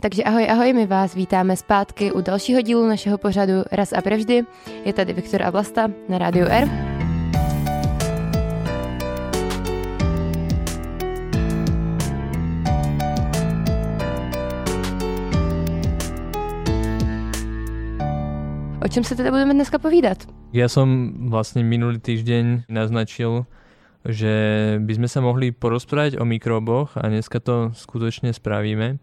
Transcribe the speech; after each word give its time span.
Takže 0.00 0.24
ahoj, 0.24 0.48
ahoj, 0.48 0.72
my 0.72 0.86
vás 0.88 1.12
vítáme 1.14 1.56
zpátky 1.56 2.12
u 2.12 2.20
dalšího 2.20 2.60
dílu 2.60 2.88
našeho 2.88 3.18
pořadu 3.18 3.52
Raz 3.72 3.92
a 3.92 4.00
prevždy. 4.00 4.44
Je 4.84 4.92
tady 4.92 5.12
Viktor 5.12 5.42
a 5.42 5.50
Vlasta 5.50 5.92
na 6.08 6.18
Rádiu 6.18 6.46
R. 6.48 6.68
O 18.84 18.88
čem 18.88 19.04
se 19.04 19.16
teda 19.16 19.30
budeme 19.30 19.54
dneska 19.54 19.78
povídat? 19.78 20.24
Ja 20.56 20.72
som 20.72 21.12
vlastne 21.28 21.60
minulý 21.60 22.00
týždeň 22.00 22.72
naznačil, 22.72 23.44
že 24.08 24.32
by 24.80 24.92
sme 24.96 25.08
sa 25.12 25.20
mohli 25.20 25.52
porozprávať 25.52 26.16
o 26.16 26.24
mikroboch 26.24 26.96
a 26.96 27.04
dneska 27.04 27.36
to 27.44 27.76
skutočne 27.76 28.32
spravíme. 28.32 28.96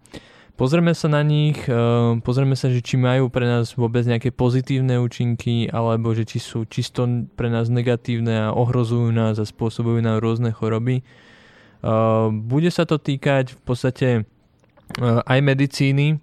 Pozrieme 0.58 0.98
sa 0.98 1.06
na 1.06 1.22
nich, 1.22 1.70
eh, 1.70 2.18
pozrieme 2.26 2.58
sa, 2.58 2.74
že 2.74 2.82
či 2.82 2.98
majú 2.98 3.30
pre 3.30 3.46
nás 3.46 3.78
vôbec 3.78 4.02
nejaké 4.10 4.34
pozitívne 4.34 4.98
účinky, 4.98 5.70
alebo 5.70 6.18
že 6.18 6.26
či 6.26 6.42
sú 6.42 6.66
čisto 6.66 7.06
pre 7.38 7.54
nás 7.54 7.70
negatívne 7.70 8.50
a 8.50 8.58
ohrozujú 8.58 9.14
nás 9.14 9.38
a 9.38 9.46
spôsobujú 9.46 10.02
nám 10.02 10.18
rôzne 10.18 10.50
choroby. 10.50 11.06
Eh, 11.06 12.28
bude 12.34 12.74
sa 12.74 12.90
to 12.90 12.98
týkať 12.98 13.54
v 13.54 13.62
podstate 13.62 14.10
eh, 14.26 15.20
aj 15.30 15.40
medicíny, 15.46 16.18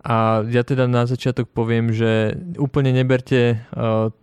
a 0.00 0.40
ja 0.48 0.64
teda 0.64 0.88
na 0.88 1.04
začiatok 1.04 1.52
poviem, 1.52 1.92
že 1.92 2.32
úplne 2.56 2.88
neberte 2.88 3.60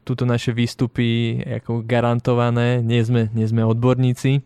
túto 0.01 0.25
naše 0.25 0.49
výstupy 0.49 1.37
ako 1.61 1.85
garantované, 1.85 2.81
nie 2.81 2.97
sme, 3.05 3.29
nie 3.29 3.45
sme 3.45 3.61
odborníci, 3.61 4.41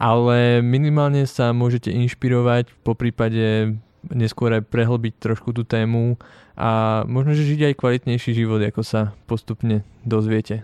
ale 0.00 0.64
minimálne 0.64 1.28
sa 1.28 1.52
môžete 1.52 1.92
inšpirovať, 1.92 2.72
po 2.80 2.96
prípade 2.96 3.76
neskôr 4.14 4.52
aj 4.52 4.68
prehlbiť 4.68 5.18
trošku 5.18 5.54
tú 5.56 5.64
tému 5.64 6.18
a 6.54 7.02
možno, 7.08 7.34
že 7.34 7.48
žiť 7.48 7.60
aj 7.72 7.78
kvalitnejší 7.78 8.30
život, 8.34 8.62
ako 8.62 8.82
sa 8.82 9.14
postupne 9.26 9.82
dozviete. 10.06 10.62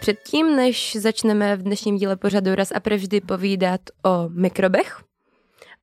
Předtím, 0.00 0.56
než 0.56 0.96
začneme 1.00 1.56
v 1.56 1.62
dnešním 1.62 1.96
díle 1.96 2.16
pořadu 2.16 2.54
raz 2.54 2.70
a 2.70 2.80
prevždy 2.80 3.20
povídat 3.20 3.80
o 4.06 4.28
mikrobech, 4.28 5.02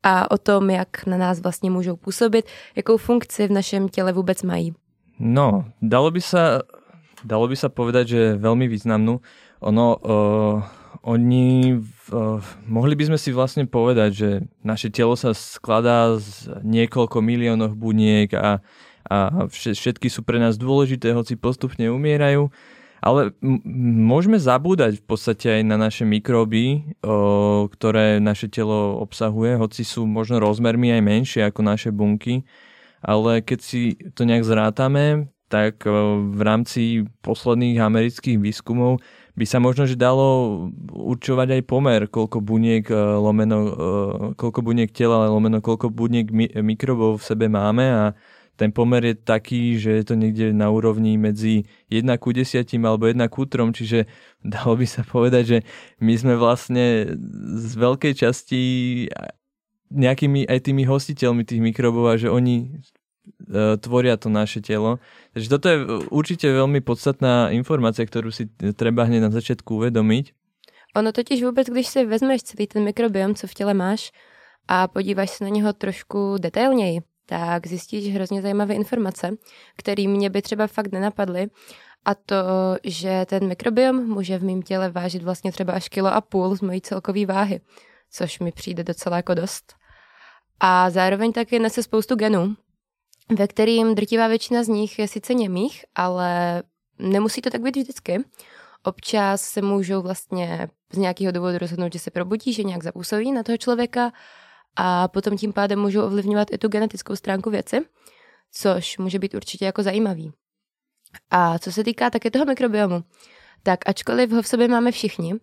a 0.03 0.31
o 0.31 0.38
tom, 0.38 0.70
jak 0.70 1.05
na 1.05 1.17
nás 1.17 1.39
vlastně 1.39 1.72
můžou 1.72 1.95
působit, 1.95 2.45
jakou 2.75 2.97
funkci 2.97 3.47
v 3.47 3.52
našem 3.52 3.89
těle 3.89 4.14
vůbec 4.14 4.44
mají. 4.44 4.73
No, 5.20 5.66
dalo 5.81 6.11
by 6.11 6.22
sa, 6.22 6.66
dalo 7.23 7.47
by 7.47 7.55
sa 7.55 7.70
povedať, 7.70 8.05
že 8.08 8.22
veľmi 8.36 8.67
významnú. 8.67 9.22
Ono, 9.61 9.86
uh, 9.95 10.59
oni, 11.03 11.83
uh, 12.15 12.39
mohli 12.63 12.95
by 12.95 13.11
sme 13.11 13.19
si 13.19 13.35
vlastne 13.35 13.67
povedať, 13.67 14.11
že 14.15 14.29
naše 14.63 14.87
telo 14.87 15.19
sa 15.19 15.35
skladá 15.35 16.15
z 16.15 16.47
niekoľko 16.63 17.19
miliónov 17.19 17.75
buniek 17.75 18.31
a, 18.31 18.63
a 19.11 19.17
všetky 19.51 20.07
sú 20.07 20.23
pre 20.23 20.39
nás 20.39 20.55
dôležité, 20.55 21.11
hoci 21.11 21.35
postupne 21.35 21.91
umierajú. 21.91 22.47
Ale 23.03 23.35
môžeme 23.99 24.39
zabúdať 24.39 25.03
v 25.03 25.05
podstate 25.11 25.59
aj 25.59 25.61
na 25.67 25.75
naše 25.75 26.07
mikróby, 26.07 26.95
ktoré 27.67 28.23
naše 28.23 28.47
telo 28.47 28.95
obsahuje, 29.03 29.59
hoci 29.59 29.83
sú 29.83 30.07
možno 30.07 30.39
rozmermi 30.39 30.87
aj 30.95 31.03
menšie 31.03 31.41
ako 31.43 31.67
naše 31.67 31.91
bunky, 31.91 32.47
ale 33.03 33.43
keď 33.43 33.59
si 33.59 33.99
to 34.15 34.23
nejak 34.23 34.47
zrátame, 34.47 35.27
tak 35.51 35.83
v 35.83 36.41
rámci 36.47 37.03
posledných 37.27 37.83
amerických 37.83 38.39
výskumov 38.39 39.03
by 39.34 39.45
sa 39.50 39.58
možno 39.58 39.89
že 39.89 39.98
dalo 39.98 40.70
určovať 40.94 41.58
aj 41.58 41.62
pomer, 41.66 42.06
koľko 42.06 42.38
buniek 42.38 42.86
lomeno, 43.17 43.59
koľko 44.38 44.59
buniek 44.62 44.94
tela 44.94 45.26
lomeno, 45.26 45.58
koľko 45.58 45.89
buniek 45.89 46.30
mikrobov 46.62 47.17
v 47.17 47.28
sebe 47.28 47.45
máme. 47.50 47.86
A 47.89 48.04
ten 48.54 48.70
pomer 48.70 49.02
je 49.02 49.16
taký, 49.17 49.81
že 49.81 49.92
je 49.98 50.04
to 50.06 50.14
niekde 50.14 50.54
na 50.54 50.70
úrovni 50.70 51.17
medzi 51.17 51.66
1 51.89 52.05
ku 52.22 52.30
10 52.30 52.61
alebo 52.86 53.10
1 53.10 53.17
ku 53.33 53.49
3, 53.49 53.73
čiže 53.73 54.05
dalo 54.54 54.77
by 54.77 54.86
sa 54.86 55.02
povedať, 55.02 55.43
že 55.43 55.58
my 55.98 56.14
sme 56.14 56.33
vlastne 56.38 57.17
z 57.58 57.72
veľkej 57.73 58.14
časti 58.14 58.61
nejakými 59.93 60.49
aj 60.49 60.60
tými 60.70 60.89
hostiteľmi 60.89 61.45
tých 61.45 61.61
mikrobov 61.61 62.10
a 62.10 62.17
že 62.17 62.30
oni 62.30 62.82
e, 62.82 63.02
tvoria 63.80 64.17
to 64.17 64.30
naše 64.30 64.61
telo. 64.61 65.00
Takže 65.34 65.48
toto 65.50 65.67
je 65.70 65.78
určite 66.11 66.48
veľmi 66.50 66.84
podstatná 66.84 67.52
informácia, 67.56 68.04
ktorú 68.04 68.32
si 68.32 68.50
treba 68.76 69.08
hneď 69.08 69.28
na 69.28 69.32
začiatku 69.32 69.80
uvedomiť. 69.80 70.34
Ono 70.95 71.11
totiž 71.11 71.44
vůbec, 71.44 71.67
když 71.67 71.88
si 71.88 72.06
vezmeš 72.06 72.44
celý 72.44 72.67
ten 72.67 72.84
mikrobiom, 72.84 73.36
co 73.36 73.48
v 73.48 73.54
těle 73.54 73.73
máš 73.73 74.11
a 74.67 74.88
podíváš 74.88 75.30
se 75.30 75.44
na 75.44 75.50
něho 75.50 75.73
trošku 75.73 76.38
detailněji, 76.38 77.02
tak 77.26 77.67
zjistíš 77.67 78.14
hrozně 78.14 78.42
zajímavé 78.42 78.73
informace, 78.73 79.32
které 79.78 80.08
mě 80.08 80.30
by 80.30 80.42
třeba 80.42 80.67
fakt 80.67 80.92
nenapadly. 80.92 81.48
A 82.05 82.16
to, 82.16 82.36
že 82.84 83.26
ten 83.26 83.48
mikrobiom 83.48 84.08
může 84.08 84.38
v 84.38 84.44
mém 84.44 84.61
těle 84.61 84.90
vážit 84.90 85.23
vlastně 85.23 85.52
třeba 85.52 85.73
až 85.73 85.90
kilo 85.90 86.14
a 86.14 86.22
půl 86.22 86.55
z 86.55 86.61
mojí 86.61 86.82
celkové 86.82 87.26
váhy, 87.26 87.61
což 88.11 88.40
mi 88.40 88.52
přijde 88.52 88.84
docela 88.84 89.17
jako 89.17 89.34
dost. 89.34 89.73
A 90.60 90.90
zároveň 90.90 91.32
taky 91.32 91.60
nese 91.60 91.84
spoustu 91.84 92.16
genů, 92.16 92.55
ve 93.30 93.48
kterým 93.48 93.95
drtivá 93.95 94.28
většina 94.28 94.64
z 94.64 94.67
nich 94.67 95.00
je 95.00 95.08
sice 95.08 95.34
němých, 95.34 95.86
ale 95.95 96.64
nemusí 97.00 97.42
to 97.42 97.50
tak 97.50 97.61
být 97.61 97.78
vždycky. 97.78 98.23
Občas 98.84 99.42
se 99.42 99.61
můžou 99.61 100.02
vlastně 100.02 100.70
z 100.94 100.98
nějakého 100.98 101.32
důvodu 101.32 101.58
rozhodnout, 101.58 101.94
že 101.94 102.00
se 102.00 102.11
probudí, 102.11 102.54
že 102.54 102.64
nějak 102.64 102.84
zapůsobí 102.84 103.32
na 103.32 103.44
toho 103.44 103.58
člověka 103.58 104.11
a 104.76 105.08
potom 105.08 105.38
tím 105.38 105.54
pádem 105.54 105.80
můžou 105.80 106.06
ovlivňovat 106.06 106.48
i 106.52 106.58
tu 106.58 106.67
genetickou 106.67 107.16
stránku 107.16 107.50
věci, 107.50 107.82
což 108.52 108.98
může 108.98 109.20
být 109.20 109.34
určitě 109.34 109.66
jako 109.66 109.84
zajímavý. 109.84 110.32
A 111.32 111.60
co 111.60 111.72
se 111.72 111.84
týká 111.84 112.10
také 112.10 112.32
toho 112.32 112.45
mikrobiomu, 112.45 113.04
tak 113.64 113.80
ačkoliv 113.90 114.32
ho 114.32 114.42
v 114.42 114.48
sobě 114.48 114.67
máme 114.67 114.92
všichni 114.92 115.34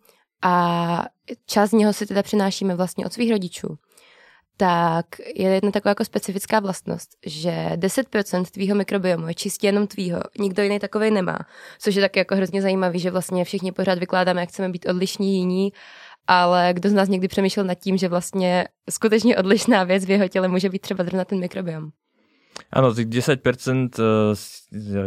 a 0.43 1.05
část 1.47 1.71
z 1.71 1.73
něho 1.73 1.93
si 1.93 2.07
teda 2.07 2.23
přinášíme 2.23 2.75
vlastně 2.75 3.07
od 3.07 3.13
svých 3.13 3.31
rodičů, 3.31 3.79
tak 4.61 5.07
je 5.37 5.49
jedna 5.49 5.71
taková 5.71 5.91
jako 5.91 6.05
specifická 6.05 6.61
vlastnost, 6.61 7.17
že 7.27 7.51
10% 7.77 8.45
tvýho 8.45 8.77
mikrobiomu 8.77 9.29
je 9.29 9.35
čistě 9.35 9.67
jenom 9.67 9.87
tvýho, 9.87 10.21
nikdo 10.39 10.63
jiný 10.63 10.79
takový 10.79 11.11
nemá, 11.11 11.39
což 11.79 11.95
je 11.95 12.03
taky 12.03 12.19
jako 12.19 12.37
hrozně 12.37 12.63
zajímavý, 12.63 12.99
že 12.99 13.11
vlastně 13.11 13.45
všichni 13.45 13.73
pořád 13.73 13.99
vykládáme, 13.99 14.41
jak 14.41 14.49
chceme 14.49 14.69
být 14.69 14.87
odlišní 14.89 15.37
jiní 15.37 15.73
ale 16.27 16.71
kdo 16.73 16.89
z 16.89 16.93
nás 16.93 17.09
někdy 17.09 17.29
přemýšlel 17.29 17.67
nad 17.67 17.75
tím, 17.75 17.97
že 17.97 18.09
vlastně 18.09 18.65
skutečně 18.91 19.37
odlišná 19.37 19.85
věc 19.85 20.05
v 20.05 20.11
jeho 20.11 20.29
těle 20.29 20.49
může 20.49 20.69
být 20.69 20.83
třeba 20.83 21.05
zrovna 21.05 21.25
ten 21.25 21.41
mikrobiom. 21.41 21.91
Áno, 22.71 22.93
tých 22.95 23.09
10% 23.09 23.99
eh, 23.99 24.37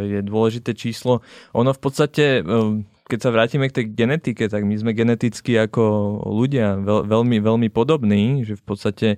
je 0.04 0.20
dôležité 0.20 0.74
číslo. 0.74 1.24
Ono 1.54 1.72
v 1.72 1.80
podstate, 1.80 2.42
eh, 2.42 2.70
keď 3.08 3.18
sa 3.20 3.30
vrátime 3.30 3.68
k 3.70 3.76
tej 3.80 3.84
genetike, 3.94 4.48
tak 4.52 4.68
my 4.68 4.74
sme 4.76 4.92
geneticky 4.92 5.56
ako 5.56 5.84
ľudia 6.28 6.76
veľ, 6.82 7.08
veľmi, 7.08 7.38
veľmi 7.40 7.68
podobní, 7.72 8.44
že 8.44 8.58
v 8.58 8.64
podstate 8.64 9.08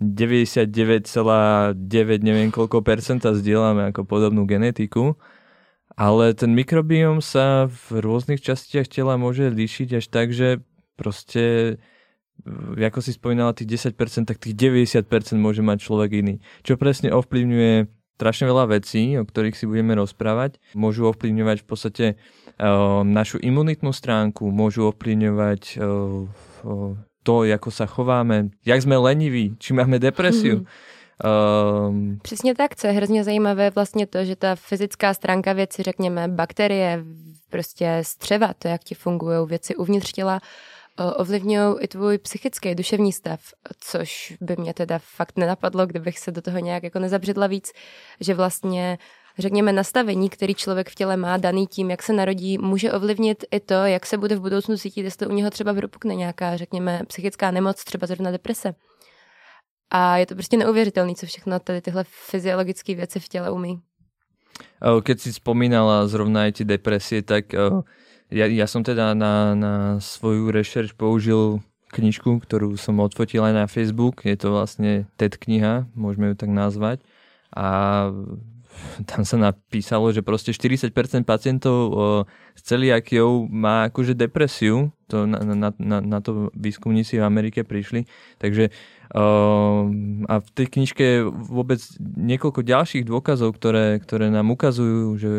99,9 0.00 1.76
neviem 2.22 2.50
koľko 2.54 2.80
percenta 2.80 3.34
zdieľame 3.36 3.92
ako 3.92 4.08
podobnú 4.08 4.46
genetiku, 4.48 5.18
ale 5.92 6.32
ten 6.32 6.56
mikrobiom 6.56 7.20
sa 7.20 7.68
v 7.68 8.00
rôznych 8.00 8.40
častiach 8.40 8.88
tela 8.88 9.20
môže 9.20 9.52
líšiť 9.52 9.88
až 10.00 10.04
tak, 10.08 10.32
že 10.32 10.64
proste 10.96 11.76
ako 12.74 12.98
si 13.04 13.14
spomínala 13.14 13.54
tých 13.54 13.92
10%, 13.92 14.26
tak 14.26 14.40
tých 14.42 14.56
90% 14.56 15.06
môže 15.38 15.62
mať 15.62 15.78
človek 15.84 16.10
iný. 16.24 16.34
Čo 16.66 16.74
presne 16.74 17.14
ovplyvňuje 17.14 17.86
strašne 18.18 18.46
veľa 18.50 18.64
vecí, 18.78 19.18
o 19.18 19.26
ktorých 19.26 19.58
si 19.58 19.66
budeme 19.66 19.98
rozprávať. 19.98 20.62
Môžu 20.78 21.10
ovplyvňovať 21.10 21.56
v 21.62 21.66
podstate 21.66 22.06
uh, 22.14 23.02
našu 23.02 23.42
imunitnú 23.42 23.90
stránku, 23.90 24.46
môžu 24.50 24.90
ovplyvňovať 24.94 25.62
uh, 25.74 26.26
to, 27.22 27.46
ako 27.46 27.70
sa 27.70 27.86
chováme, 27.86 28.50
jak 28.66 28.82
sme 28.82 28.98
leniví, 28.98 29.56
či 29.58 29.72
máme 29.74 29.98
depresiu. 29.98 30.62
Mm. 30.62 30.66
Um, 31.22 32.18
Přesně 32.22 32.54
tak, 32.54 32.76
co 32.76 32.86
je 32.86 32.92
hrozně 32.92 33.24
zajímavé 33.24 33.70
vlastně 33.70 34.06
to, 34.06 34.24
že 34.24 34.36
ta 34.36 34.56
fyzická 34.56 35.14
stránka 35.14 35.52
věci, 35.52 35.82
řekněme 35.82 36.28
bakterie, 36.28 37.04
prostě 37.50 37.98
střeva, 38.02 38.54
to, 38.58 38.68
jak 38.68 38.84
ti 38.84 38.94
fungují 38.94 39.46
věci 39.46 39.76
uvnitř 39.76 40.12
těla, 40.12 40.40
ovlivňují 41.16 41.74
i 41.80 41.88
tvůj 41.88 42.18
psychický, 42.18 42.74
duševní 42.74 43.12
stav, 43.12 43.40
což 43.80 44.36
by 44.40 44.56
mě 44.58 44.74
teda 44.74 44.98
fakt 44.98 45.38
nenapadlo, 45.38 45.86
kdybych 45.86 46.18
se 46.18 46.32
do 46.32 46.42
toho 46.42 46.58
nějak 46.58 46.82
jako 46.82 46.98
nezabředla 46.98 47.46
víc, 47.46 47.72
že 48.20 48.34
vlastně 48.34 48.98
řekněme, 49.38 49.72
nastavení, 49.72 50.28
který 50.28 50.54
člověk 50.54 50.90
v 50.90 50.94
těle 50.94 51.16
má, 51.16 51.36
daný 51.36 51.66
tím, 51.66 51.90
jak 51.90 52.02
se 52.02 52.12
narodí, 52.12 52.58
může 52.58 52.92
ovlivnit 52.92 53.44
i 53.50 53.60
to, 53.60 53.74
jak 53.74 54.06
se 54.06 54.18
bude 54.18 54.36
v 54.36 54.40
budoucnu 54.40 54.76
cítit, 54.76 55.02
jestli 55.02 55.26
u 55.26 55.32
něho 55.32 55.50
třeba 55.50 55.74
propukne 55.74 56.14
nějaká, 56.14 56.56
řekněme, 56.56 57.02
psychická 57.06 57.50
nemoc, 57.50 57.84
třeba 57.84 58.06
zrovna 58.06 58.30
deprese. 58.30 58.74
A 59.90 60.16
je 60.16 60.26
to 60.26 60.34
prostě 60.34 60.56
neuvěřitelné, 60.56 61.14
co 61.14 61.26
všechno 61.26 61.60
tady 61.60 61.80
tyhle 61.80 62.04
fyziologické 62.08 62.94
věci 62.94 63.20
v 63.20 63.28
těle 63.28 63.50
umí. 63.50 63.80
Keď 65.02 65.16
si 65.20 65.30
spomínala 65.32 66.04
zrovna 66.06 66.44
aj 66.44 66.60
tie 66.60 66.66
depresie, 66.68 67.24
tak 67.24 67.56
ja, 68.32 68.46
ja 68.48 68.66
som 68.68 68.84
teda 68.84 69.16
na, 69.16 69.56
na 69.56 69.74
svoju 70.00 70.52
rešerš 70.52 70.92
použil 70.92 71.64
knižku, 71.92 72.40
ktorú 72.40 72.76
som 72.76 73.00
odfotil 73.00 73.44
aj 73.44 73.54
na 73.54 73.66
Facebook. 73.68 74.24
Je 74.24 74.36
to 74.36 74.52
vlastne 74.52 75.08
TED 75.16 75.36
kniha, 75.40 75.88
môžeme 75.96 76.32
ju 76.32 76.34
tak 76.36 76.50
nazvať. 76.52 77.04
A 77.52 78.08
tam 79.10 79.22
sa 79.24 79.36
napísalo, 79.36 80.12
že 80.12 80.24
proste 80.24 80.52
40% 80.52 80.92
pacientov 81.24 81.76
s 82.54 82.62
celiakiou 82.62 83.48
má 83.48 83.88
akože 83.88 84.14
depresiu, 84.14 84.92
to 85.08 85.28
na, 85.28 85.38
na, 85.42 85.68
na, 85.76 85.98
na 86.00 86.18
to 86.24 86.48
výskumníci 86.56 87.20
v 87.20 87.26
Amerike 87.26 87.64
prišli, 87.64 88.08
takže 88.40 88.72
a 90.24 90.34
v 90.40 90.48
tej 90.56 90.66
knižke 90.72 91.04
je 91.04 91.20
vôbec 91.28 91.76
niekoľko 92.00 92.64
ďalších 92.64 93.04
dôkazov, 93.04 93.52
ktoré, 93.60 94.00
ktoré 94.00 94.32
nám 94.32 94.56
ukazujú, 94.56 95.20
že 95.20 95.32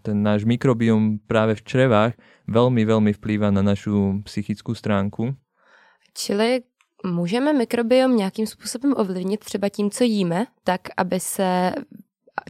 ten 0.00 0.24
náš 0.24 0.48
mikrobiom 0.48 1.20
práve 1.28 1.52
v 1.60 1.64
črevách 1.68 2.16
veľmi, 2.48 2.80
veľmi 2.88 3.12
vplýva 3.12 3.52
na 3.52 3.60
našu 3.60 4.24
psychickú 4.24 4.72
stránku. 4.72 5.36
Čili 6.16 6.64
můžeme 7.04 7.52
mikrobiom 7.52 8.16
nějakým 8.16 8.46
způsobem 8.46 8.94
ovlivnit 8.96 9.40
třeba 9.40 9.68
tím, 9.68 9.90
co 9.90 10.04
jíme, 10.04 10.46
tak 10.64 10.80
aby 10.96 11.20
se 11.20 11.72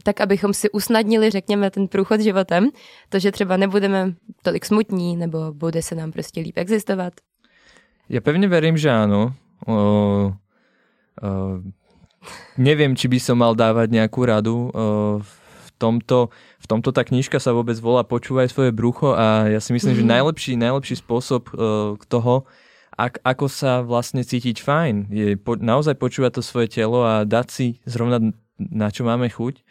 tak 0.03 0.21
abychom 0.21 0.53
si 0.53 0.69
usnadnili, 0.69 1.29
řekněme, 1.29 1.71
ten 1.71 1.87
průchod 1.87 2.21
životem, 2.21 2.69
to, 3.09 3.19
že 3.19 3.31
třeba 3.31 3.57
nebudeme 3.57 4.13
tolik 4.41 4.65
smutní, 4.65 5.15
nebo 5.15 5.53
bude 5.53 5.81
se 5.81 5.95
nám 5.95 6.11
prostě 6.11 6.41
líp 6.41 6.57
existovat? 6.57 7.13
Ja 8.09 8.21
pevne 8.21 8.45
verím, 8.45 8.77
že 8.77 8.93
áno. 8.93 9.33
O, 9.65 9.73
o, 9.73 9.77
neviem, 12.57 12.93
či 12.93 13.09
by 13.09 13.17
som 13.17 13.41
mal 13.41 13.57
dávať 13.57 13.89
nejakú 13.89 14.21
radu. 14.29 14.69
O, 14.69 14.71
v, 15.25 15.69
tomto, 15.81 16.29
v 16.61 16.65
tomto 16.69 16.93
tá 16.93 17.01
knižka 17.01 17.41
sa 17.41 17.49
vôbec 17.51 17.75
volá 17.81 18.05
Počúvaj 18.05 18.53
svoje 18.53 18.69
brucho 18.69 19.17
a 19.17 19.49
ja 19.49 19.57
si 19.57 19.73
myslím, 19.73 19.97
mm-hmm. 19.97 20.05
že 20.05 20.09
mhm. 20.09 20.13
najlepší, 20.13 20.53
najlepší 20.53 20.95
spôsob 21.01 21.49
o, 21.49 21.97
k 21.97 22.03
toho, 22.05 22.45
ak, 22.95 23.19
ako 23.25 23.45
sa 23.51 23.81
vlastne 23.83 24.23
cítiť 24.23 24.61
fajn, 24.61 24.95
je 25.11 25.27
po, 25.35 25.57
naozaj 25.57 25.97
počúvať 25.97 26.39
to 26.39 26.41
svoje 26.45 26.71
telo 26.71 27.03
a 27.03 27.25
dať 27.25 27.47
si 27.49 27.67
zrovna 27.83 28.21
na 28.59 28.89
čo 28.91 29.03
máme 29.03 29.27
chuť. 29.31 29.61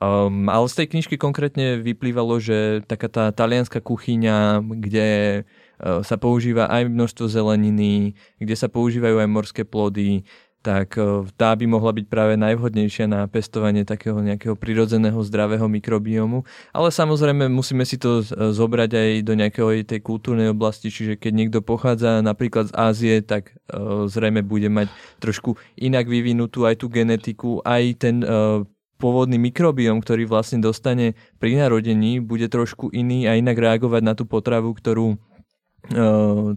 Um, 0.00 0.48
ale 0.48 0.66
z 0.72 0.82
tej 0.82 0.86
knižky 0.96 1.20
konkrétne 1.20 1.76
vyplývalo, 1.84 2.40
že 2.40 2.80
taká 2.88 3.12
tá 3.12 3.24
talianská 3.28 3.84
kuchyňa, 3.84 4.64
kde 4.64 5.42
uh, 5.44 6.00
sa 6.00 6.16
používa 6.16 6.64
aj 6.72 6.88
množstvo 6.88 7.28
zeleniny, 7.28 8.16
kde 8.40 8.54
sa 8.56 8.72
používajú 8.72 9.20
aj 9.20 9.28
morské 9.28 9.62
plody, 9.68 10.24
tak 10.62 10.94
uh, 10.96 11.26
tá 11.34 11.50
by 11.52 11.66
mohla 11.66 11.90
byť 11.90 12.06
práve 12.06 12.38
najvhodnejšia 12.38 13.10
na 13.10 13.26
pestovanie 13.26 13.82
takého 13.82 14.16
nejakého 14.22 14.54
prirodzeného 14.54 15.18
zdravého 15.26 15.66
mikrobiomu. 15.66 16.46
Ale 16.70 16.94
samozrejme 16.94 17.50
musíme 17.50 17.82
si 17.82 17.98
to 17.98 18.22
uh, 18.22 18.54
zobrať 18.54 18.90
aj 18.94 19.10
do 19.26 19.34
nejakého 19.34 19.70
tej 19.82 20.00
kultúrnej 20.00 20.54
oblasti, 20.54 20.88
čiže 20.88 21.18
keď 21.18 21.32
niekto 21.34 21.58
pochádza 21.60 22.22
napríklad 22.22 22.70
z 22.70 22.76
Ázie, 22.78 23.14
tak 23.20 23.58
uh, 23.74 24.06
zrejme 24.06 24.46
bude 24.46 24.70
mať 24.70 24.88
trošku 25.18 25.58
inak 25.74 26.06
vyvinutú 26.06 26.64
aj 26.64 26.78
tú 26.78 26.86
genetiku, 26.86 27.58
aj 27.66 27.82
ten 27.98 28.16
pôvodný 29.02 29.34
mikrobióm, 29.34 29.98
ktorý 29.98 30.30
vlastne 30.30 30.62
dostane 30.62 31.18
pri 31.42 31.58
narodení, 31.58 32.22
bude 32.22 32.46
trošku 32.46 32.94
iný 32.94 33.26
a 33.26 33.34
inak 33.34 33.58
reagovať 33.58 34.02
na 34.06 34.14
tú 34.14 34.30
potravu, 34.30 34.70
ktorú 34.70 35.18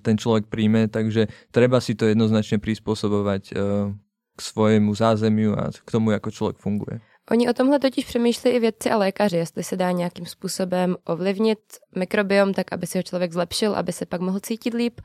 ten 0.01 0.15
človek 0.17 0.45
príjme, 0.45 0.85
takže 0.87 1.27
treba 1.49 1.81
si 1.81 1.97
to 1.97 2.05
jednoznačne 2.05 2.61
prispôsobovať 2.61 3.43
uh, 3.57 3.89
k 4.35 4.39
svojemu 4.39 4.91
zázemiu 4.93 5.57
a 5.57 5.73
k 5.73 5.89
tomu, 5.89 6.13
ako 6.13 6.29
člověk 6.31 6.57
funguje. 6.61 7.01
Oni 7.31 7.49
o 7.49 7.53
tomhle 7.53 7.79
totiž 7.79 8.05
přemýšlí 8.05 8.51
i 8.51 8.59
vědci 8.59 8.89
a 8.89 8.97
lékaři, 8.97 9.37
jestli 9.37 9.63
se 9.63 9.75
dá 9.77 9.91
nějakým 9.91 10.25
způsobem 10.25 10.95
ovlivnit 11.05 11.59
mikrobiom 11.95 12.53
tak, 12.53 12.73
aby 12.73 12.87
si 12.87 12.97
ho 12.97 13.03
člověk 13.03 13.33
zlepšil, 13.33 13.75
aby 13.75 13.93
se 13.93 14.05
pak 14.05 14.21
mohl 14.21 14.39
cítit 14.39 14.73
líp. 14.73 15.01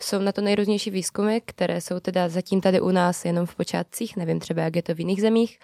Jsou 0.00 0.18
na 0.18 0.32
to 0.32 0.40
nejrůznější 0.40 0.90
výzkumy, 0.90 1.40
které 1.44 1.80
jsou 1.80 2.00
teda 2.00 2.28
zatím 2.28 2.60
tady 2.60 2.80
u 2.80 2.90
nás 2.90 3.24
jenom 3.24 3.46
v 3.46 3.54
počátcích, 3.54 4.16
nevím 4.16 4.40
třeba, 4.40 4.62
jak 4.62 4.76
je 4.76 4.82
to 4.82 4.94
v 4.94 5.00
jiných 5.00 5.20
zemích. 5.20 5.58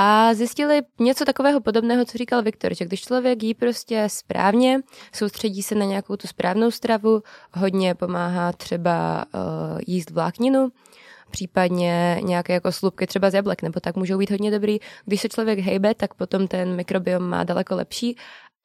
A 0.00 0.34
zjistili 0.34 0.82
něco 1.00 1.24
takového 1.24 1.60
podobného, 1.60 2.04
co 2.04 2.18
říkal 2.18 2.42
Viktor, 2.42 2.74
že 2.74 2.84
když 2.84 3.00
člověk 3.00 3.42
jí 3.42 3.54
prostě 3.54 4.08
správně, 4.10 4.80
soustředí 5.12 5.62
se 5.62 5.74
na 5.74 5.84
nějakou 5.84 6.16
tu 6.16 6.26
správnou 6.26 6.70
stravu, 6.70 7.22
hodně 7.54 7.94
pomáhá 7.94 8.52
třeba 8.52 9.24
uh, 9.34 9.40
jíst 9.86 10.10
vlákninu, 10.10 10.68
případně 11.30 12.20
nějaké 12.22 12.52
jako 12.52 12.72
slupky 12.72 13.06
třeba 13.06 13.30
z 13.30 13.34
jablek, 13.34 13.62
nebo 13.62 13.80
tak 13.80 13.96
můžou 13.96 14.18
být 14.18 14.30
hodně 14.30 14.50
dobrý. 14.50 14.78
Když 15.04 15.20
se 15.20 15.28
člověk 15.28 15.58
hejbe, 15.58 15.94
tak 15.94 16.14
potom 16.14 16.48
ten 16.48 16.76
mikrobiom 16.76 17.22
má 17.22 17.44
daleko 17.44 17.76
lepší 17.76 18.16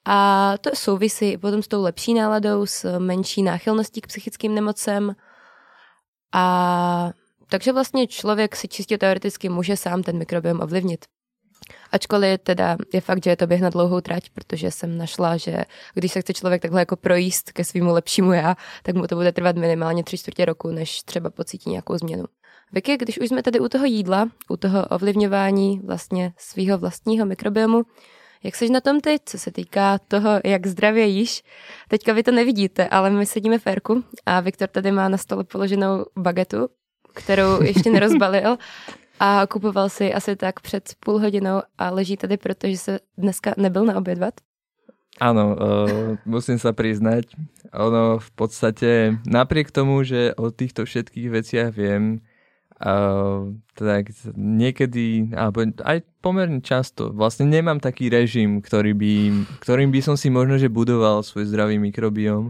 a 0.06 0.54
to 0.62 0.70
souvisí 0.74 1.38
potom 1.38 1.64
s 1.64 1.68
tou 1.68 1.82
lepší 1.82 2.14
náladou, 2.14 2.66
s 2.66 3.00
menší 3.00 3.44
náchylností 3.44 4.02
k 4.02 4.08
psychickým 4.08 4.56
nemocem. 4.56 5.16
A 6.34 7.12
takže 7.50 7.72
vlastně 7.74 8.08
člověk 8.08 8.56
si 8.56 8.68
čistě 8.68 8.98
teoreticky 8.98 9.50
může 9.50 9.78
sám 9.78 10.04
ten 10.04 10.18
mikrobiom 10.18 10.62
ovlivnit. 10.62 11.13
Ačkoliv 11.92 12.40
teda 12.44 12.78
je 12.94 13.02
fakt, 13.02 13.24
že 13.24 13.30
je 13.30 13.36
to 13.36 13.48
běh 13.48 13.62
na 13.62 13.70
dlouhou 13.70 14.02
trať, 14.02 14.30
protože 14.30 14.72
jsem 14.72 14.98
našla, 14.98 15.38
že 15.38 15.58
když 15.94 16.12
se 16.12 16.22
chce 16.22 16.34
člověk 16.34 16.62
takhle 16.62 16.82
jako 16.82 16.96
projíst 16.96 17.52
ke 17.52 17.64
svýmu 17.64 17.94
lepšímu 17.94 18.34
já, 18.34 18.56
tak 18.84 18.96
mu 18.96 19.08
to 19.08 19.16
bude 19.16 19.32
trvat 19.32 19.56
minimálně 19.56 20.04
tři 20.04 20.18
čtvrtě 20.18 20.46
roku, 20.46 20.72
než 20.72 21.04
třeba 21.04 21.30
pocítí 21.30 21.70
nějakou 21.70 21.98
změnu. 21.98 22.26
Vicky, 22.72 22.98
když 22.98 23.20
už 23.20 23.28
jsme 23.28 23.44
tady 23.44 23.60
u 23.60 23.70
toho 23.70 23.86
jídla, 23.86 24.30
u 24.50 24.58
toho 24.58 24.86
ovlivňování 24.86 25.80
vlastně 25.80 26.34
svého 26.38 26.78
vlastního 26.78 27.26
mikrobiomu, 27.26 27.84
jak 28.44 28.56
seš 28.56 28.70
na 28.70 28.82
tom 28.82 29.02
ty, 29.02 29.18
co 29.26 29.40
se 29.40 29.52
týká 29.52 30.00
toho, 30.08 30.30
jak 30.44 30.68
zdravě 30.68 31.06
jíš? 31.06 31.44
Teďka 31.88 32.14
vy 32.14 32.24
to 32.24 32.32
nevidíte, 32.32 32.88
ale 32.88 33.10
my 33.10 33.26
sedíme 33.26 33.60
v 33.60 33.68
Erku 33.68 34.04
a 34.26 34.40
Viktor 34.40 34.68
tady 34.68 34.92
má 34.92 35.10
na 35.10 35.18
stole 35.18 35.44
položenou 35.44 36.06
bagetu, 36.18 36.68
kterou 37.14 37.64
ještě 37.64 37.90
nerozbalil 37.92 38.58
a 39.20 39.48
kupoval 39.48 39.90
si 39.90 40.14
asi 40.14 40.36
tak 40.36 40.60
před 40.60 40.96
půl 41.00 41.20
hodinou 41.20 41.62
a 41.78 41.90
leží 41.90 42.18
tady, 42.18 42.38
protože 42.38 42.78
se 42.78 43.00
dneska 43.18 43.54
nebyl 43.58 43.86
na 43.86 43.98
obědvat. 43.98 44.34
Áno, 45.22 45.54
uh, 45.54 46.18
musím 46.26 46.58
sa 46.58 46.74
priznať, 46.74 47.38
ono 47.70 48.18
v 48.18 48.30
podstate 48.34 49.22
napriek 49.30 49.70
tomu, 49.70 50.02
že 50.02 50.34
o 50.34 50.50
týchto 50.50 50.90
všetkých 50.90 51.30
veciach 51.30 51.70
viem, 51.70 52.26
uh, 52.82 53.54
tak 53.78 54.10
niekedy, 54.34 55.30
alebo 55.38 55.70
aj 55.86 56.02
pomerne 56.18 56.66
často, 56.66 57.14
vlastne 57.14 57.46
nemám 57.46 57.78
taký 57.78 58.10
režim, 58.10 58.58
ktorý 58.58 58.98
by, 58.98 59.14
ktorým 59.62 59.94
by 59.94 60.02
som 60.02 60.18
si 60.18 60.34
možno, 60.34 60.58
že 60.58 60.74
budoval 60.74 61.22
svoj 61.22 61.46
zdravý 61.46 61.78
mikrobióm. 61.78 62.50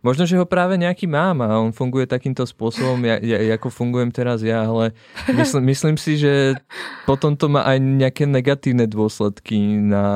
Možno, 0.00 0.24
že 0.24 0.40
ho 0.40 0.48
práve 0.48 0.80
nejaký 0.80 1.04
mám 1.04 1.44
a 1.44 1.60
on 1.60 1.76
funguje 1.76 2.08
takýmto 2.08 2.48
spôsobom, 2.48 2.96
ja, 3.04 3.20
ja, 3.20 3.36
ako 3.60 3.68
fungujem 3.68 4.08
teraz 4.08 4.40
ja, 4.40 4.64
ale 4.64 4.96
myslím, 5.28 5.68
myslím 5.68 5.96
si, 6.00 6.16
že 6.16 6.56
potom 7.04 7.36
to 7.36 7.52
má 7.52 7.68
aj 7.68 7.76
nejaké 7.76 8.24
negatívne 8.24 8.88
dôsledky 8.88 9.60
na 9.76 10.08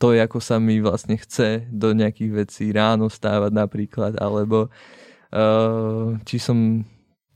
to, 0.00 0.16
ako 0.16 0.40
sa 0.40 0.56
mi 0.56 0.80
vlastne 0.80 1.20
chce 1.20 1.68
do 1.68 1.92
nejakých 1.92 2.32
vecí 2.32 2.64
ráno 2.72 3.12
stávať 3.12 3.52
napríklad, 3.52 4.16
alebo 4.16 4.72
uh, 5.32 6.16
či 6.24 6.40
som 6.40 6.80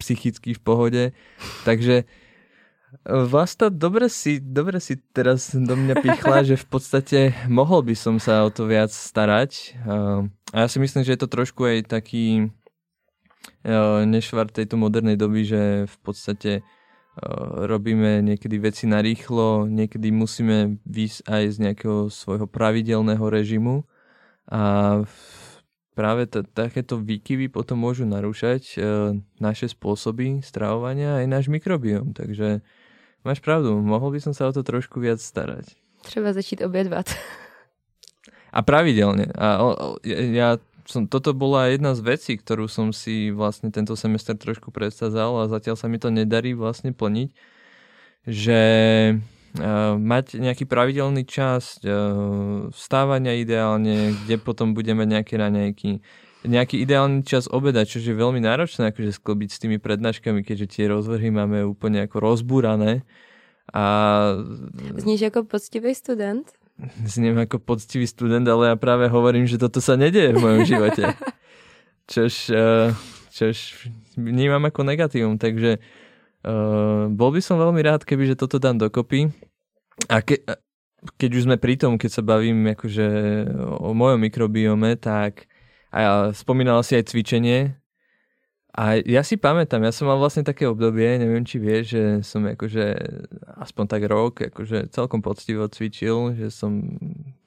psychicky 0.00 0.56
v 0.56 0.61
pohode. 0.64 1.02
Takže 1.68 2.09
Vlasta, 3.05 3.69
dobre 3.69 4.09
si, 4.09 4.41
dobre 4.41 4.81
si 4.81 4.97
teraz 5.12 5.53
do 5.53 5.75
mňa 5.76 5.95
pichla, 6.00 6.41
že 6.49 6.57
v 6.57 6.67
podstate 6.71 7.19
mohol 7.50 7.83
by 7.85 7.95
som 7.99 8.17
sa 8.17 8.47
o 8.47 8.50
to 8.50 8.65
viac 8.65 8.95
starať. 8.95 9.76
A 10.55 10.57
ja 10.65 10.67
si 10.71 10.81
myslím, 10.81 11.05
že 11.05 11.19
je 11.19 11.21
to 11.21 11.29
trošku 11.29 11.67
aj 11.67 11.91
taký 11.91 12.49
nešvar 14.07 14.50
tejto 14.50 14.79
modernej 14.79 15.19
doby, 15.19 15.43
že 15.43 15.62
v 15.87 15.97
podstate 16.03 16.53
robíme 17.67 18.21
niekedy 18.21 18.61
veci 18.61 18.85
na 18.85 19.00
rýchlo, 19.00 19.65
niekedy 19.65 20.12
musíme 20.12 20.79
výsť 20.85 21.19
aj 21.25 21.43
z 21.49 21.57
nejakého 21.65 21.99
svojho 22.12 22.45
pravidelného 22.45 23.25
režimu 23.25 23.88
a 24.53 25.00
práve 25.97 26.29
t- 26.29 26.45
takéto 26.45 27.00
výkyvy 27.00 27.49
potom 27.49 27.81
môžu 27.81 28.05
narúšať 28.05 28.76
naše 29.41 29.67
spôsoby 29.73 30.45
stravovania 30.45 31.25
aj 31.25 31.26
náš 31.26 31.45
mikrobiom. 31.49 32.12
Takže 32.12 32.61
Máš 33.26 33.42
pravdu, 33.42 33.75
mohol 33.83 34.14
by 34.14 34.23
som 34.23 34.30
sa 34.30 34.47
o 34.47 34.54
to 34.54 34.62
trošku 34.62 35.02
viac 35.02 35.18
starať. 35.18 35.75
Treba 36.06 36.30
začít 36.30 36.62
obědvat. 36.62 37.11
A 38.54 38.62
pravidelne. 38.62 39.35
A 39.35 39.59
o, 39.59 39.68
o, 39.75 39.88
ja 40.06 40.62
som, 40.87 41.11
toto 41.11 41.35
bola 41.35 41.66
jedna 41.75 41.99
z 41.99 42.06
vecí, 42.06 42.33
ktorú 42.38 42.71
som 42.71 42.95
si 42.95 43.35
vlastne 43.35 43.75
tento 43.75 43.99
semestr 43.99 44.38
trošku 44.38 44.71
predstavzal 44.71 45.42
a 45.42 45.50
zatiaľ 45.50 45.75
sa 45.75 45.90
mi 45.90 45.99
to 45.99 46.14
nedarí 46.14 46.54
vlastne 46.54 46.95
plniť, 46.95 47.28
že 48.30 48.61
uh, 49.18 49.99
mať 49.99 50.38
nejaký 50.38 50.62
pravidelný 50.71 51.26
čas 51.26 51.83
uh, 51.83 52.71
vstávania 52.71 53.42
ideálne, 53.42 54.14
kde 54.23 54.38
potom 54.38 54.71
budeme 54.73 55.02
nejaké 55.02 55.35
raňajky, 55.35 55.99
nejaký 56.47 56.83
ideálny 56.83 57.26
čas 57.26 57.50
obeda, 57.50 57.83
čo 57.83 57.99
je 57.99 58.15
veľmi 58.15 58.41
náročné 58.41 58.95
akože 58.95 59.19
sklbiť 59.19 59.49
s 59.53 59.61
tými 59.61 59.79
prednáškami, 59.83 60.47
keďže 60.47 60.67
tie 60.79 60.85
rozvrhy 60.88 61.35
máme 61.35 61.67
úplne 61.67 62.07
ako 62.07 62.23
rozbúrané. 62.23 63.03
A... 63.75 63.83
Zníš 64.97 65.35
ako 65.35 65.50
poctivý 65.50 65.93
student? 65.93 66.47
Zniem 67.12 67.43
ako 67.43 67.59
poctivý 67.59 68.07
student, 68.07 68.47
ale 68.47 68.73
ja 68.73 68.76
práve 68.79 69.11
hovorím, 69.11 69.45
že 69.45 69.61
toto 69.61 69.83
sa 69.83 69.99
nedieje 69.99 70.37
v 70.37 70.43
mojom 70.43 70.62
živote. 70.65 71.05
Čož, 72.07 72.55
eh, 72.55 72.95
čož 73.35 73.91
vnímam 74.15 74.62
ako 74.62 74.87
negatívum, 74.87 75.43
takže 75.43 75.83
uh, 76.47 77.11
bol 77.11 77.35
by 77.35 77.43
som 77.43 77.59
veľmi 77.59 77.83
rád, 77.83 78.07
keby 78.07 78.31
že 78.31 78.38
toto 78.38 78.62
dám 78.62 78.79
dokopy. 78.79 79.26
A 80.07 80.23
ke, 80.23 80.38
keď 81.19 81.31
už 81.35 81.50
sme 81.50 81.59
pri 81.59 81.75
tom, 81.76 81.99
keď 81.99 82.11
sa 82.15 82.23
bavím 82.23 82.62
akože 82.79 83.07
o 83.83 83.91
mojom 83.91 84.23
mikrobiome, 84.23 84.95
tak 85.03 85.50
a 85.97 86.37
spomínala 86.37 86.85
si 86.85 86.93
aj 86.93 87.09
cvičenie, 87.09 87.81
a 88.76 89.00
ja 89.00 89.25
si 89.25 89.41
pamätám, 89.41 89.81
ja 89.88 89.88
som 89.88 90.05
mal 90.05 90.21
vlastne 90.21 90.45
také 90.45 90.69
obdobie, 90.69 91.17
neviem 91.17 91.49
či 91.49 91.57
vieš, 91.57 91.97
že 91.97 92.03
som 92.21 92.45
akože 92.45 92.85
aspoň 93.65 93.85
tak 93.88 94.03
rok 94.05 94.45
akože 94.53 94.93
celkom 94.93 95.25
poctivo 95.25 95.65
cvičil, 95.65 96.37
že 96.37 96.53
som 96.53 97.00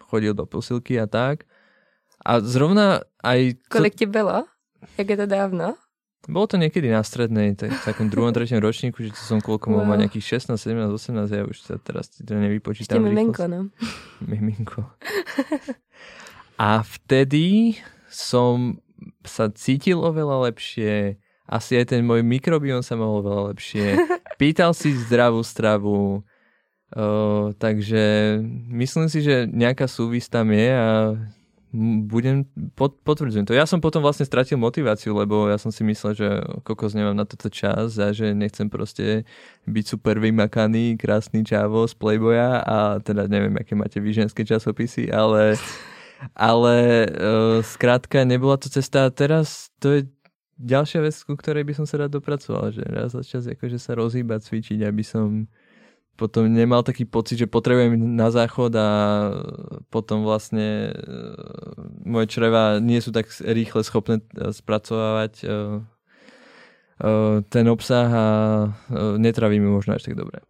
chodil 0.10 0.34
do 0.34 0.50
posilky 0.50 0.98
a 0.98 1.06
tak. 1.06 1.46
A 2.26 2.42
zrovna 2.42 3.06
aj... 3.22 3.62
Kolik 3.70 3.94
ti 3.94 4.10
bylo? 4.10 4.50
Jak 4.98 5.06
je 5.06 5.18
to 5.22 5.28
dávno? 5.30 5.78
Bolo 6.26 6.50
to 6.50 6.58
niekedy 6.58 6.90
na 6.90 7.06
strednej, 7.06 7.54
tak 7.54 7.78
v 7.78 7.86
takom 7.86 8.10
druhom, 8.10 8.34
treťom 8.36 8.58
ročníku, 8.58 8.98
že 9.06 9.14
to 9.14 9.22
som 9.22 9.38
koľko 9.38 9.70
wow. 9.70 9.86
mal 9.86 10.02
nejakých 10.02 10.42
16, 10.42 10.58
17, 10.58 10.90
18, 10.90 11.30
ja 11.30 11.46
už 11.46 11.58
sa 11.62 11.78
teraz 11.78 12.10
to 12.10 12.26
nevypočítam. 12.26 13.06
Ešte 13.06 13.06
miminko, 13.06 13.46
no. 13.46 13.70
Miminko. 14.34 14.82
A 16.58 16.82
vtedy 16.82 17.78
som 18.10 18.82
sa 19.24 19.48
cítil 19.54 20.02
oveľa 20.02 20.52
lepšie, 20.52 21.16
asi 21.50 21.72
aj 21.82 21.96
ten 21.96 22.06
môj 22.06 22.22
mikrobiom 22.22 22.86
sa 22.86 22.94
mohol 22.94 23.26
oveľa 23.26 23.44
lepšie. 23.56 23.88
Pýtal 24.42 24.78
si 24.78 24.94
zdravú 24.94 25.42
stravu, 25.42 26.22
uh, 26.94 27.56
takže 27.58 28.38
myslím 28.70 29.08
si, 29.10 29.26
že 29.26 29.50
nejaká 29.50 29.90
súvis 29.90 30.30
tam 30.30 30.54
je 30.54 30.70
a 30.70 31.18
budem, 32.10 32.50
pot, 32.74 32.98
potvrdzujem 33.06 33.46
to. 33.46 33.54
Ja 33.54 33.70
som 33.70 33.78
potom 33.78 34.02
vlastne 34.02 34.26
stratil 34.26 34.58
motiváciu, 34.58 35.14
lebo 35.14 35.46
ja 35.54 35.62
som 35.62 35.70
si 35.70 35.86
myslel, 35.86 36.14
že 36.18 36.28
kokos 36.66 36.98
nemám 36.98 37.14
na 37.14 37.30
toto 37.30 37.46
čas 37.54 38.02
a 38.02 38.10
že 38.10 38.34
nechcem 38.34 38.74
proste 38.74 39.30
byť 39.70 39.86
super 39.86 40.18
vymakaný, 40.18 40.98
krásny 40.98 41.46
čávo 41.46 41.86
z 41.86 41.94
Playboya 41.94 42.66
a 42.66 42.78
teda 43.06 43.30
neviem, 43.30 43.54
aké 43.62 43.78
máte 43.78 44.02
vy 44.02 44.26
ženské 44.26 44.42
časopisy, 44.42 45.14
ale 45.14 45.62
ale 46.36 47.08
uh, 47.08 47.60
skrátka 47.64 48.24
nebola 48.28 48.60
to 48.60 48.68
cesta 48.68 49.08
a 49.08 49.14
teraz 49.14 49.72
to 49.80 50.00
je 50.00 50.02
ďalšia 50.60 51.00
vec, 51.04 51.16
ku 51.24 51.40
ktorej 51.40 51.64
by 51.64 51.74
som 51.76 51.86
sa 51.88 52.04
rád 52.04 52.20
dopracoval, 52.20 52.76
že 52.76 52.84
raz 52.84 53.16
za 53.16 53.24
čas 53.24 53.48
akože 53.48 53.80
sa 53.80 53.96
rozhýbať, 53.96 54.44
cvičiť, 54.44 54.80
aby 54.84 55.04
som 55.04 55.48
potom 56.20 56.52
nemal 56.52 56.84
taký 56.84 57.08
pocit, 57.08 57.40
že 57.40 57.48
potrebujem 57.48 57.96
na 57.96 58.28
záchod 58.28 58.76
a 58.76 58.90
potom 59.88 60.28
vlastne 60.28 60.92
uh, 60.92 61.80
moje 62.04 62.28
čreva 62.28 62.84
nie 62.84 63.00
sú 63.00 63.16
tak 63.16 63.32
rýchle 63.40 63.88
schopné 63.88 64.20
spracovávať 64.36 65.48
ten 67.48 67.66
obsah 67.72 68.12
a 68.12 68.26
netraví 69.16 69.56
mi 69.56 69.72
možno 69.72 69.96
až 69.96 70.12
tak 70.12 70.20
dobre. 70.20 70.44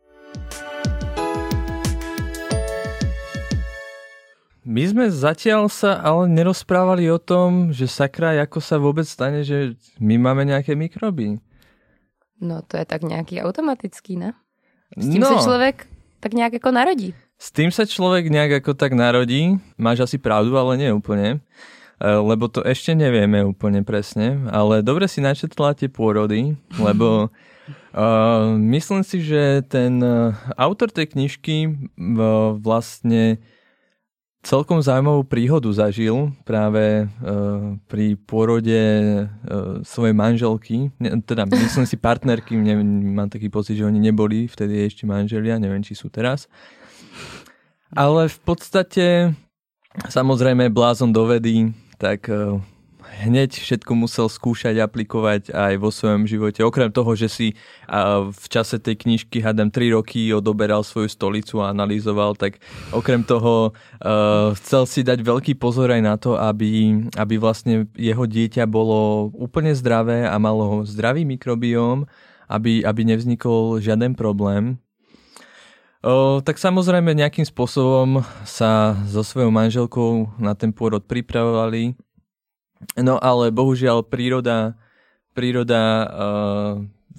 My 4.70 4.86
sme 4.86 5.10
zatiaľ 5.10 5.66
sa 5.66 5.98
ale 5.98 6.30
nerozprávali 6.30 7.10
o 7.10 7.18
tom, 7.18 7.74
že 7.74 7.90
sakra, 7.90 8.38
ako 8.38 8.62
sa 8.62 8.78
vôbec 8.78 9.02
stane, 9.10 9.42
že 9.42 9.74
my 9.98 10.22
máme 10.22 10.46
nejaké 10.46 10.78
mikroby. 10.78 11.42
No 12.38 12.62
to 12.62 12.78
je 12.78 12.86
tak 12.86 13.02
nejaký 13.02 13.42
automatický, 13.42 14.22
ne? 14.22 14.38
S 14.94 15.10
tým 15.10 15.26
no. 15.26 15.34
sa 15.34 15.42
človek 15.42 15.90
tak 16.22 16.38
nejak 16.38 16.62
ako 16.62 16.70
narodí. 16.70 17.18
S 17.42 17.50
tým 17.50 17.74
sa 17.74 17.90
človek 17.90 18.30
nejak 18.30 18.62
ako 18.62 18.78
tak 18.78 18.94
narodí. 18.94 19.58
Máš 19.74 20.06
asi 20.06 20.22
pravdu, 20.22 20.54
ale 20.54 20.78
nie 20.78 20.94
úplne. 20.94 21.42
E, 21.98 22.06
lebo 22.06 22.46
to 22.46 22.62
ešte 22.62 22.94
nevieme 22.94 23.42
úplne 23.42 23.82
presne. 23.82 24.38
Ale 24.54 24.86
dobre 24.86 25.10
si 25.10 25.18
načetla 25.18 25.74
tie 25.74 25.90
pôrody, 25.90 26.54
lebo 26.86 27.34
uh, 27.98 28.54
myslím 28.54 29.02
si, 29.02 29.26
že 29.26 29.66
ten 29.66 29.98
uh, 29.98 30.38
autor 30.62 30.94
tej 30.94 31.10
knižky 31.10 31.74
uh, 31.74 32.54
vlastne 32.54 33.42
celkom 34.40 34.80
zaujímavú 34.80 35.28
príhodu 35.28 35.68
zažil 35.76 36.32
práve 36.48 37.06
uh, 37.06 37.76
pri 37.92 38.16
pôrode 38.24 38.80
uh, 38.80 39.84
svojej 39.84 40.16
manželky, 40.16 40.92
ne, 40.96 41.20
teda 41.20 41.44
myslím 41.50 41.84
si 41.84 42.00
partnerky, 42.00 42.56
ne, 42.56 42.80
mám 43.16 43.28
taký 43.28 43.52
pocit, 43.52 43.76
že 43.76 43.88
oni 43.88 44.00
neboli 44.00 44.48
vtedy 44.48 44.88
ešte 44.88 45.04
manželia, 45.04 45.60
neviem, 45.60 45.84
či 45.84 45.92
sú 45.92 46.08
teraz. 46.08 46.48
Ale 47.92 48.30
v 48.30 48.40
podstate, 48.46 49.34
samozrejme, 50.08 50.72
blázon 50.72 51.12
do 51.12 51.28
vedy, 51.28 51.76
tak 52.00 52.32
uh, 52.32 52.64
hneď 53.10 53.58
všetko 53.58 53.92
musel 53.98 54.30
skúšať, 54.30 54.78
aplikovať 54.78 55.50
aj 55.50 55.74
vo 55.82 55.90
svojom 55.90 56.30
živote. 56.30 56.62
Okrem 56.62 56.94
toho, 56.94 57.18
že 57.18 57.28
si 57.28 57.48
v 58.30 58.46
čase 58.48 58.78
tej 58.78 59.02
knižky 59.02 59.42
hadem 59.42 59.74
3 59.74 59.98
roky 59.98 60.30
odoberal 60.30 60.86
svoju 60.86 61.10
stolicu 61.10 61.60
a 61.60 61.74
analyzoval, 61.74 62.38
tak 62.38 62.62
okrem 62.94 63.26
toho 63.26 63.74
chcel 64.56 64.84
si 64.86 65.02
dať 65.02 65.26
veľký 65.26 65.58
pozor 65.58 65.90
aj 65.90 66.02
na 66.06 66.16
to, 66.22 66.38
aby, 66.38 67.02
aby 67.18 67.36
vlastne 67.42 67.90
jeho 67.98 68.30
dieťa 68.30 68.70
bolo 68.70 69.34
úplne 69.34 69.74
zdravé 69.74 70.30
a 70.30 70.38
malo 70.38 70.86
zdravý 70.86 71.26
mikrobióm, 71.26 72.06
aby, 72.46 72.86
aby 72.86 73.02
nevznikol 73.06 73.82
žiaden 73.82 74.14
problém. 74.14 74.78
O, 76.00 76.40
tak 76.40 76.56
samozrejme 76.56 77.12
nejakým 77.12 77.44
spôsobom 77.44 78.24
sa 78.48 78.96
so 79.04 79.20
svojou 79.20 79.52
manželkou 79.52 80.32
na 80.40 80.56
ten 80.56 80.72
pôrod 80.72 81.04
pripravovali 81.04 81.92
No 82.96 83.20
ale 83.20 83.52
bohužiaľ 83.52 84.08
príroda, 84.08 84.80
príroda 85.36 85.82
uh, 86.08 86.74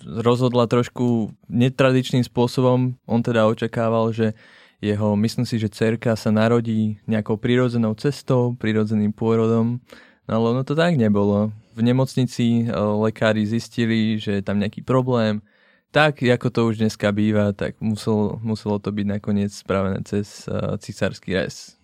rozhodla 0.05 0.65
trošku 0.65 1.37
netradičným 1.53 2.25
spôsobom. 2.25 2.97
On 3.05 3.21
teda 3.21 3.45
očakával, 3.45 4.13
že 4.17 4.33
jeho, 4.81 5.13
myslím 5.21 5.45
si, 5.45 5.61
že 5.61 5.69
cerka 5.69 6.17
sa 6.17 6.33
narodí 6.33 6.97
nejakou 7.05 7.37
prírodzenou 7.37 7.93
cestou, 8.01 8.57
prírodzeným 8.57 9.13
pôrodom. 9.13 9.85
No 10.25 10.33
ale 10.33 10.47
ono 10.57 10.63
to 10.65 10.73
tak 10.73 10.97
nebolo. 10.97 11.53
V 11.77 11.81
nemocnici 11.85 12.65
uh, 12.65 12.97
lekári 13.05 13.45
zistili, 13.45 14.17
že 14.17 14.41
je 14.41 14.43
tam 14.45 14.57
nejaký 14.57 14.81
problém. 14.81 15.45
Tak, 15.91 16.23
ako 16.23 16.49
to 16.55 16.61
už 16.71 16.75
dneska 16.79 17.11
býva, 17.11 17.51
tak 17.51 17.75
musel, 17.83 18.39
muselo 18.47 18.79
to 18.79 18.95
byť 18.95 19.07
nakoniec 19.11 19.51
spravené 19.51 20.01
cez 20.07 20.47
uh, 20.47 20.79
cisársky 20.79 21.35
rez. 21.35 21.80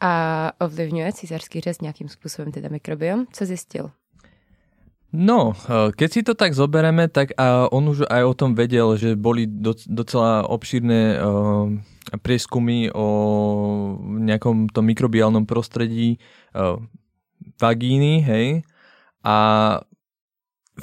A 0.00 0.52
ovlivňuje 0.60 1.12
císařský 1.12 1.60
řez 1.60 1.80
nějakým 1.80 2.08
způsobem 2.08 2.52
teda 2.52 2.68
mikrobiom? 2.68 3.26
Co 3.32 3.46
zistil? 3.46 3.90
No, 5.12 5.52
eh, 5.56 5.92
keď 5.96 6.08
si 6.12 6.20
to 6.20 6.36
tak 6.36 6.52
zoberieme, 6.52 7.08
tak 7.08 7.32
a 7.40 7.72
on 7.72 7.88
už 7.88 8.04
aj 8.12 8.22
o 8.28 8.34
tom 8.36 8.52
vedel, 8.52 8.92
že 9.00 9.16
boli 9.16 9.48
docela 9.88 10.44
obšírne 10.44 11.00
eh, 11.16 11.20
prieskumy 12.20 12.92
o 12.92 13.08
nejakom 14.00 14.68
tom 14.68 14.84
mikrobiálnom 14.88 15.44
prostredí 15.44 16.16
vagíny, 17.60 18.24
hej, 18.24 18.64
a 19.20 19.36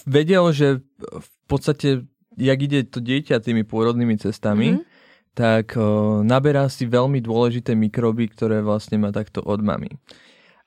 vedel, 0.06 0.54
že 0.54 0.86
v 1.02 1.30
podstate, 1.50 2.06
jak 2.38 2.60
ide 2.62 2.86
to 2.86 3.02
dieťa 3.02 3.42
tými 3.42 3.66
pôrodnými 3.66 4.22
cestami, 4.22 4.78
mm-hmm 4.78 4.95
tak 5.36 5.76
naberá 6.24 6.72
si 6.72 6.88
veľmi 6.88 7.20
dôležité 7.20 7.76
mikroby, 7.76 8.32
ktoré 8.32 8.64
vlastne 8.64 8.96
má 8.96 9.12
takto 9.12 9.44
od 9.44 9.60
mamy. 9.60 9.92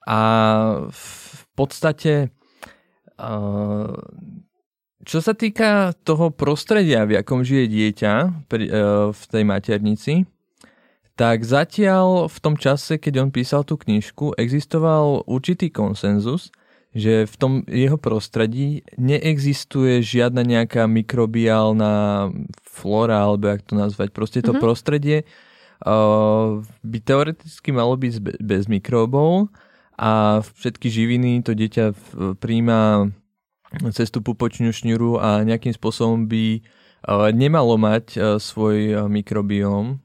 A 0.05 0.19
v 0.93 1.43
podstate, 1.57 2.29
čo 5.03 5.19
sa 5.25 5.33
týka 5.33 5.97
toho 6.05 6.29
prostredia, 6.29 7.09
v 7.09 7.17
akom 7.17 7.41
žije 7.41 7.65
dieťa 7.65 8.13
o, 8.21 8.31
v 9.09 9.23
tej 9.25 9.43
maternici, 9.43 10.13
tak 11.17 11.43
zatiaľ 11.43 12.31
v 12.31 12.37
tom 12.39 12.55
čase, 12.55 12.95
keď 12.95 13.27
on 13.27 13.29
písal 13.33 13.67
tú 13.67 13.75
knižku, 13.75 14.39
existoval 14.39 15.27
určitý 15.27 15.67
konsenzus, 15.67 16.53
že 16.89 17.29
v 17.29 17.35
tom 17.37 17.53
jeho 17.69 18.01
prostredí 18.01 18.81
neexistuje 18.97 20.01
žiadna 20.01 20.41
nejaká 20.41 20.89
mikrobiálna 20.89 21.93
flora, 22.65 23.29
alebo 23.29 23.53
jak 23.53 23.61
to 23.61 23.77
nazvať. 23.77 24.09
Proste 24.09 24.41
to 24.41 24.57
mm-hmm. 24.57 24.63
prostredie 24.63 25.17
uh, 25.85 26.65
by 26.81 26.97
teoreticky 27.05 27.69
malo 27.69 27.93
byť 27.93 28.41
bez, 28.41 28.65
mikróbov 28.65 29.53
a 29.99 30.41
všetky 30.41 30.89
živiny 30.89 31.45
to 31.45 31.53
dieťa 31.53 31.93
príjma 32.41 33.11
cez 33.93 34.09
tú 34.09 34.25
pupočnú 34.25 34.73
šňuru 34.73 35.21
a 35.21 35.45
nejakým 35.45 35.77
spôsobom 35.77 36.25
by 36.25 36.65
uh, 37.05 37.29
nemalo 37.29 37.77
mať 37.77 38.05
uh, 38.17 38.21
svoj 38.41 38.77
uh, 38.97 38.99
mikrobióm. 39.05 40.01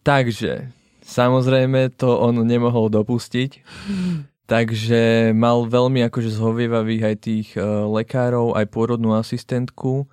Takže 0.00 0.72
samozrejme 1.04 1.92
to 1.92 2.08
on 2.16 2.40
nemohol 2.48 2.88
dopustiť. 2.88 3.50
Takže 4.50 5.30
mal 5.30 5.62
veľmi 5.70 6.02
akože 6.10 6.34
zhovievavých 6.34 7.02
aj 7.06 7.16
tých 7.22 7.48
uh, 7.54 7.86
lekárov, 7.86 8.58
aj 8.58 8.66
pôrodnú 8.66 9.14
asistentku. 9.14 10.10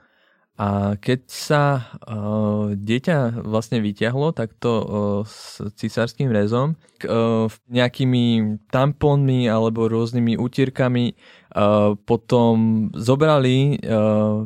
A 0.61 0.93
keď 1.01 1.21
sa 1.25 1.63
uh, 2.05 2.69
dieťa 2.69 3.41
vlastne 3.41 3.81
vyťahlo 3.81 4.37
takto 4.37 4.69
uh, 4.69 4.85
s 5.25 5.57
cisárským 5.73 6.29
rezom, 6.29 6.77
uh, 7.05 7.49
nejakými 7.65 8.57
tamponmi 8.69 9.49
alebo 9.49 9.89
rôznymi 9.89 10.37
utírkami 10.37 11.13
uh, 11.13 11.97
potom 11.97 12.89
zobrali 12.93 13.81
uh, 13.81 14.45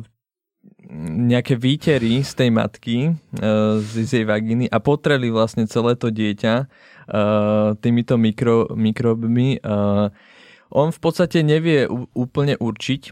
nejaké 0.90 1.54
výtery 1.54 2.26
z 2.26 2.32
tej 2.34 2.50
matky, 2.50 2.96
uh, 3.14 3.78
z, 3.78 4.22
jej 4.22 4.26
vagíny 4.26 4.66
a 4.66 4.82
potreli 4.82 5.30
vlastne 5.30 5.66
celé 5.70 5.94
to 5.94 6.10
dieťa 6.10 6.54
uh, 6.66 7.78
týmito 7.78 8.18
mikro, 8.18 8.72
mikrobmi. 8.74 9.62
Uh, 9.62 10.10
on 10.72 10.88
v 10.90 11.00
podstate 11.00 11.44
nevie 11.44 11.84
úplne 12.16 12.56
určiť, 12.56 13.02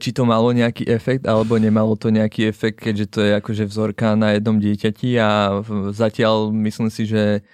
či 0.00 0.10
to 0.10 0.26
malo 0.26 0.50
nejaký 0.50 0.88
efekt 0.90 1.28
alebo 1.28 1.54
nemalo 1.54 1.94
to 1.94 2.10
nejaký 2.10 2.50
efekt, 2.50 2.82
keďže 2.82 3.06
to 3.14 3.20
je 3.22 3.32
akože 3.38 3.64
vzorka 3.70 4.18
na 4.18 4.34
jednom 4.34 4.58
dieťati 4.58 5.14
a 5.22 5.62
zatiaľ 5.94 6.50
myslím 6.50 6.90
si, 6.90 7.06
že 7.06 7.46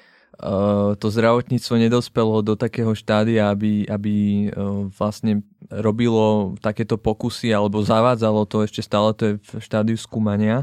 to 0.94 1.06
zdravotníctvo 1.10 1.74
nedospelo 1.82 2.46
do 2.46 2.54
takého 2.54 2.94
štádia, 2.94 3.50
aby, 3.50 3.90
aby 3.90 4.14
eh, 4.46 4.50
vlastne 4.94 5.42
robilo 5.66 6.54
takéto 6.62 6.94
pokusy 6.94 7.50
alebo 7.50 7.82
zavádzalo 7.82 8.46
to, 8.46 8.62
ešte 8.62 8.80
stále 8.80 9.10
to 9.18 9.22
je 9.26 9.32
v 9.42 9.50
štádiu 9.58 9.98
skúmania. 9.98 10.62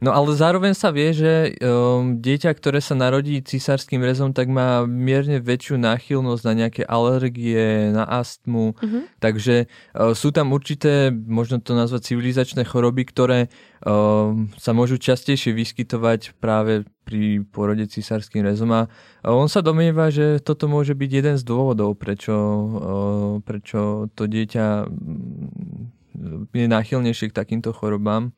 No 0.00 0.16
ale 0.16 0.32
zároveň 0.32 0.72
sa 0.72 0.88
vie, 0.88 1.12
že 1.12 1.60
um, 1.60 2.16
dieťa, 2.16 2.56
ktoré 2.56 2.80
sa 2.80 2.96
narodí 2.96 3.36
cisárským 3.44 4.00
rezom, 4.00 4.32
tak 4.32 4.48
má 4.48 4.88
mierne 4.88 5.44
väčšiu 5.44 5.76
náchylnosť 5.76 6.42
na 6.48 6.54
nejaké 6.56 6.82
alergie, 6.88 7.92
na 7.92 8.08
astmu. 8.08 8.72
Uh-huh. 8.80 9.04
Takže 9.20 9.68
uh, 9.68 10.16
sú 10.16 10.32
tam 10.32 10.56
určité, 10.56 11.12
možno 11.12 11.60
to 11.60 11.76
nazvať 11.76 12.16
civilizačné 12.16 12.64
choroby, 12.64 13.04
ktoré 13.12 13.52
um, 13.84 14.48
sa 14.56 14.72
môžu 14.72 14.96
častejšie 14.96 15.52
vyskytovať 15.52 16.32
práve 16.40 16.88
pri 17.04 17.44
porode 17.52 17.84
cisárským 17.84 18.40
rezom. 18.40 18.72
A 18.72 18.88
on 19.28 19.52
sa 19.52 19.60
domnieva, 19.60 20.08
že 20.08 20.40
toto 20.40 20.64
môže 20.64 20.96
byť 20.96 21.10
jeden 21.12 21.36
z 21.36 21.44
dôvodov, 21.44 22.00
prečo, 22.00 22.32
uh, 22.32 23.32
prečo 23.44 24.08
to 24.16 24.24
dieťa 24.24 24.88
mm, 24.88 26.56
je 26.56 26.66
náchylnejšie 26.72 27.28
k 27.28 27.36
takýmto 27.36 27.76
chorobám. 27.76 28.32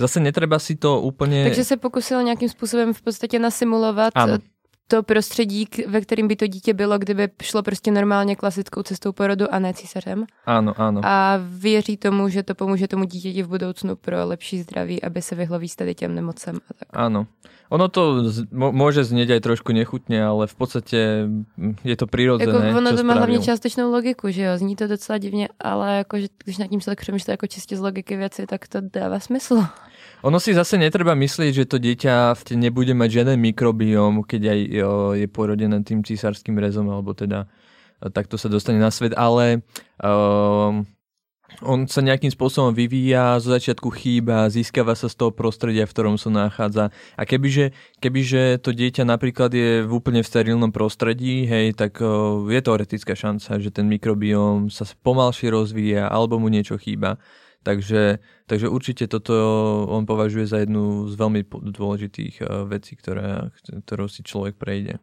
Zase 0.00 0.20
netreba 0.20 0.58
si 0.58 0.76
to 0.76 1.00
úplně... 1.00 1.44
Takže 1.44 1.64
se 1.64 1.76
pokusil 1.76 2.22
nějakým 2.22 2.48
způsobem 2.48 2.94
v 2.94 3.02
podstatě 3.02 3.38
nasimulovat 3.38 4.12
ano 4.14 4.38
to 4.90 5.02
prostředí, 5.02 5.68
ve 5.86 6.00
kterým 6.00 6.28
by 6.28 6.36
to 6.36 6.46
dítě 6.46 6.74
bylo, 6.74 6.98
kdyby 6.98 7.28
šlo 7.42 7.62
prostě 7.62 7.90
normálně 7.90 8.36
klasickou 8.36 8.82
cestou 8.82 9.12
porodu 9.12 9.54
a 9.54 9.58
ne 9.58 9.74
císařem. 9.74 10.26
Ano, 10.46 10.74
ano. 10.76 11.00
A 11.04 11.38
věří 11.42 11.96
tomu, 11.96 12.28
že 12.28 12.42
to 12.42 12.54
pomůže 12.54 12.88
tomu 12.88 13.04
dítěti 13.04 13.42
v 13.42 13.48
budoucnu 13.48 13.96
pro 13.96 14.26
lepší 14.26 14.62
zdraví, 14.62 15.02
aby 15.02 15.22
se 15.22 15.34
vyhlo 15.34 15.60
tady 15.76 15.94
těm 15.94 16.14
nemocem. 16.14 16.56
A 16.56 16.74
tak. 16.74 16.88
Ano. 16.92 17.26
Ono 17.70 17.88
to 17.88 18.26
může 18.50 19.06
znieť 19.06 19.30
aj 19.30 19.40
trošku 19.46 19.70
nechutně, 19.70 20.18
ale 20.26 20.50
v 20.50 20.54
podstatě 20.58 21.30
je 21.84 21.96
to 21.96 22.06
přirozené. 22.10 22.50
Jako 22.50 22.78
ono 22.78 22.96
to 22.96 23.04
má 23.06 23.14
hlavně 23.14 23.38
částečnou 23.38 23.94
logiku, 23.94 24.30
že 24.30 24.42
jo, 24.42 24.58
zní 24.58 24.74
to 24.76 24.90
docela 24.90 25.18
divně, 25.18 25.48
ale 25.54 25.96
jako, 26.02 26.18
že 26.18 26.26
když 26.44 26.58
nad 26.58 26.66
tím 26.66 26.80
se 26.80 26.90
tak 26.90 27.00
přemýšlí 27.00 27.30
jako 27.30 27.46
čistě 27.46 27.76
z 27.76 27.80
logiky 27.80 28.16
věci, 28.16 28.46
tak 28.46 28.68
to 28.68 28.78
dává 28.82 29.20
smysl. 29.20 29.62
Ono 30.20 30.36
si 30.36 30.52
zase 30.52 30.76
netreba 30.76 31.16
myslieť, 31.16 31.64
že 31.64 31.68
to 31.68 31.80
dieťa 31.80 32.36
nebude 32.52 32.92
mať 32.92 33.08
žiaden 33.08 33.38
mikrobióm, 33.40 34.20
keď 34.28 34.42
aj 34.52 34.60
je 35.16 35.26
porodené 35.32 35.80
tým 35.80 36.04
císarským 36.04 36.60
rezom, 36.60 36.92
alebo 36.92 37.16
teda 37.16 37.48
e, 38.04 38.12
takto 38.12 38.36
sa 38.36 38.52
dostane 38.52 38.76
na 38.76 38.92
svet, 38.92 39.16
ale 39.16 39.64
um, 40.04 40.84
on 41.64 41.88
sa 41.90 42.04
nejakým 42.04 42.30
spôsobom 42.30 42.70
vyvíja, 42.76 43.40
zo 43.42 43.50
začiatku 43.50 43.90
chýba, 43.96 44.52
získava 44.52 44.94
sa 44.94 45.08
z 45.08 45.18
toho 45.18 45.32
prostredia, 45.34 45.88
v 45.88 45.92
ktorom 45.96 46.16
sa 46.20 46.30
nachádza. 46.30 46.94
A 47.18 47.22
kebyže, 47.26 47.72
kebyže 47.98 48.62
to 48.62 48.70
dieťa 48.70 49.02
napríklad 49.08 49.50
je 49.50 49.82
v 49.82 49.90
úplne 49.90 50.22
v 50.22 50.30
sterilnom 50.30 50.70
prostredí, 50.70 51.48
hej, 51.48 51.74
tak 51.74 51.98
uh, 52.04 52.44
je 52.46 52.60
teoretická 52.60 53.16
šanca, 53.16 53.56
že 53.56 53.72
ten 53.72 53.88
mikrobióm 53.88 54.68
sa 54.68 54.84
pomalšie 54.86 55.48
rozvíja 55.48 56.06
alebo 56.12 56.36
mu 56.36 56.52
niečo 56.52 56.76
chýba. 56.76 57.16
Takže, 57.62 58.18
takže 58.46 58.68
určite 58.68 59.04
toto 59.04 59.36
on 59.88 60.08
považuje 60.08 60.48
za 60.48 60.64
jednu 60.64 61.08
z 61.12 61.14
veľmi 61.16 61.44
dôležitých 61.44 62.40
eh, 62.40 62.46
vecí, 62.64 62.96
ktoré, 62.96 63.52
ktorou 63.84 64.08
si 64.08 64.24
človek 64.24 64.56
prejde. 64.56 64.96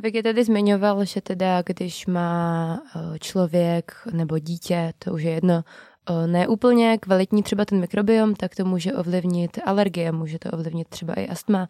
Vy 0.00 0.22
tady 0.22 0.44
zmiňoval, 0.44 1.04
že 1.04 1.20
teda 1.20 1.62
když 1.62 2.06
má 2.06 2.32
eh, 2.80 3.18
člověk 3.18 3.92
nebo 4.12 4.38
dítě, 4.38 4.92
to 4.98 5.12
už 5.12 5.22
je 5.22 5.32
jedno, 5.32 5.64
eh, 6.10 6.26
ne 6.26 6.48
úplně 6.48 6.98
kvalitní 6.98 7.42
třeba 7.42 7.64
ten 7.64 7.80
mikrobiom, 7.80 8.34
tak 8.34 8.54
to 8.54 8.64
může 8.64 8.92
ovlivnit 8.92 9.58
alergie, 9.64 10.12
může 10.12 10.38
to 10.38 10.50
ovlivnit 10.50 10.88
třeba 10.88 11.14
i 11.14 11.28
astma. 11.28 11.68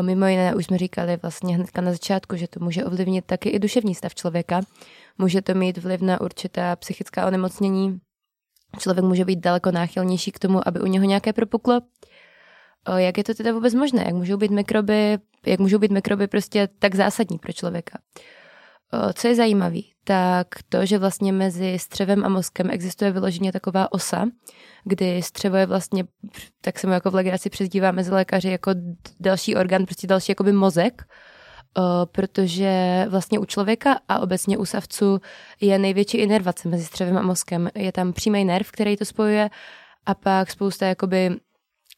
Mimo 0.00 0.26
jiné 0.26 0.54
už 0.54 0.66
jsme 0.66 0.78
říkali 0.78 1.18
vlastně 1.22 1.54
hnedka 1.54 1.80
na 1.80 1.92
začátku, 1.92 2.36
že 2.36 2.48
to 2.48 2.60
může 2.60 2.84
ovlivnit 2.84 3.24
taky 3.24 3.48
i 3.48 3.58
duševní 3.58 3.94
stav 3.94 4.14
člověka. 4.14 4.60
Může 5.18 5.42
to 5.42 5.54
mít 5.54 5.78
vliv 5.78 6.00
na 6.00 6.20
určitá 6.20 6.76
psychická 6.76 7.26
onemocnění. 7.26 8.00
Člověk 8.78 9.04
může 9.04 9.24
být 9.24 9.38
daleko 9.38 9.70
náchylnější 9.70 10.32
k 10.32 10.38
tomu, 10.38 10.68
aby 10.68 10.80
u 10.80 10.86
něho 10.86 11.04
nějaké 11.04 11.32
propuklo. 11.32 11.80
Jak 12.96 13.18
je 13.18 13.24
to 13.24 13.34
teda 13.34 13.52
vůbec 13.52 13.74
možné? 13.74 14.02
Jak 14.04 14.14
můžou 14.14 14.36
být 14.36 14.50
mikroby, 14.50 15.18
jak 15.46 15.60
můžou 15.60 15.78
být 15.78 15.90
mikroby 15.90 16.26
prostě 16.26 16.68
tak 16.78 16.94
zásadní 16.94 17.38
pro 17.38 17.52
člověka? 17.52 17.98
Co 19.14 19.28
je 19.28 19.34
zajímavé, 19.34 19.80
tak 20.04 20.46
to, 20.68 20.86
že 20.86 20.98
vlastně 20.98 21.32
mezi 21.32 21.78
střevem 21.78 22.24
a 22.24 22.28
mozkem 22.28 22.70
existuje 22.70 23.10
vyloženě 23.10 23.52
taková 23.52 23.92
osa, 23.92 24.26
kdy 24.84 25.22
střevo 25.22 25.56
je 25.56 25.66
vlastně, 25.66 26.04
tak 26.60 26.78
se 26.78 26.86
mu 26.86 26.92
jako 26.92 27.10
v 27.10 27.14
legraci 27.14 27.50
přezdívá 27.50 27.92
mezi 27.92 28.10
lékaři 28.10 28.48
jako 28.48 28.70
další 29.20 29.56
orgán, 29.56 29.84
prostě 29.84 30.06
další 30.06 30.32
jakoby 30.32 30.52
mozek, 30.52 31.02
protože 32.12 33.06
vlastně 33.08 33.38
u 33.38 33.44
člověka 33.44 34.00
a 34.08 34.18
obecně 34.18 34.58
u 34.58 34.64
savců 34.64 35.20
je 35.60 35.78
největší 35.78 36.18
inervace 36.18 36.68
mezi 36.68 36.84
střevem 36.84 37.18
a 37.18 37.22
mozkem. 37.22 37.70
Je 37.74 37.92
tam 37.92 38.12
přímý 38.12 38.44
nerv, 38.44 38.70
který 38.70 38.96
to 38.96 39.04
spojuje 39.04 39.50
a 40.06 40.14
pak 40.14 40.50
spousta 40.50 40.86
jakoby 40.86 41.36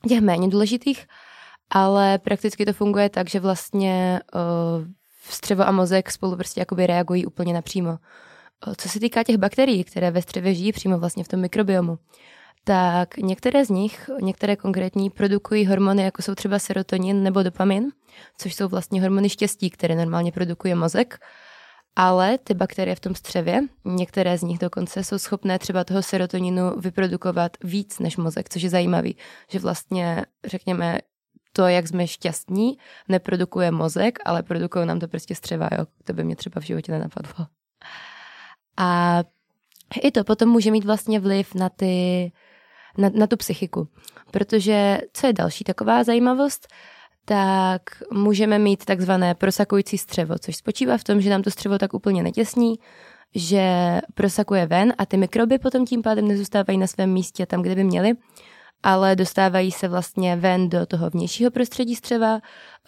těch 0.09 0.20
méně 0.20 0.48
důležitých, 0.48 1.07
ale 1.70 2.18
prakticky 2.18 2.66
to 2.66 2.72
funguje 2.72 3.09
tak, 3.09 3.31
že 3.31 3.40
vlastně 3.40 4.20
střevo 5.30 5.68
a 5.68 5.70
mozek 5.70 6.11
spolu 6.11 6.37
prostě 6.37 6.61
jakoby 6.61 6.87
reagují 6.87 7.26
úplně 7.26 7.54
napřímo. 7.54 7.98
Co 8.76 8.88
se 8.88 9.00
týká 9.00 9.22
těch 9.22 9.37
bakterií, 9.37 9.85
které 9.85 10.11
ve 10.11 10.22
střevě 10.22 10.54
žijí 10.54 10.72
přímo 10.72 10.98
vlastně 10.98 11.24
v 11.24 11.28
tom 11.28 11.40
mikrobiomu, 11.40 11.98
tak 12.64 13.16
některé 13.16 13.64
z 13.64 13.68
nich, 13.68 14.11
některé 14.20 14.56
konkrétní, 14.56 15.11
produkují 15.11 15.66
hormony, 15.66 16.02
jako 16.02 16.22
jsou 16.22 16.35
třeba 16.35 16.58
serotonin 16.58 17.22
nebo 17.22 17.42
dopamin, 17.42 17.92
což 18.38 18.54
jsou 18.54 18.68
vlastně 18.68 19.00
hormony 19.00 19.28
štěstí, 19.28 19.70
které 19.70 19.94
normálně 19.96 20.32
produkuje 20.32 20.74
mozek. 20.74 21.18
Ale 21.96 22.38
ty 22.38 22.54
bakterie 22.54 22.94
v 22.94 23.00
tom 23.00 23.14
střevě, 23.14 23.61
některé 23.85 24.38
z 24.38 24.42
nich 24.42 24.58
dokonce 24.58 25.04
jsou 25.04 25.18
schopné 25.18 25.58
třeba 25.58 25.85
toho 25.85 26.02
serotoninu 26.02 26.80
vyprodukovat 26.80 27.56
víc 27.64 27.98
než 27.98 28.16
mozek, 28.16 28.48
což 28.48 28.62
je 28.62 28.70
zajímavý, 28.70 29.16
že 29.50 29.58
vlastně, 29.58 30.24
řekněme, 30.44 30.98
to, 31.52 31.66
jak 31.66 31.88
jsme 31.88 32.06
šťastní, 32.06 32.78
neprodukuje 33.08 33.70
mozek, 33.70 34.18
ale 34.24 34.42
produkují 34.42 34.86
nám 34.86 35.00
to 35.00 35.08
prostě 35.08 35.34
střeva, 35.34 35.68
jo? 35.78 35.86
To 36.04 36.12
by 36.12 36.24
mě 36.24 36.36
třeba 36.36 36.60
v 36.60 36.64
životě 36.64 36.92
nenapadlo. 36.92 37.46
A 38.76 39.20
i 40.02 40.10
to 40.10 40.24
potom 40.24 40.48
může 40.48 40.70
mít 40.70 40.84
vlastně 40.84 41.20
vliv 41.20 41.54
na 41.54 41.68
ty 41.68 42.32
na, 42.98 43.10
na 43.14 43.26
tu 43.26 43.36
psychiku. 43.36 43.88
Protože 44.30 44.98
co 45.12 45.26
je 45.26 45.32
další 45.32 45.64
taková 45.64 46.04
zajímavost, 46.04 46.68
tak 47.24 47.82
můžeme 48.12 48.58
mít 48.58 48.84
takzvané 48.84 49.34
prosakující 49.34 49.98
střevo, 49.98 50.38
což 50.38 50.56
spočívá 50.56 50.98
v 50.98 51.04
tom, 51.04 51.20
že 51.20 51.30
nám 51.30 51.42
to 51.42 51.50
střevo 51.50 51.78
tak 51.78 51.94
úplně 51.94 52.22
netěsní, 52.22 52.74
že 53.34 53.64
prosakuje 54.14 54.66
ven 54.66 54.94
a 54.98 55.06
ty 55.06 55.16
mikroby 55.16 55.58
potom 55.58 55.86
tím 55.86 56.02
pádem 56.02 56.28
nezůstávají 56.28 56.78
na 56.78 56.86
svém 56.86 57.12
místě 57.12 57.46
tam, 57.46 57.62
kde 57.62 57.74
by 57.74 57.84
měly, 57.84 58.12
ale 58.83 59.16
dostávají 59.16 59.73
se 59.73 59.88
vlastně 59.88 60.37
ven 60.37 60.68
do 60.68 60.87
toho 60.87 61.11
vnějšího 61.11 61.51
prostředí 61.51 61.97
střeva, 61.97 62.40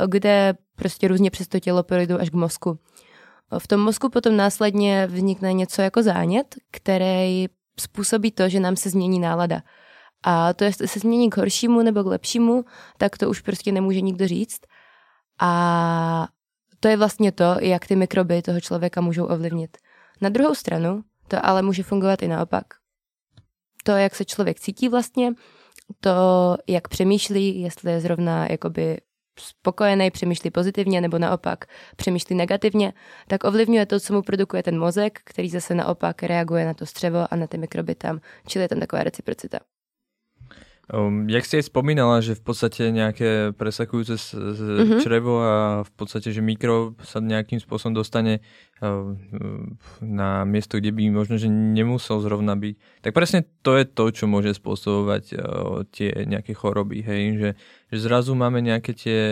kde 0.07 0.55
prostě 0.77 1.09
různě 1.09 1.31
přes 1.31 1.49
to 1.49 1.61
tělo 1.61 1.83
projdou 1.83 2.19
až 2.19 2.31
k 2.31 2.35
mozku. 2.35 2.79
V 3.59 3.69
tom 3.69 3.81
mozku 3.81 4.09
potom 4.09 4.37
následně 4.37 5.07
vznikne 5.07 5.53
něco 5.53 5.83
jako 5.83 6.03
zánět, 6.03 6.55
který 6.71 7.47
způsobí 7.81 8.31
to, 8.31 8.49
že 8.49 8.61
nám 8.61 8.77
se 8.77 8.91
změní 8.91 9.21
nálada. 9.21 9.63
A 10.23 10.53
to, 10.53 10.65
jestli 10.65 10.89
se 10.89 10.99
změní 10.99 11.31
k 11.31 11.37
horšímu 11.37 11.83
nebo 11.83 12.03
k 12.03 12.07
lepšímu, 12.07 12.65
tak 12.99 13.19
to 13.19 13.31
už 13.31 13.41
prostě 13.41 13.73
nemůže 13.73 14.01
nikdo 14.01 14.29
říct. 14.29 14.61
A 15.41 16.29
to 16.81 16.89
je 16.89 16.97
vlastně 16.97 17.33
to, 17.33 17.57
jak 17.61 17.87
ty 17.87 17.97
mikroby 17.97 18.43
toho 18.43 18.61
člověka 18.61 19.01
můžou 19.01 19.25
ovlivnit. 19.25 19.77
Na 20.21 20.29
druhou 20.29 20.55
stranu 20.55 21.03
to 21.29 21.47
ale 21.47 21.63
může 21.63 21.83
fungovat 21.83 22.23
i 22.23 22.29
naopak. 22.29 22.65
To, 23.85 23.93
jak 23.93 24.15
se 24.15 24.25
člověk 24.25 24.61
cítí 24.61 24.89
vlastně, 24.89 25.33
to, 26.01 26.57
jak 26.66 26.88
přemýšlí, 26.88 27.61
jestli 27.61 27.92
je 27.92 28.01
zrovna 28.01 28.47
jakoby 28.51 29.01
spokojený, 29.40 30.11
přemýšlí 30.11 30.51
pozitivně 30.51 31.01
nebo 31.01 31.18
naopak 31.18 31.64
přemýšlí 31.97 32.37
negativně, 32.37 32.92
tak 33.29 33.44
ovlivňuje 33.44 33.87
to, 33.87 34.01
co 34.01 34.14
mu 34.14 34.23
produkuje 34.23 34.62
ten 34.62 34.79
mozek, 34.79 35.20
který 35.25 35.51
zase 35.51 35.75
naopak 35.75 36.23
reaguje 36.23 36.64
na 36.64 36.75
to 36.75 36.87
střevo 36.87 37.27
a 37.31 37.37
na 37.37 37.47
ty 37.47 37.59
mikroby 37.59 37.94
tam. 37.94 38.20
Čili 38.47 38.64
je 38.64 38.68
tam 38.68 38.81
taková 38.81 39.03
reciprocita. 39.03 39.59
Um, 40.92 41.25
jak 41.33 41.49
si 41.49 41.57
aj 41.57 41.73
spomínala, 41.73 42.20
že 42.20 42.37
v 42.37 42.44
podstate 42.44 42.92
nejaké 42.92 43.57
presakujúce 43.57 44.20
z, 44.20 44.27
z 44.37 44.61
mm-hmm. 44.61 45.01
črevo 45.01 45.40
a 45.40 45.57
v 45.81 45.92
podstate, 45.97 46.29
že 46.29 46.44
mikro 46.44 46.92
sa 47.01 47.25
nejakým 47.25 47.57
spôsobom 47.57 47.97
dostane 47.97 48.44
uh, 48.85 49.16
na 50.05 50.44
miesto, 50.44 50.77
kde 50.77 50.92
by 50.92 51.09
možno, 51.09 51.40
že 51.40 51.49
nemusel 51.49 52.20
zrovna 52.20 52.53
byť. 52.53 53.01
Tak 53.01 53.16
presne 53.16 53.49
to 53.64 53.81
je 53.81 53.88
to, 53.88 54.05
čo 54.12 54.29
môže 54.29 54.53
spôsobovať 54.61 55.25
uh, 55.33 55.38
tie 55.88 56.29
nejaké 56.29 56.53
choroby, 56.53 57.01
hej, 57.01 57.23
že, 57.40 57.51
že 57.88 57.99
zrazu 58.05 58.37
máme 58.37 58.61
nejaké 58.61 58.92
tie 58.92 59.23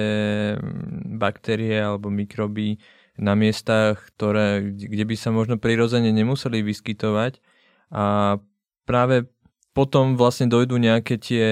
mm, 0.56 1.20
baktérie 1.20 1.76
alebo 1.76 2.08
mikroby 2.08 2.80
na 3.20 3.36
miestach, 3.36 4.08
ktoré, 4.16 4.72
kde 4.72 5.04
by 5.04 5.16
sa 5.20 5.28
možno 5.28 5.60
prirodzene 5.60 6.16
nemuseli 6.16 6.64
vyskytovať 6.64 7.44
a 7.92 8.40
práve 8.88 9.28
potom 9.72 10.20
vlastne 10.20 10.52
dojdú 10.52 10.76
nejaké 10.76 11.16
tie 11.16 11.46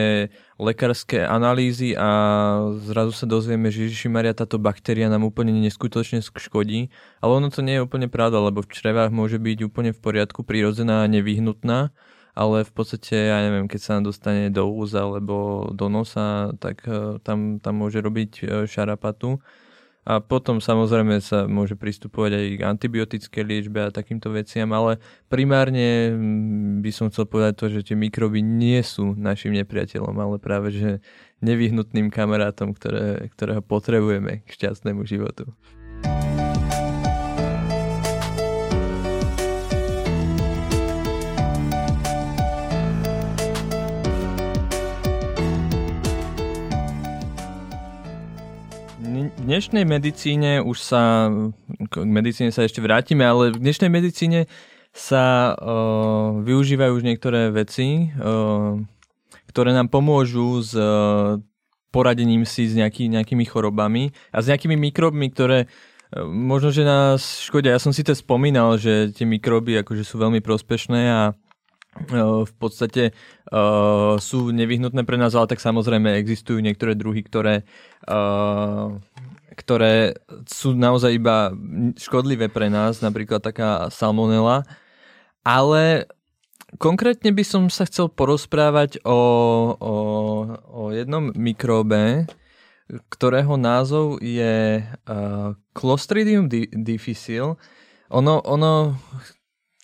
lekárske 0.61 1.25
analýzy 1.25 1.97
a 1.97 2.09
zrazu 2.85 3.17
sa 3.17 3.25
dozvieme, 3.25 3.73
že 3.73 3.89
Ježiši 3.89 4.13
Maria, 4.13 4.37
táto 4.37 4.61
baktéria 4.61 5.09
nám 5.09 5.25
úplne 5.25 5.57
neskutočne 5.57 6.21
škodí. 6.21 6.93
Ale 7.25 7.33
ono 7.41 7.49
to 7.49 7.65
nie 7.65 7.81
je 7.81 7.85
úplne 7.85 8.13
pravda, 8.13 8.45
lebo 8.45 8.61
v 8.61 8.69
črevách 8.69 9.09
môže 9.09 9.41
byť 9.41 9.59
úplne 9.65 9.91
v 9.97 10.01
poriadku, 10.05 10.45
prírodzená 10.45 11.09
a 11.09 11.11
nevyhnutná, 11.11 11.97
ale 12.37 12.57
v 12.63 12.73
podstate, 12.77 13.33
ja 13.33 13.41
neviem, 13.41 13.67
keď 13.73 13.81
sa 13.81 13.91
nám 13.97 14.13
dostane 14.13 14.53
do 14.53 14.69
úza 14.69 15.01
alebo 15.01 15.69
do 15.73 15.89
nosa, 15.89 16.53
tak 16.61 16.85
eh, 16.85 17.17
tam, 17.25 17.57
tam 17.57 17.75
môže 17.81 18.05
robiť 18.05 18.31
eh, 18.45 18.47
šarapatu. 18.69 19.41
A 20.01 20.17
potom 20.25 20.65
samozrejme 20.65 21.21
sa 21.21 21.45
môže 21.45 21.77
pristupovať 21.77 22.33
aj 22.33 22.47
k 22.57 22.63
antibiotické 22.65 23.45
liečbe 23.45 23.85
a 23.85 23.93
takýmto 23.93 24.33
veciam, 24.33 24.73
ale 24.73 24.97
primárne 25.29 26.17
mm, 26.17 26.81
by 26.81 26.91
som 26.91 27.13
chcel 27.13 27.29
povedať 27.29 27.55
to, 27.61 27.67
že 27.69 27.93
tie 27.93 27.97
mikroby 28.01 28.41
nie 28.41 28.81
sú 28.81 29.13
našim 29.13 29.53
nepriateľom, 29.53 30.17
ale 30.17 30.41
práve 30.41 30.73
že 30.73 30.91
nevyhnutným 31.45 32.09
kamarátom, 32.09 32.73
ktoré, 32.73 33.29
ktorého 33.37 33.61
potrebujeme 33.61 34.41
k 34.45 34.49
šťastnému 34.49 35.05
životu. 35.05 35.53
V 49.31 49.47
dnešnej 49.47 49.87
medicíne 49.87 50.59
už 50.59 50.79
sa, 50.83 51.31
k 51.91 51.95
medicíne 52.03 52.51
sa 52.51 52.67
ešte 52.67 52.83
vrátime, 52.83 53.23
ale 53.23 53.55
v 53.55 53.63
dnešnej 53.63 53.87
medicíne 53.87 54.51
sa 54.91 55.55
uh, 55.55 56.43
využívajú 56.43 56.93
už 56.99 57.07
niektoré 57.07 57.55
veci, 57.55 58.11
uh, 58.11 58.75
ktoré 59.47 59.71
nám 59.71 59.87
pomôžu 59.87 60.59
s 60.59 60.75
uh, 60.75 61.39
poradením 61.95 62.43
si 62.43 62.67
s 62.67 62.75
nejaký, 62.75 63.07
nejakými 63.07 63.47
chorobami 63.47 64.11
a 64.35 64.43
s 64.43 64.51
nejakými 64.51 64.75
mikrobmi, 64.91 65.31
ktoré 65.31 65.71
uh, 65.71 66.27
možno, 66.27 66.75
že 66.75 66.83
nás 66.83 67.47
škodia. 67.47 67.79
Ja 67.79 67.83
som 67.83 67.95
si 67.95 68.03
to 68.03 68.19
spomínal, 68.19 68.83
že 68.83 69.15
tie 69.15 69.27
mikroby 69.31 69.79
akože 69.87 70.03
sú 70.03 70.19
veľmi 70.19 70.43
prospešné 70.43 71.03
a 71.07 71.23
v 71.91 72.55
podstate 72.55 73.11
uh, 73.51 74.15
sú 74.23 74.55
nevyhnutné 74.55 75.03
pre 75.03 75.19
nás, 75.19 75.35
ale 75.35 75.51
tak 75.51 75.59
samozrejme 75.59 76.15
existujú 76.23 76.63
niektoré 76.63 76.95
druhy, 76.95 77.27
ktoré 77.27 77.67
uh, 78.07 78.95
ktoré 79.61 80.17
sú 80.49 80.73
naozaj 80.73 81.21
iba 81.21 81.53
škodlivé 82.01 82.49
pre 82.49 82.73
nás, 82.73 83.05
napríklad 83.05 83.45
taká 83.45 83.93
salmonela. 83.93 84.65
Ale 85.45 86.09
konkrétne 86.81 87.29
by 87.37 87.45
som 87.45 87.63
sa 87.69 87.85
chcel 87.85 88.09
porozprávať 88.09 89.05
o, 89.05 89.21
o, 89.77 89.95
o 90.65 90.83
jednom 90.97 91.29
mikróbe, 91.37 92.25
ktorého 93.13 93.55
názov 93.61 94.19
je 94.25 94.83
uh, 94.83 95.55
Clostridium 95.77 96.51
difficile. 96.73 97.55
Ono, 98.11 98.35
ono 98.43 98.99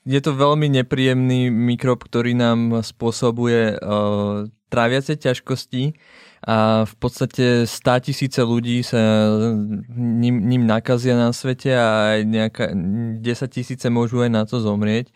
je 0.03 0.19
to 0.19 0.35
veľmi 0.35 0.73
nepríjemný 0.83 1.51
mikrob, 1.51 2.03
ktorý 2.03 2.35
nám 2.35 2.83
spôsobuje 2.83 3.79
uh, 3.79 4.51
tráviace 4.71 5.15
ťažkosti 5.15 5.95
a 6.47 6.87
v 6.87 6.95
podstate 7.03 7.67
100 7.67 8.07
tisíce 8.07 8.39
ľudí 8.39 8.87
sa 8.87 9.03
ním, 9.91 10.47
ním 10.47 10.63
nakazia 10.63 11.19
na 11.19 11.35
svete 11.35 11.75
a 11.75 12.15
aj 12.15 12.21
nejaká, 12.23 12.65
10 13.19 13.51
tisíce 13.51 13.87
môžu 13.91 14.23
aj 14.23 14.31
na 14.31 14.47
to 14.47 14.63
zomrieť. 14.63 15.11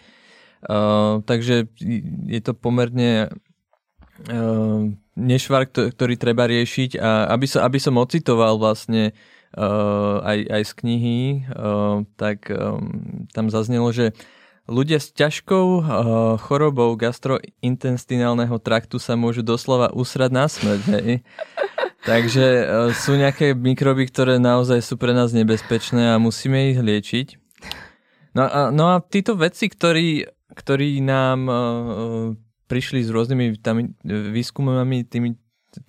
Uh, 0.66 1.22
takže 1.24 1.70
je 2.26 2.40
to 2.42 2.52
pomerne 2.52 3.30
uh, 3.30 4.80
nešvar, 5.14 5.70
ktorý 5.70 6.18
treba 6.18 6.50
riešiť 6.50 6.98
a 6.98 7.30
aby, 7.30 7.46
sa, 7.46 7.62
aby 7.62 7.78
som 7.78 7.94
ocitoval 7.96 8.58
vlastne 8.58 9.14
uh, 9.54 10.18
aj, 10.26 10.38
aj 10.50 10.62
z 10.66 10.72
knihy, 10.82 11.20
uh, 11.46 12.02
tak 12.18 12.50
um, 12.50 13.24
tam 13.30 13.48
zaznelo, 13.54 13.88
že 13.94 14.12
uh, 14.12 14.39
Ľudia 14.70 15.02
s 15.02 15.10
ťažkou 15.10 15.66
uh, 15.82 15.84
chorobou 16.38 16.94
gastrointestinálneho 16.94 18.54
traktu 18.62 19.02
sa 19.02 19.18
môžu 19.18 19.42
doslova 19.42 19.90
usrať 19.90 20.30
na 20.30 20.46
smrť. 20.46 20.82
Hej. 20.94 21.14
Takže 22.10 22.46
uh, 22.46 22.64
sú 22.94 23.18
nejaké 23.18 23.58
mikroby, 23.58 24.06
ktoré 24.06 24.38
naozaj 24.38 24.78
sú 24.86 24.94
pre 24.94 25.10
nás 25.10 25.34
nebezpečné 25.34 26.14
a 26.14 26.22
musíme 26.22 26.70
ich 26.70 26.78
liečiť. 26.78 27.34
No 28.38 28.46
a, 28.46 28.70
no 28.70 28.94
a 28.94 29.02
títo 29.02 29.34
vedci, 29.34 29.66
ktorí, 29.66 30.30
ktorí 30.54 31.02
nám 31.02 31.38
uh, 31.50 31.58
prišli 32.70 33.02
s 33.02 33.10
rôznymi 33.10 33.58
tam, 33.58 33.90
výskumami 34.06 35.02
tými, 35.02 35.34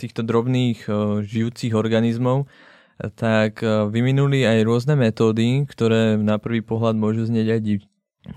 týchto 0.02 0.26
drobných 0.26 0.90
uh, 0.90 1.22
žijúcich 1.22 1.78
organizmov, 1.78 2.50
tak 3.02 3.66
vyminuli 3.66 4.46
aj 4.46 4.62
rôzne 4.62 4.94
metódy, 4.94 5.66
ktoré 5.66 6.22
na 6.22 6.38
prvý 6.38 6.62
pohľad 6.62 6.94
môžu 6.94 7.26
znieť 7.26 7.48
aj 7.50 7.62
div, 7.66 7.82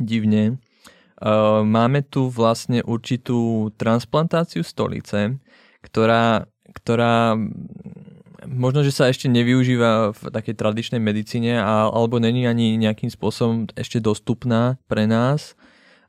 divne. 0.01 0.59
Máme 1.65 2.03
tu 2.05 2.29
vlastne 2.29 2.83
určitú 2.83 3.71
transplantáciu 3.79 4.67
stolice, 4.67 5.39
ktorá, 5.81 6.51
ktorá 6.75 7.39
možno, 8.45 8.85
že 8.85 8.93
sa 8.93 9.09
ešte 9.09 9.31
nevyužíva 9.31 10.13
v 10.13 10.21
takej 10.29 10.55
tradičnej 10.59 11.01
medicíne 11.01 11.57
alebo 11.65 12.21
není 12.21 12.45
ani 12.45 12.77
nejakým 12.77 13.09
spôsobom 13.09 13.73
ešte 13.73 14.03
dostupná 14.05 14.77
pre 14.85 15.09
nás. 15.09 15.57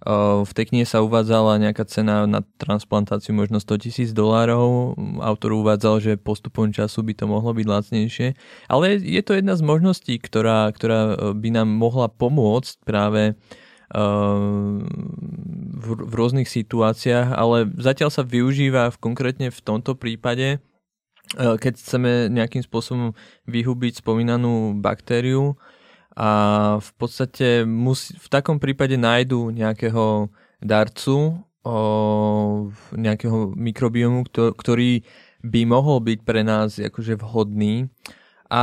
V 0.05 0.51
tej 0.53 0.69
knihe 0.69 0.85
sa 0.85 1.01
uvádzala 1.01 1.57
nejaká 1.57 1.87
cena 1.87 2.29
na 2.29 2.45
transplantáciu 2.61 3.33
možno 3.33 3.57
100 3.57 3.89
tisíc 3.89 4.09
dolárov. 4.13 4.93
Autor 5.23 5.57
uvádzal, 5.57 5.95
že 6.03 6.21
postupom 6.21 6.69
času 6.69 7.01
by 7.01 7.13
to 7.17 7.25
mohlo 7.25 7.55
byť 7.55 7.65
lacnejšie. 7.65 8.27
Ale 8.69 9.01
je 9.01 9.21
to 9.25 9.33
jedna 9.33 9.57
z 9.57 9.65
možností, 9.65 10.21
ktorá, 10.21 10.69
ktorá 10.75 11.33
by 11.33 11.49
nám 11.57 11.73
mohla 11.73 12.05
pomôcť 12.05 12.85
práve 12.85 13.33
uh, 13.33 13.64
v, 15.75 15.85
v 15.85 16.13
rôznych 16.13 16.49
situáciách, 16.49 17.29
ale 17.35 17.69
zatiaľ 17.77 18.09
sa 18.09 18.25
využíva 18.25 18.89
v, 18.89 18.97
konkrétne 18.97 19.47
v 19.53 19.59
tomto 19.61 19.93
prípade, 19.93 20.57
eh, 20.57 21.55
keď 21.59 21.73
chceme 21.77 22.11
nejakým 22.33 22.65
spôsobom 22.65 23.13
vyhubiť 23.45 24.01
spomínanú 24.01 24.77
baktériu 24.81 25.53
a 26.15 26.31
v 26.79 26.89
podstate 26.95 27.67
musí, 27.67 28.15
v 28.15 28.27
takom 28.31 28.57
prípade 28.57 28.95
nájdu 28.95 29.51
nejakého 29.51 30.31
darcu, 30.63 31.43
o, 31.65 31.77
nejakého 32.95 33.51
mikrobiomu, 33.51 34.23
ktorý 34.31 35.03
by 35.43 35.61
mohol 35.67 35.99
byť 35.99 36.19
pre 36.23 36.41
nás 36.47 36.79
akože 36.79 37.19
vhodný 37.19 37.91
a 38.45 38.61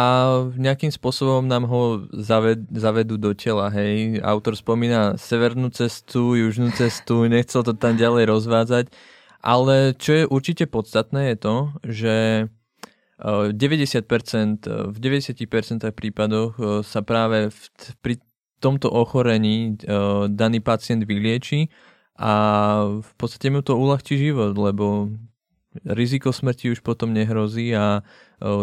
nejakým 0.54 0.94
spôsobom 0.94 1.42
nám 1.42 1.66
ho 1.66 2.06
zaved, 2.14 2.70
zavedú 2.70 3.18
do 3.18 3.34
tela. 3.34 3.66
Hej. 3.74 4.22
Autor 4.22 4.54
spomína 4.54 5.18
severnú 5.18 5.74
cestu, 5.74 6.38
južnú 6.38 6.70
cestu, 6.70 7.26
nechcel 7.26 7.66
to 7.66 7.74
tam 7.74 7.98
ďalej 7.98 8.30
rozvádzať, 8.30 8.84
ale 9.42 9.98
čo 9.98 10.10
je 10.22 10.24
určite 10.30 10.70
podstatné 10.70 11.34
je 11.34 11.36
to, 11.36 11.56
že 11.82 12.16
90%, 13.22 14.66
eh, 14.66 14.90
v 14.90 14.96
90% 14.98 15.90
prípadoch 15.94 16.52
eh, 16.58 16.64
sa 16.86 17.02
práve 17.02 17.50
v, 17.50 17.58
pri 18.02 18.14
tomto 18.62 18.86
ochorení 18.94 19.74
daný 20.30 20.62
pacient 20.62 21.02
vylieči 21.02 21.66
a 22.14 22.34
v 23.02 23.12
podstate 23.18 23.50
mu 23.50 23.58
to 23.58 23.74
uľahčí 23.74 24.14
život, 24.14 24.54
lebo 24.54 25.10
riziko 25.82 26.30
smrti 26.30 26.70
už 26.70 26.86
potom 26.86 27.10
nehrozí 27.10 27.74
a 27.74 28.06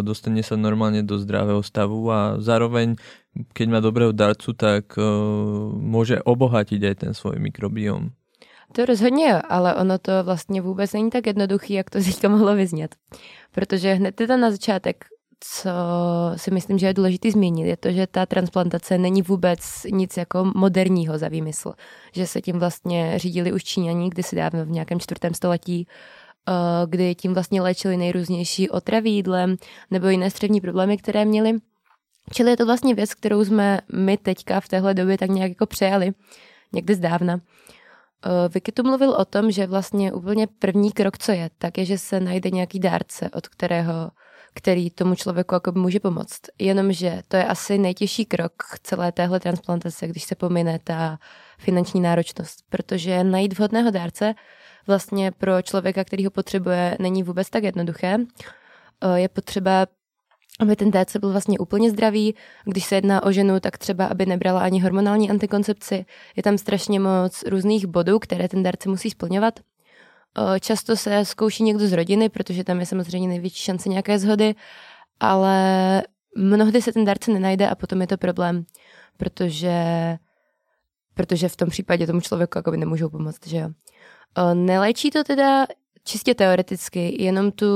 dostane 0.01 0.43
sa 0.43 0.55
normálne 0.55 1.03
do 1.03 1.17
zdravého 1.19 1.63
stavu 1.63 2.11
a 2.11 2.37
zároveň, 2.39 2.95
keď 3.53 3.67
má 3.69 3.79
dobrého 3.79 4.11
darcu, 4.11 4.53
tak 4.53 4.99
môže 5.79 6.19
obohatiť 6.23 6.81
aj 6.83 6.95
ten 6.95 7.11
svoj 7.15 7.39
mikrobiom. 7.39 8.11
To 8.71 8.85
rozhodně, 8.85 9.41
ale 9.41 9.75
ono 9.75 9.97
to 9.97 10.11
vlastně 10.23 10.61
vůbec 10.61 10.93
není 10.93 11.09
tak 11.09 11.27
jednoduchý, 11.27 11.73
jak 11.73 11.89
to 11.89 11.99
teďka 12.03 12.29
mohlo 12.29 12.55
vyznět. 12.55 12.95
Protože 13.51 13.93
hned 13.93 14.15
teda 14.15 14.37
na 14.37 14.51
začátek 14.51 15.05
co 15.39 15.69
si 16.35 16.51
myslím, 16.51 16.77
že 16.79 16.87
je 16.87 16.93
důležité 16.93 17.31
zmínit, 17.31 17.67
je 17.67 17.77
to, 17.77 17.91
že 17.91 18.07
ta 18.07 18.25
transplantace 18.25 18.97
není 18.97 19.21
vůbec 19.21 19.59
nic 19.91 20.17
jako 20.17 20.51
moderního 20.55 21.17
za 21.17 21.27
výmysl. 21.27 21.73
Že 22.13 22.27
se 22.27 22.41
tím 22.41 22.59
vlastně 22.59 23.13
řídili 23.19 23.53
už 23.53 23.63
Číňaní 23.63 24.09
kdysi 24.09 24.35
dávno 24.35 24.65
v 24.65 24.69
nějakém 24.69 24.99
čtvrtém 24.99 25.33
století, 25.33 25.87
kdy 26.85 27.15
tím 27.15 27.33
vlastně 27.33 27.61
léčili 27.61 27.97
nejrůznější 27.97 28.69
otravy 28.69 29.09
jídlem 29.09 29.55
nebo 29.91 30.07
jiné 30.07 30.29
střevní 30.29 30.61
problémy, 30.61 30.97
které 30.97 31.25
měli. 31.25 31.53
Čili 32.33 32.51
je 32.51 32.57
to 32.57 32.65
vlastně 32.65 32.95
věc, 32.95 33.13
kterou 33.13 33.45
jsme 33.45 33.81
my 33.93 34.17
teďka 34.17 34.59
v 34.59 34.67
téhle 34.67 34.93
době 34.93 35.17
tak 35.17 35.29
nějak 35.29 35.49
jako 35.49 35.65
přejali, 35.65 36.11
někde 36.73 36.95
zdávna. 36.95 37.39
Eh, 38.25 38.49
Vicky 38.53 38.71
tu 38.71 38.83
mluvil 38.83 39.11
o 39.11 39.25
tom, 39.25 39.51
že 39.51 39.67
vlastně 39.67 40.13
úplně 40.13 40.47
první 40.47 40.91
krok, 40.91 41.17
co 41.17 41.31
je, 41.31 41.49
tak 41.57 41.77
je, 41.77 41.85
že 41.85 41.97
se 41.97 42.19
najde 42.19 42.49
nějaký 42.49 42.79
dárce, 42.79 43.29
od 43.33 43.47
kterého 43.47 44.11
který 44.53 44.89
tomu 44.89 45.15
člověku 45.15 45.53
jako 45.53 45.71
může 45.71 45.99
pomoct. 45.99 46.41
Jenomže 46.59 47.21
to 47.27 47.37
je 47.37 47.45
asi 47.45 47.77
nejtěžší 47.77 48.25
krok 48.25 48.53
celé 48.83 49.11
téhle 49.11 49.39
transplantace, 49.39 50.07
když 50.07 50.23
se 50.23 50.35
pomine 50.35 50.79
ta 50.83 51.19
finanční 51.57 52.01
náročnost, 52.01 52.63
protože 52.69 53.23
najít 53.23 53.57
vhodného 53.57 53.91
dárce 53.91 54.33
vlastně 54.87 55.31
pro 55.31 55.61
člověka, 55.61 56.03
který 56.03 56.25
ho 56.25 56.31
potřebuje, 56.31 56.97
není 56.99 57.23
vůbec 57.23 57.49
tak 57.49 57.63
jednoduché. 57.63 58.17
Eh, 59.01 59.19
je 59.19 59.29
potřeba 59.29 59.87
aby 60.59 60.75
ten 60.75 60.91
dárce 60.91 61.19
byl 61.19 61.31
vlastně 61.31 61.59
úplně 61.59 61.89
zdravý. 61.89 62.35
Když 62.65 62.85
se 62.85 62.95
jedná 62.95 63.23
o 63.23 63.31
ženu, 63.31 63.59
tak 63.59 63.77
třeba, 63.77 64.05
aby 64.05 64.25
nebrala 64.25 64.59
ani 64.59 64.81
hormonální 64.81 65.29
antikoncepci. 65.29 66.05
Je 66.35 66.43
tam 66.43 66.57
strašně 66.57 66.99
moc 66.99 67.43
různých 67.43 67.85
bodů, 67.85 68.19
které 68.19 68.47
ten 68.47 68.63
dárce 68.63 68.89
musí 68.89 69.09
splňovat. 69.09 69.59
Často 70.59 70.95
se 70.95 71.25
zkouší 71.25 71.63
někdo 71.63 71.87
z 71.87 71.93
rodiny, 71.93 72.29
protože 72.29 72.63
tam 72.63 72.79
je 72.79 72.85
samozřejmě 72.85 73.27
největší 73.27 73.63
šance 73.63 73.89
nějaké 73.89 74.19
zhody, 74.19 74.55
ale 75.19 76.03
mnohdy 76.37 76.81
se 76.81 76.93
ten 76.93 77.05
dárce 77.05 77.31
nenajde 77.31 77.69
a 77.69 77.75
potom 77.75 78.01
je 78.01 78.07
to 78.07 78.17
problém, 78.17 78.65
protože, 79.17 79.73
protože 81.13 81.49
v 81.49 81.55
tom 81.55 81.69
případě 81.69 82.07
tomu 82.07 82.21
člověku 82.21 82.57
jako 82.57 82.71
nemůžou 82.71 83.09
pomoct, 83.09 83.47
že 83.47 83.57
jo. 83.57 83.69
Neléčí 84.53 85.11
to 85.11 85.23
teda 85.23 85.67
čistě 86.03 86.35
teoreticky 86.35 87.23
jenom 87.23 87.51
tu 87.51 87.67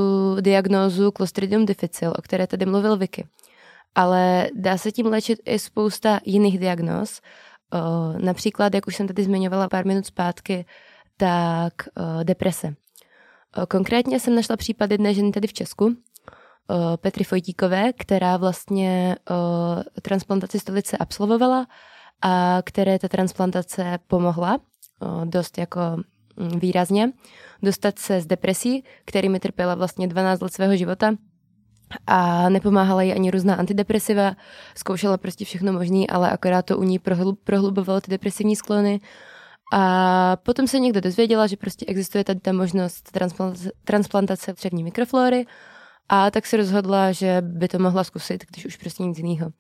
diagnózu 0.42 1.12
Clostridium 1.12 1.66
difficile, 1.66 2.14
o 2.14 2.22
které 2.22 2.48
tady 2.48 2.66
mluvil 2.66 2.98
Vicky. 2.98 3.28
Ale 3.96 4.50
dá 4.56 4.78
se 4.78 4.92
tím 4.92 5.06
léčit 5.06 5.40
i 5.46 5.60
spousta 5.60 6.20
jiných 6.26 6.60
diagnóz. 6.60 7.22
Například, 8.18 8.74
jak 8.74 8.88
už 8.88 8.96
jsem 8.96 9.08
tady 9.08 9.24
zmiňovala 9.24 9.70
pár 9.70 9.86
minut 9.86 10.06
zpátky, 10.06 10.66
tak 11.18 11.74
deprese. 12.24 12.74
Konkrétně 13.70 14.20
jsem 14.20 14.36
našla 14.36 14.58
případ 14.58 14.92
jedné 14.92 15.14
ženy 15.14 15.32
tady 15.32 15.48
v 15.48 15.54
Česku, 15.54 15.96
Petry 17.02 17.24
Fojtíkové, 17.24 17.94
která 17.94 18.38
vlastně 18.38 19.16
transplantaci 20.02 20.60
stolice 20.60 20.98
absolvovala 20.98 21.68
a 22.22 22.62
které 22.66 23.00
ta 23.00 23.08
transplantace 23.08 24.00
pomohla 24.08 24.60
dost 25.26 25.58
jako 25.58 25.80
mm, 26.38 26.60
výrazně 26.60 27.12
dostat 27.64 28.00
se 28.00 28.22
z 28.22 28.26
depresí, 28.26 28.84
kterými 29.06 29.40
trpěla 29.40 29.76
vlastně 29.76 30.08
12 30.08 30.42
let 30.42 30.54
svého 30.54 30.76
života. 30.76 31.16
A 32.08 32.50
nepomáhala 32.50 33.02
jí 33.02 33.14
ani 33.14 33.32
různá 33.32 33.56
antidepresiva, 33.56 34.36
zkoušela 34.76 35.18
prostě 35.18 35.46
všechno 35.46 35.74
možné, 35.74 36.06
ale 36.10 36.32
akorát 36.32 36.66
to 36.66 36.78
u 36.78 36.84
ní 36.84 37.00
prohlubovalo 37.44 38.02
ty 38.02 38.12
depresivní 38.12 38.56
sklony. 38.56 39.02
A 39.74 40.38
potom 40.44 40.68
se 40.68 40.80
někdo 40.80 41.02
dozvěděla, 41.02 41.48
že 41.48 41.58
prostě 41.58 41.86
existuje 41.86 42.24
tady 42.24 42.40
ta 42.40 42.54
možnost 42.54 43.12
transplantace, 43.12 43.72
transplantace 43.84 44.54
třevní 44.54 44.84
mikroflory 44.84 45.46
a 46.10 46.32
tak 46.32 46.46
se 46.46 46.58
rozhodla, 46.58 47.12
že 47.12 47.38
by 47.42 47.68
to 47.68 47.80
mohla 47.80 48.04
zkusit, 48.04 48.46
když 48.52 48.66
už 48.66 48.78
prostě 48.78 49.04
nic 49.04 49.18
jiného. 49.18 49.52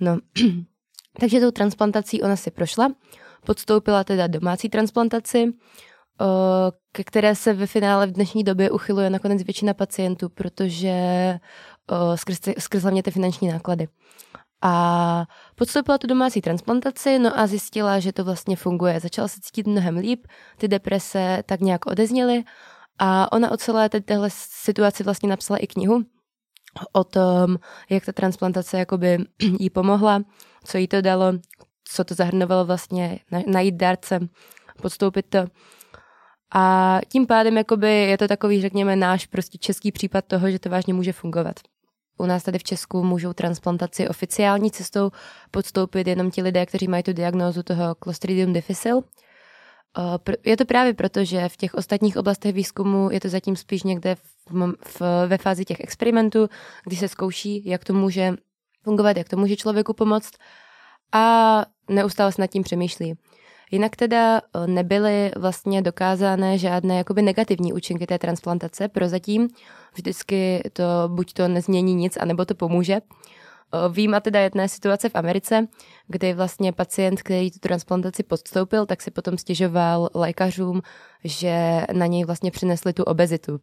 No, 0.00 0.18
takže 1.20 1.40
tou 1.40 1.50
transplantací 1.50 2.22
ona 2.22 2.36
si 2.36 2.50
prošla, 2.50 2.92
podstoupila 3.46 4.04
teda 4.04 4.26
domácí 4.26 4.68
transplantaci, 4.68 5.52
ke 6.92 7.04
které 7.04 7.34
se 7.34 7.52
ve 7.52 7.66
finále 7.66 8.06
v 8.06 8.12
dnešní 8.12 8.44
době 8.44 8.70
uchyluje 8.70 9.10
nakonec 9.10 9.42
většina 9.42 9.74
pacientů, 9.74 10.28
protože 10.28 10.94
skrz, 12.14 12.40
skrz 12.58 12.82
hlavně 12.82 13.02
ty 13.02 13.10
finanční 13.10 13.48
náklady. 13.48 13.88
A 14.62 15.26
podstoupila 15.54 15.98
tu 15.98 16.06
domácí 16.06 16.40
transplantaci, 16.40 17.18
no 17.18 17.38
a 17.38 17.46
zjistila, 17.46 18.00
že 18.00 18.12
to 18.12 18.24
vlastně 18.24 18.56
funguje. 18.56 19.00
Začala 19.00 19.28
se 19.28 19.40
cítit 19.40 19.66
mnohem 19.66 19.96
líp, 19.96 20.26
ty 20.58 20.68
deprese 20.68 21.42
tak 21.46 21.60
nějak 21.60 21.86
odezněly 21.86 22.44
a 22.98 23.32
ona 23.32 23.50
o 23.50 23.56
celé 23.56 23.88
téhle 23.88 24.28
situaci 24.32 25.04
vlastně 25.04 25.28
napsala 25.28 25.58
i 25.58 25.66
knihu 25.66 26.02
o 26.92 27.04
tom, 27.04 27.58
jak 27.90 28.04
ta 28.04 28.12
transplantace 28.12 28.78
jakoby 28.78 29.18
jí 29.58 29.70
pomohla, 29.70 30.22
co 30.64 30.78
jí 30.78 30.88
to 30.88 31.00
dalo, 31.00 31.32
co 31.84 32.04
to 32.04 32.14
zahrnovalo 32.14 32.64
vlastně 32.64 33.20
najít 33.46 33.74
dárce, 33.74 34.20
podstoupit 34.82 35.26
to. 35.28 35.38
A 36.54 37.00
tím 37.08 37.26
pádem 37.26 37.56
jakoby 37.56 37.88
je 37.88 38.18
to 38.18 38.28
takový, 38.28 38.60
řekněme, 38.60 38.96
náš 38.96 39.26
prostě 39.26 39.58
český 39.58 39.92
případ 39.92 40.24
toho, 40.24 40.50
že 40.50 40.58
to 40.58 40.70
vážně 40.70 40.94
může 40.94 41.12
fungovat. 41.12 41.54
U 42.18 42.26
nás 42.26 42.42
tady 42.42 42.58
v 42.58 42.64
Česku 42.64 43.04
můžou 43.04 43.32
transplantaci 43.32 44.08
oficiální 44.08 44.70
cestou 44.70 45.10
podstoupit 45.50 46.06
jenom 46.06 46.30
ti 46.30 46.42
lidé, 46.42 46.66
kteří 46.66 46.88
mají 46.88 47.02
tu 47.02 47.12
diagnózu 47.12 47.62
toho 47.62 47.94
Clostridium 48.02 48.52
difficile. 48.52 49.02
Je 50.44 50.56
to 50.56 50.64
právě 50.64 50.94
proto, 50.94 51.24
že 51.24 51.48
v 51.48 51.56
těch 51.56 51.74
ostatních 51.74 52.16
oblastech 52.16 52.54
výzkumu 52.54 53.10
je 53.10 53.20
to 53.20 53.28
zatím 53.28 53.56
spíš 53.56 53.82
někde 53.82 54.14
v, 54.14 54.20
v, 54.84 55.00
ve 55.26 55.38
fázi 55.38 55.64
těch 55.64 55.80
experimentů, 55.80 56.48
kdy 56.84 56.96
se 56.96 57.08
zkouší, 57.08 57.68
jak 57.68 57.84
to 57.84 57.94
může 57.94 58.34
fungovat, 58.82 59.16
jak 59.16 59.28
to 59.28 59.36
může 59.36 59.56
člověku 59.56 59.92
pomoct 59.92 60.30
a 61.12 61.64
neustále 61.90 62.32
se 62.32 62.40
nad 62.40 62.46
tím 62.46 62.62
přemýšlí. 62.62 63.14
Jinak 63.70 63.96
teda 63.96 64.38
eh, 64.40 64.66
nebyly 64.66 65.30
vlastně 65.36 65.82
dokázané 65.82 66.58
žádné 66.58 66.96
jakoby 66.98 67.22
negativní 67.22 67.72
účinky 67.72 68.06
té 68.06 68.18
transplantace 68.18 68.88
prozatím. 68.88 69.48
Vždycky 69.94 70.70
to 70.72 70.84
buď 71.06 71.32
to 71.32 71.48
nezmění 71.48 71.94
nic, 71.94 72.16
anebo 72.16 72.44
to 72.44 72.54
pomůže. 72.54 72.94
Eh, 72.94 73.88
Výjima 73.92 74.20
teda 74.20 74.40
jedné 74.40 74.68
situace 74.68 75.08
v 75.08 75.14
Americe, 75.14 75.66
kdy 76.08 76.34
vlastně 76.34 76.72
pacient, 76.72 77.22
který 77.22 77.50
tu 77.50 77.58
transplantaci 77.58 78.22
podstoupil, 78.22 78.86
tak 78.86 79.02
si 79.02 79.10
potom 79.10 79.38
stěžoval 79.38 80.08
lékařům, 80.14 80.82
že 81.24 81.82
na 81.92 82.06
něj 82.06 82.24
vlastně 82.24 82.50
přinesli 82.50 82.92
tu 82.92 83.02
obezitu. 83.02 83.60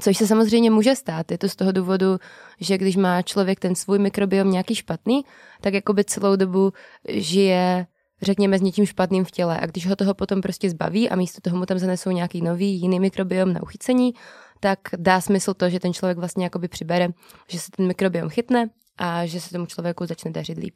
Což 0.00 0.16
se 0.16 0.26
samozřejmě 0.26 0.70
může 0.70 0.96
stát. 0.96 1.30
Je 1.30 1.38
to 1.38 1.48
z 1.48 1.56
toho 1.56 1.72
důvodu, 1.72 2.18
že 2.60 2.78
když 2.78 2.96
má 2.96 3.22
člověk 3.22 3.60
ten 3.60 3.74
svůj 3.74 3.98
mikrobiom 3.98 4.50
nějaký 4.50 4.74
špatný, 4.74 5.24
tak 5.60 5.74
jakoby 5.74 6.04
celou 6.04 6.36
dobu 6.36 6.72
žije 7.08 7.86
řekněme, 8.22 8.58
s 8.58 8.62
něčím 8.62 8.86
špatným 8.86 9.24
v 9.24 9.30
těle. 9.30 9.60
A 9.60 9.66
když 9.66 9.86
ho 9.86 9.96
toho 9.96 10.14
potom 10.14 10.40
prostě 10.40 10.70
zbaví 10.70 11.10
a 11.10 11.16
místo 11.16 11.40
toho 11.40 11.56
mu 11.56 11.66
tam 11.66 11.78
zanesou 11.78 12.10
nějaký 12.10 12.42
nový, 12.42 12.80
jiný 12.80 13.00
mikrobiom 13.00 13.52
na 13.52 13.62
uchycení, 13.62 14.14
tak 14.60 14.78
dá 14.96 15.20
smysl 15.20 15.54
to, 15.54 15.70
že 15.70 15.80
ten 15.80 15.92
člověk 15.92 16.18
vlastně 16.18 16.44
jakoby 16.44 16.68
přibere, 16.68 17.08
že 17.48 17.58
se 17.58 17.70
ten 17.70 17.86
mikrobiom 17.86 18.28
chytne 18.28 18.70
a 18.98 19.26
že 19.26 19.40
se 19.40 19.50
tomu 19.50 19.66
člověku 19.66 20.06
začne 20.06 20.30
dařit 20.30 20.58
líp. 20.58 20.74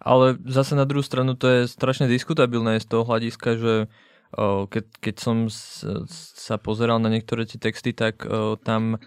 Ale 0.00 0.36
zase 0.44 0.76
na 0.76 0.84
druhou 0.84 1.02
stranu 1.02 1.34
to 1.34 1.48
je 1.48 1.68
strašně 1.68 2.06
diskutabilné 2.06 2.80
z 2.80 2.84
toho 2.84 3.04
hlediska, 3.04 3.56
že 3.56 3.86
keď, 4.68 4.84
keď 5.00 5.14
som 5.22 5.46
sa 5.48 6.58
pozeral 6.58 6.98
na 6.98 7.08
niektoré 7.08 7.46
tie 7.46 7.56
texty, 7.62 7.94
tak 7.94 8.26
tam 8.66 8.98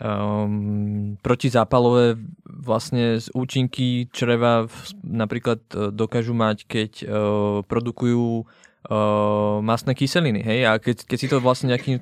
um, 0.00 1.18
protizápalové 1.20 2.16
vlastne 2.44 3.20
z 3.20 3.28
účinky 3.34 4.08
čreva 4.12 4.70
napríklad 5.04 5.60
uh, 5.72 5.90
dokážu 5.92 6.32
mať, 6.32 6.64
keď 6.64 6.90
uh, 7.02 7.08
produkujú 7.66 8.44
uh, 8.44 9.58
masné 9.60 9.92
kyseliny, 9.92 10.40
hej, 10.40 10.60
a 10.68 10.78
keď, 10.78 11.04
keď 11.04 11.18
si 11.18 11.28
to 11.28 11.42
vlastne 11.42 11.72
nejakým 11.72 12.00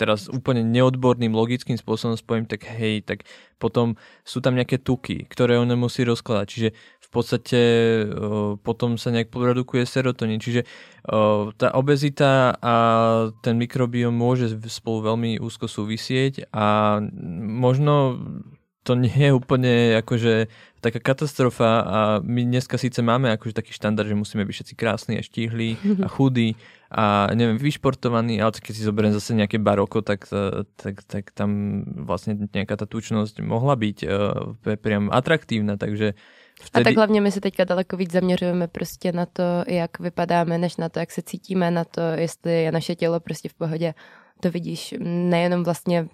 teraz 0.00 0.32
úplne 0.32 0.64
neodborným 0.64 1.36
logickým 1.36 1.76
spôsobom 1.76 2.16
spojím, 2.16 2.48
tak 2.48 2.64
hej, 2.64 3.04
tak 3.04 3.28
potom 3.60 4.00
sú 4.24 4.40
tam 4.40 4.56
nejaké 4.56 4.80
tuky, 4.80 5.28
ktoré 5.28 5.60
on 5.60 5.68
nemusí 5.68 6.00
rozkladať. 6.08 6.46
Čiže 6.48 6.68
podstate 7.10 7.60
uh, 8.06 8.54
potom 8.62 8.94
sa 8.94 9.10
nejak 9.10 9.34
produkuje 9.34 9.82
serotonín. 9.82 10.38
Čiže 10.38 10.62
uh, 10.62 11.50
tá 11.58 11.74
obezita 11.74 12.54
a 12.62 12.74
ten 13.42 13.58
mikrobiom 13.58 14.14
môže 14.14 14.54
spolu 14.70 15.14
veľmi 15.14 15.42
úzko 15.42 15.66
súvisieť 15.66 16.50
a 16.54 16.98
možno 17.42 18.22
to 18.80 18.96
nie 18.96 19.12
je 19.12 19.36
úplne 19.36 20.00
akože 20.00 20.48
taká 20.80 21.00
katastrofa 21.04 21.84
a 21.84 21.98
my 22.24 22.48
dneska 22.48 22.80
síce 22.80 23.04
máme 23.04 23.28
akože 23.36 23.52
taký 23.52 23.76
štandard, 23.76 24.08
že 24.08 24.16
musíme 24.16 24.48
byť 24.48 24.54
všetci 24.56 24.74
krásni 24.74 25.14
a 25.20 25.22
štíhli 25.22 25.76
a 26.00 26.08
chudí 26.16 26.56
a 26.88 27.28
neviem, 27.36 27.60
vyšportovaní, 27.60 28.40
ale 28.40 28.56
keď 28.56 28.72
si 28.72 28.88
zoberiem 28.88 29.12
zase 29.12 29.36
nejaké 29.36 29.60
baroko, 29.60 30.00
tak, 30.00 30.24
e, 30.32 30.64
tak, 30.80 31.04
tak 31.04 31.30
tam 31.36 31.84
vlastne 32.08 32.48
nejaká 32.50 32.80
tá 32.80 32.88
tučnosť 32.88 33.44
mohla 33.44 33.76
byť 33.76 33.98
priam 34.80 35.12
atraktívna, 35.12 35.76
takže 35.76 36.16
Vtedy... 36.60 36.82
A 36.82 36.84
tak 36.84 36.96
hlavně 36.96 37.20
my 37.20 37.32
se 37.32 37.40
teďka 37.40 37.64
daleko 37.64 37.96
víc 37.96 38.12
zaměřujeme 38.12 38.68
prostě 38.68 39.12
na 39.12 39.26
to, 39.26 39.42
jak 39.66 39.98
vypadáme, 39.98 40.58
než 40.58 40.76
na 40.76 40.88
to, 40.88 40.98
jak 40.98 41.10
se 41.10 41.22
cítíme, 41.22 41.70
na 41.70 41.84
to, 41.84 42.00
jestli 42.00 42.62
je 42.62 42.72
naše 42.72 42.94
tělo 42.94 43.20
prostě 43.20 43.48
v 43.48 43.54
pohodě. 43.54 43.94
to 44.40 44.50
vidíš 44.50 44.94
nejenom 45.00 45.64
vlastně 45.64 46.08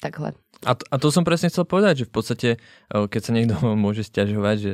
takhle. 0.00 0.32
A 0.66 0.74
to, 0.74 0.84
a 0.90 0.98
to 0.98 1.10
som 1.10 1.26
presne 1.26 1.50
chcel 1.50 1.66
povedať, 1.66 2.06
že 2.06 2.08
v 2.10 2.14
podstate, 2.14 2.48
keď 2.86 3.22
sa 3.22 3.32
niekto 3.34 3.54
môže 3.74 4.06
stiažovať, 4.06 4.56
že 4.62 4.72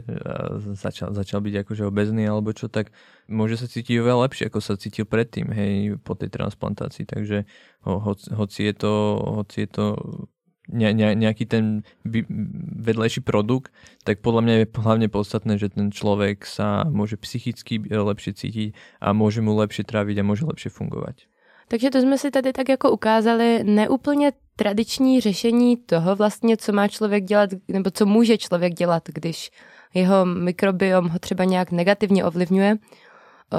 začal, 0.77 1.17
začal 1.17 1.41
byť 1.41 1.65
akože 1.65 1.89
obezný 1.89 2.29
alebo 2.29 2.53
čo, 2.53 2.69
tak 2.69 2.93
môže 3.25 3.57
sa 3.57 3.65
cítiť 3.65 4.05
oveľa 4.05 4.29
lepšie, 4.29 4.53
ako 4.53 4.61
sa 4.61 4.77
cítil 4.77 5.09
predtým, 5.09 5.49
hej, 5.49 5.97
po 6.05 6.13
tej 6.13 6.29
transplantácii. 6.29 7.09
Takže 7.09 7.49
ho, 7.89 7.95
ho, 8.05 8.13
hoci 8.13 8.61
je 8.69 8.75
to, 8.77 8.93
hoci 9.41 9.65
je 9.65 9.69
to 9.69 9.85
ne, 10.69 10.95
ne, 10.95 11.17
nejaký 11.17 11.45
ten 11.49 11.83
vedlejší 12.79 13.21
produkt, 13.21 13.73
tak 14.05 14.21
podľa 14.21 14.41
mňa 14.45 14.55
je 14.55 14.67
hlavne 14.79 15.09
podstatné, 15.09 15.59
že 15.59 15.73
ten 15.73 15.91
človek 15.91 16.45
sa 16.45 16.85
môže 16.89 17.17
psychicky 17.17 17.81
lepšie 17.89 18.33
cítiť 18.37 18.69
a 19.01 19.17
môže 19.17 19.41
mu 19.41 19.57
lepšie 19.57 19.85
tráviť 19.85 20.17
a 20.21 20.29
môže 20.29 20.45
lepšie 20.45 20.71
fungovať. 20.71 21.27
Takže 21.69 21.91
to 21.91 22.01
jsme 22.01 22.19
si 22.19 22.31
tady 22.31 22.53
tak 22.53 22.69
jako 22.69 22.91
ukázali 22.91 23.65
neúplně 23.65 24.33
tradiční 24.57 25.21
řešení 25.21 25.77
toho 25.77 26.17
vlastně, 26.17 26.57
co 26.57 26.73
má 26.73 26.89
člověk 26.89 27.25
dělat, 27.25 27.51
nebo 27.69 27.91
co 27.91 28.07
může 28.07 28.39
člověk 28.39 28.75
dělat, 28.75 29.03
když 29.09 29.51
jeho 29.95 30.25
mikrobiom 30.25 31.09
ho 31.09 31.19
třeba 31.19 31.45
nějak 31.45 31.73
negativně 31.73 32.25
ovlivňuje. 32.25 32.77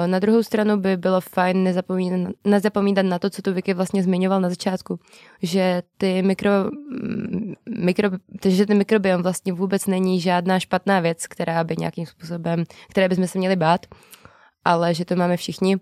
Na 0.06 0.18
druhou 0.18 0.42
stranu 0.42 0.76
by 0.76 0.96
bylo 0.96 1.20
fajn 1.20 1.64
nezapomínat, 1.64 2.32
nezapomínat 2.44 3.06
na 3.06 3.18
to, 3.18 3.30
co 3.30 3.42
tu 3.42 3.52
Vicky 3.52 3.74
vlastně 3.74 4.02
zmiňoval 4.02 4.40
na 4.40 4.48
začátku, 4.48 5.00
že 5.42 5.82
ty 5.98 6.22
mikro, 6.22 6.50
mikro, 7.78 8.10
že 8.48 8.66
ten 8.66 8.78
mikrobiom 8.78 9.22
vlastně 9.22 9.52
vůbec 9.52 9.86
není 9.86 10.20
žádná 10.20 10.60
špatná 10.60 11.00
věc, 11.00 11.26
která 11.26 11.64
by 11.64 11.76
nějakým 11.78 12.06
způsobem, 12.06 12.64
které 12.90 13.08
bychom 13.08 13.26
se 13.26 13.38
měli 13.38 13.56
bát, 13.56 13.86
ale 14.64 14.94
že 14.94 15.04
to 15.04 15.16
máme 15.16 15.36
všichni 15.36 15.76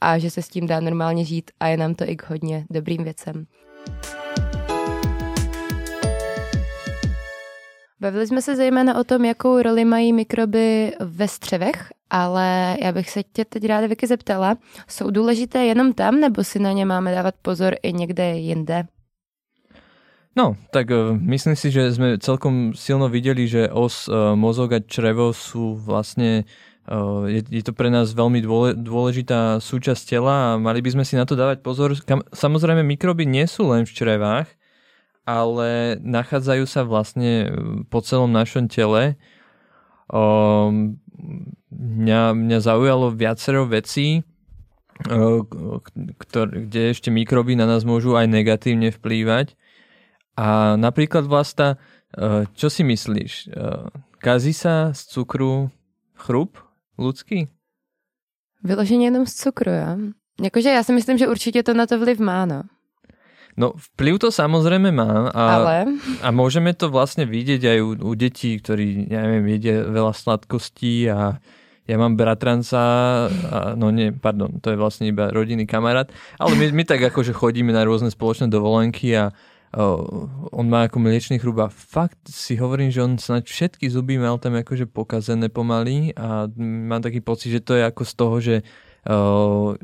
a 0.00 0.18
že 0.18 0.30
se 0.30 0.42
s 0.42 0.48
tím 0.48 0.66
dá 0.66 0.80
normálně 0.80 1.24
žít 1.24 1.50
a 1.60 1.68
je 1.68 1.76
nám 1.76 1.94
to 1.94 2.08
i 2.08 2.16
k 2.16 2.30
hodně 2.30 2.66
dobrým 2.70 3.04
věcem. 3.04 3.46
Bavili 8.04 8.26
jsme 8.26 8.42
se 8.42 8.56
zejména 8.56 9.00
o 9.00 9.04
tom, 9.04 9.24
jakou 9.24 9.62
roli 9.62 9.84
mají 9.84 10.12
mikroby 10.12 10.92
ve 11.00 11.28
střevech, 11.28 11.88
ale 12.10 12.76
já 12.82 12.92
bych 12.92 13.10
se 13.10 13.22
tě 13.22 13.44
teď 13.44 13.66
ráda 13.66 13.86
Vicky 13.86 14.06
zeptala, 14.06 14.56
jsou 14.88 15.10
důležité 15.10 15.64
jenom 15.64 15.92
tam, 15.92 16.20
nebo 16.20 16.44
si 16.44 16.58
na 16.58 16.72
ně 16.72 16.84
máme 16.86 17.14
dávat 17.14 17.34
pozor 17.42 17.74
i 17.82 17.92
někde 17.92 18.36
jinde? 18.36 18.84
No, 20.36 20.56
tak 20.70 20.90
uh, 20.90 21.16
myslím 21.16 21.56
si, 21.56 21.70
že 21.70 21.94
sme 21.96 22.18
celkom 22.18 22.76
silno 22.76 23.08
videli, 23.08 23.48
že 23.48 23.72
os 23.72 24.10
uh, 24.10 24.36
mozog 24.36 24.76
a 24.76 24.80
črevo 24.84 25.32
sú 25.32 25.78
vlastne 25.78 26.44
je, 27.24 27.40
je 27.48 27.62
to 27.64 27.72
pre 27.72 27.88
nás 27.88 28.12
veľmi 28.12 28.44
dôležitá 28.76 29.56
súčasť 29.64 30.04
tela 30.04 30.52
a 30.52 30.60
mali 30.60 30.84
by 30.84 30.92
sme 30.92 31.04
si 31.08 31.16
na 31.16 31.24
to 31.24 31.32
dávať 31.32 31.64
pozor. 31.64 31.96
Samozrejme, 32.36 32.84
mikroby 32.84 33.24
nie 33.24 33.48
sú 33.48 33.72
len 33.72 33.88
v 33.88 33.94
črevách, 33.96 34.52
ale 35.24 36.00
nachádzajú 36.00 36.64
sa 36.68 36.84
vlastne 36.84 37.32
e, 37.44 37.48
po 37.88 38.00
celom 38.00 38.32
našom 38.32 38.68
tele. 38.68 39.16
Um, 40.12 41.00
mňa, 41.72 42.36
mňa 42.36 42.58
zaujalo 42.60 43.12
viacero 43.16 43.64
vecí, 43.64 44.22
ktor, 46.18 46.46
kde 46.54 46.94
ešte 46.94 47.10
mikroby 47.10 47.58
na 47.58 47.66
nás 47.66 47.82
môžu 47.82 48.14
aj 48.14 48.30
negatívne 48.30 48.94
vplývať. 48.94 49.58
A 50.38 50.78
napríklad 50.78 51.26
Vlasta, 51.26 51.80
e, 52.14 52.46
čo 52.54 52.70
si 52.70 52.82
myslíš? 52.86 53.32
E, 53.32 53.58
kazí 54.18 54.54
sa 54.54 54.94
z 54.94 55.00
cukru 55.10 55.70
chrup? 56.14 56.58
Ľudský? 56.98 57.50
Vyloženě 58.62 59.06
jenom 59.06 59.26
z 59.26 59.34
cukru, 59.34 59.70
jo? 59.70 59.96
Jakože 60.42 60.68
já 60.68 60.82
si 60.82 60.92
myslím, 60.92 61.18
že 61.18 61.28
určitě 61.28 61.62
to 61.62 61.74
na 61.74 61.86
to 61.86 61.98
vliv 61.98 62.18
má, 62.18 62.46
no. 62.46 62.62
No 63.54 63.78
vplyv 63.78 64.18
to 64.18 64.28
samozrejme 64.34 64.90
má 64.90 65.30
a, 65.30 65.44
Ale... 65.62 65.74
a 66.22 66.28
môžeme 66.34 66.74
to 66.74 66.90
vlastne 66.90 67.22
vidieť 67.22 67.62
aj 67.62 67.78
u, 67.78 67.90
u 67.94 68.12
detí, 68.18 68.58
ktorí, 68.58 69.06
neviem, 69.06 69.46
jedia 69.54 69.86
veľa 69.86 70.10
sladkostí 70.10 71.06
a 71.06 71.38
ja 71.84 71.96
mám 72.00 72.18
bratranca, 72.18 72.82
a, 73.28 73.78
no 73.78 73.94
nie, 73.94 74.10
pardon, 74.10 74.58
to 74.58 74.74
je 74.74 74.80
vlastne 74.80 75.06
iba 75.06 75.30
rodinný 75.30 75.68
kamarát, 75.68 76.10
ale 76.40 76.58
my, 76.58 76.66
my 76.72 76.82
tak 76.82 76.98
akože 77.12 77.36
chodíme 77.36 77.70
na 77.70 77.86
rôzne 77.86 78.10
spoločné 78.10 78.50
dovolenky 78.50 79.14
a 79.14 79.30
on 80.54 80.66
má 80.70 80.86
ako 80.86 81.02
mliečný 81.02 81.42
chrub 81.42 81.58
a 81.58 81.68
fakt 81.68 82.30
si 82.30 82.54
hovorím, 82.54 82.94
že 82.94 83.02
on 83.02 83.18
snáď 83.18 83.50
všetky 83.50 83.90
zuby 83.90 84.22
mal 84.22 84.38
tam 84.38 84.54
akože 84.54 84.86
pokazené 84.86 85.50
pomaly 85.50 86.14
a 86.14 86.46
mám 86.62 87.02
taký 87.02 87.18
pocit, 87.18 87.50
že 87.50 87.64
to 87.64 87.74
je 87.74 87.82
ako 87.82 88.02
z 88.06 88.12
toho, 88.14 88.36
že 88.38 88.56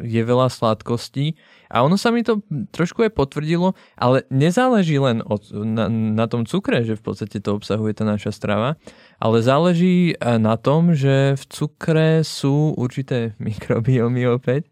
je 0.00 0.22
veľa 0.24 0.48
sladkostí. 0.48 1.36
A 1.70 1.86
ono 1.86 1.94
sa 1.94 2.10
mi 2.10 2.26
to 2.26 2.42
trošku 2.74 3.06
aj 3.06 3.14
potvrdilo, 3.14 3.78
ale 3.94 4.26
nezáleží 4.26 4.98
len 4.98 5.22
od, 5.22 5.54
na, 5.54 5.86
na 5.86 6.26
tom 6.26 6.42
cukre, 6.42 6.82
že 6.82 6.98
v 6.98 7.02
podstate 7.04 7.38
to 7.38 7.54
obsahuje 7.54 7.94
tá 7.94 8.02
naša 8.02 8.34
strava, 8.34 8.74
ale 9.22 9.38
záleží 9.38 10.18
na 10.18 10.58
tom, 10.58 10.98
že 10.98 11.38
v 11.38 11.44
cukre 11.46 12.10
sú 12.26 12.74
určité 12.74 13.32
mikrobiomy 13.38 14.26
opäť, 14.26 14.66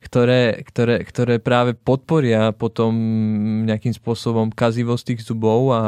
ktoré, 0.00 0.64
ktoré, 0.64 1.04
ktoré 1.04 1.34
práve 1.38 1.76
podporia 1.76 2.56
potom 2.56 2.90
nejakým 3.68 3.92
spôsobom 3.92 4.48
kazivosť 4.50 5.04
tých 5.14 5.20
zubov 5.28 5.76
a 5.76 5.82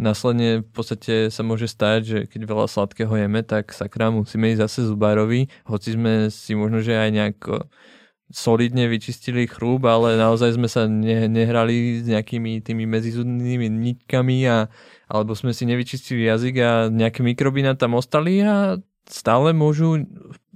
následne 0.00 0.64
v 0.64 0.70
podstate 0.72 1.28
sa 1.28 1.44
môže 1.44 1.68
stať, 1.68 2.00
že 2.02 2.18
keď 2.24 2.40
veľa 2.48 2.66
sladkého 2.66 3.12
jeme, 3.12 3.44
tak 3.44 3.76
sakra 3.76 4.08
musíme 4.08 4.48
ísť 4.56 4.64
zase 4.64 4.80
zubárovi, 4.88 5.52
hoci 5.68 5.94
sme 5.94 6.32
si 6.32 6.56
možno, 6.56 6.80
že 6.80 6.96
aj 6.96 7.10
nejak 7.12 7.38
solidne 8.30 8.86
vyčistili 8.86 9.50
chrúb, 9.50 9.84
ale 9.90 10.14
naozaj 10.14 10.54
sme 10.54 10.70
sa 10.70 10.86
ne, 10.86 11.26
nehrali 11.26 12.00
s 12.00 12.06
nejakými 12.06 12.62
tými 12.62 12.86
medzizudnými 12.86 13.66
nitkami 13.66 14.46
a, 14.46 14.70
alebo 15.10 15.34
sme 15.34 15.50
si 15.50 15.66
nevyčistili 15.66 16.30
jazyk 16.30 16.54
a 16.62 16.70
nejaké 16.88 17.26
mikroby 17.26 17.66
nám 17.66 17.76
tam 17.76 17.98
ostali 17.98 18.38
a 18.40 18.78
stále 19.10 19.50
môžu 19.50 20.06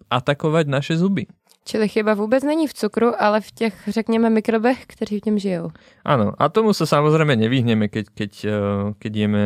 atakovať 0.07 0.70
naše 0.70 0.94
zuby. 0.94 1.26
Čili 1.64 1.88
chyba 1.88 2.14
vůbec 2.14 2.44
není 2.44 2.66
v 2.66 2.74
cukru, 2.74 3.22
ale 3.22 3.40
v 3.40 3.50
těch, 3.53 3.88
řekněme, 3.88 4.31
mikrobech, 4.31 4.87
kteří 4.87 5.20
v 5.20 5.27
něm 5.27 5.38
žijou. 5.38 5.70
Áno, 6.05 6.37
a 6.37 6.53
tomu 6.53 6.77
sa 6.77 6.85
samozrejme 6.85 7.40
nevyhneme, 7.40 7.88
keď, 7.88 8.05
keď, 8.12 8.33
eh, 8.44 8.53
keď 9.00 9.12
jeme 9.16 9.44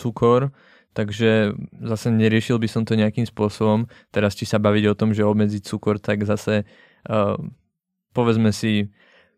cukor, 0.00 0.48
takže 0.96 1.52
zase 1.84 2.10
neriešil 2.10 2.58
by 2.58 2.68
som 2.72 2.82
to 2.88 2.96
nejakým 2.96 3.28
spôsobom. 3.28 3.84
Teraz 4.10 4.32
či 4.34 4.48
sa 4.48 4.56
baviť 4.58 4.84
o 4.90 4.98
tom, 4.98 5.12
že 5.12 5.28
obmedziť 5.28 5.62
cukor, 5.62 6.00
tak 6.00 6.24
zase 6.24 6.64
uh, 7.06 7.36
povedzme 8.16 8.50
si, 8.50 8.90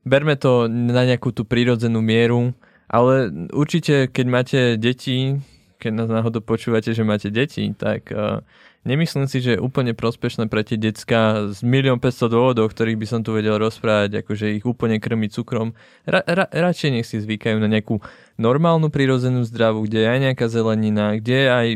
berme 0.07 0.41
to 0.41 0.73
na 0.73 1.05
nejakú 1.05 1.37
tú 1.37 1.45
prírodzenú 1.45 2.01
mieru, 2.01 2.57
ale 2.89 3.29
určite, 3.53 4.09
keď 4.09 4.27
máte 4.27 4.61
deti, 4.81 5.37
keď 5.77 5.93
nás 5.93 6.09
náhodou 6.09 6.41
počúvate, 6.41 6.97
že 6.97 7.05
máte 7.05 7.29
deti, 7.29 7.77
tak 7.77 8.09
uh, 8.09 8.41
Nemyslím 8.81 9.29
si, 9.29 9.45
že 9.45 9.57
je 9.57 9.61
úplne 9.61 9.93
prospešné 9.93 10.49
pre 10.49 10.65
tie 10.65 10.81
decka 10.81 11.53
z 11.53 11.61
milión 11.61 12.01
500 12.01 12.33
dôvodov, 12.33 12.73
ktorých 12.73 12.97
by 12.97 13.07
som 13.07 13.21
tu 13.21 13.37
vedel 13.37 13.61
rozprávať, 13.61 14.25
akože 14.25 14.57
ich 14.57 14.65
úplne 14.65 14.97
krmiť 14.97 15.37
cukrom. 15.37 15.77
Ra, 16.09 16.25
ra, 16.25 16.49
radšej 16.49 16.89
nech 16.97 17.05
si 17.05 17.21
zvykajú 17.21 17.61
na 17.61 17.69
nejakú 17.69 18.01
normálnu 18.41 18.89
prírodzenú 18.89 19.45
zdravu, 19.45 19.85
kde 19.85 20.01
je 20.01 20.09
aj 20.09 20.21
nejaká 20.25 20.47
zelenina, 20.49 21.13
kde 21.21 21.39
aj, 21.53 21.69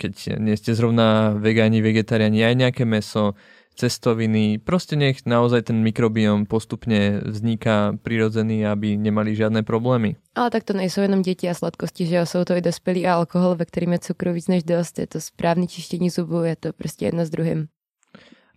keď 0.00 0.40
nie 0.40 0.56
ste 0.56 0.72
zrovna 0.72 1.36
vegáni, 1.36 1.84
vegetariáni, 1.84 2.40
aj 2.40 2.56
nejaké 2.56 2.88
meso, 2.88 3.36
cestoviny, 3.80 4.60
proste 4.60 4.92
nech 5.00 5.24
naozaj 5.24 5.72
ten 5.72 5.80
mikrobiom 5.80 6.44
postupne 6.44 7.24
vzniká 7.24 7.96
prirodzený, 8.04 8.68
aby 8.68 9.00
nemali 9.00 9.32
žiadne 9.32 9.64
problémy. 9.64 10.20
Ale 10.36 10.52
tak 10.52 10.68
to 10.68 10.76
nejsou 10.76 11.00
jenom 11.00 11.22
děti 11.22 11.48
a 11.48 11.54
sladkosti, 11.54 12.06
že 12.06 12.16
jo, 12.16 12.26
jsou 12.26 12.44
to 12.44 12.52
i 12.52 12.60
dospělí 12.60 13.06
a 13.06 13.14
alkohol, 13.14 13.56
ve 13.56 13.64
kterým 13.64 13.92
je 13.92 13.98
cukru 13.98 14.32
víc 14.32 14.48
než 14.48 14.62
dost, 14.64 14.98
je 14.98 15.06
to 15.06 15.20
správný 15.20 15.68
čištění 15.68 16.10
zubů, 16.10 16.42
je 16.42 16.56
to 16.56 16.72
prostě 16.72 17.04
jedno 17.04 17.24
s 17.24 17.30
druhým. 17.30 17.68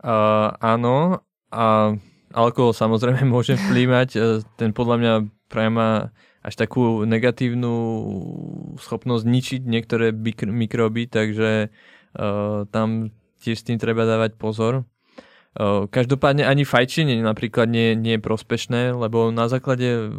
Uh, 0.03 0.51
áno, 0.59 1.23
a 1.47 1.95
alkohol 2.35 2.75
samozrejme 2.75 3.23
môže 3.31 3.55
vplývať, 3.55 4.09
e, 4.19 4.43
ten 4.59 4.75
podľa 4.75 4.95
mňa 4.99 5.13
má 5.71 6.11
až 6.43 6.59
takú 6.59 7.07
negatívnu 7.07 7.71
schopnosť 8.75 9.23
ničiť 9.23 9.61
niektoré 9.63 10.11
mikroby, 10.43 11.07
takže 11.07 11.71
uh, 11.71 12.67
tam 12.67 13.15
tiež 13.39 13.63
s 13.63 13.67
tým 13.67 13.79
treba 13.79 14.03
dávať 14.03 14.35
pozor. 14.35 14.83
Každopádne 15.89 16.49
ani 16.49 16.65
fajčenie 16.65 17.21
napríklad 17.21 17.69
nie, 17.69 17.93
nie 17.93 18.17
je 18.17 18.25
prospešné, 18.25 18.97
lebo 18.97 19.29
na 19.29 19.45
základe... 19.45 20.09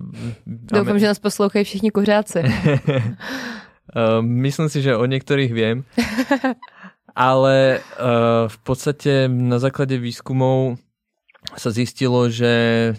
Doufám, 0.46 0.98
že 0.98 1.10
nás 1.10 1.18
poslouchají 1.18 1.64
všichni 1.64 1.90
kuřáci. 1.90 2.42
Myslím 4.20 4.68
si, 4.68 4.82
že 4.82 4.96
o 4.96 5.04
niektorých 5.06 5.52
viem. 5.54 5.82
Ale 7.14 7.82
v 8.46 8.58
podstate 8.62 9.26
na 9.30 9.58
základe 9.58 9.98
výskumov 9.98 10.78
sa 11.54 11.70
zistilo, 11.70 12.30
že 12.30 12.94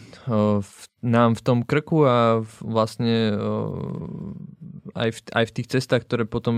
nám 1.04 1.36
v 1.36 1.42
tom 1.42 1.60
krku 1.64 2.04
a 2.08 2.44
vlastne 2.62 3.32
aj 4.94 5.10
v, 5.10 5.20
aj 5.34 5.46
v 5.50 5.54
tých 5.58 5.68
cestách, 5.74 6.06
ktoré 6.06 6.30
potom 6.30 6.56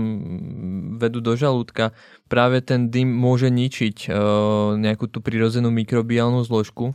vedú 1.00 1.24
do 1.24 1.32
žalúdka, 1.38 1.96
práve 2.28 2.60
ten 2.60 2.92
dym 2.92 3.08
môže 3.08 3.48
ničiť 3.48 4.12
nejakú 4.76 5.08
tú 5.08 5.24
prirodzenú 5.24 5.72
mikrobiálnu 5.72 6.44
zložku. 6.44 6.92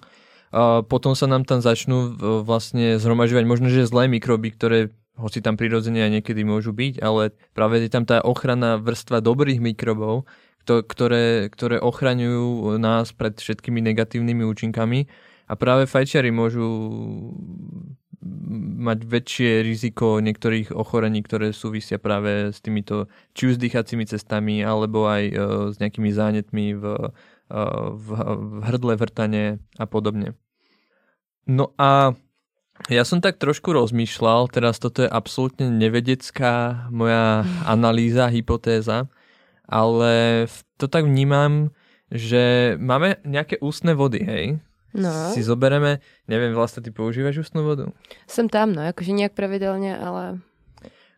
a 0.54 0.86
potom 0.86 1.18
sa 1.18 1.26
nám 1.26 1.50
tam 1.50 1.66
začnú 1.66 2.14
vlastne 2.46 3.02
zhromažďovať 3.02 3.46
možno, 3.50 3.68
že 3.74 3.90
zlé 3.90 4.06
mikroby, 4.06 4.54
ktoré 4.54 4.80
hoci 5.18 5.42
tam 5.42 5.58
prirodzene 5.58 6.06
aj 6.06 6.22
niekedy 6.22 6.42
môžu 6.46 6.74
byť, 6.74 7.02
ale 7.02 7.34
práve 7.54 7.82
je 7.82 7.90
tam 7.90 8.06
tá 8.06 8.22
ochranná 8.22 8.82
vrstva 8.82 9.22
dobrých 9.22 9.62
mikrobov, 9.62 10.26
ktoré, 10.66 11.50
ktoré 11.54 11.78
ochraňujú 11.78 12.78
nás 12.82 13.14
pred 13.14 13.38
všetkými 13.38 13.84
negatívnymi 13.94 14.44
účinkami 14.48 15.06
a 15.46 15.54
práve 15.54 15.86
fajčiari 15.86 16.32
môžu 16.32 16.66
mať 18.84 19.00
väčšie 19.04 19.52
riziko 19.64 20.24
niektorých 20.24 20.72
ochorení, 20.72 21.20
ktoré 21.24 21.52
súvisia 21.52 22.00
práve 22.00 22.56
s 22.56 22.64
týmito 22.64 23.12
či 23.36 23.52
už 23.52 23.60
s 23.60 23.64
dýchacími 23.64 24.04
cestami 24.08 24.64
alebo 24.64 25.06
aj 25.08 25.24
uh, 25.30 25.36
s 25.72 25.78
nejakými 25.78 26.12
zánětmi 26.12 26.80
v, 26.80 26.84
uh, 26.88 27.90
v, 27.92 28.08
v 28.36 28.54
hrdle, 28.64 28.94
vrtane 28.96 29.44
a 29.76 29.86
podobne. 29.86 30.40
No 31.44 31.76
a 31.76 32.16
ja 32.90 33.04
som 33.06 33.22
tak 33.22 33.38
trošku 33.38 33.70
rozmýšľal, 33.76 34.50
teraz 34.50 34.82
toto 34.82 35.06
je 35.06 35.10
absolútne 35.12 35.70
nevedecká 35.70 36.88
moja 36.90 37.46
analýza, 37.68 38.32
hypotéza, 38.32 39.12
ale 39.68 40.46
to 40.80 40.90
tak 40.90 41.06
vnímam, 41.06 41.72
že 42.14 42.76
máme 42.78 43.20
nejaké 43.26 43.58
ústne 43.64 43.98
vody, 43.98 44.22
hej? 44.22 44.46
No. 44.94 45.34
Si 45.34 45.41
zobereme, 45.41 46.06
neviem, 46.30 46.54
vlastne 46.54 46.86
ty 46.86 46.94
používaš 46.94 47.50
ústnu 47.50 47.66
vodu? 47.66 47.89
Som 48.30 48.46
tam, 48.46 48.78
no, 48.78 48.86
akože 48.86 49.10
nejak 49.10 49.34
pravidelne, 49.34 49.98
ale... 49.98 50.38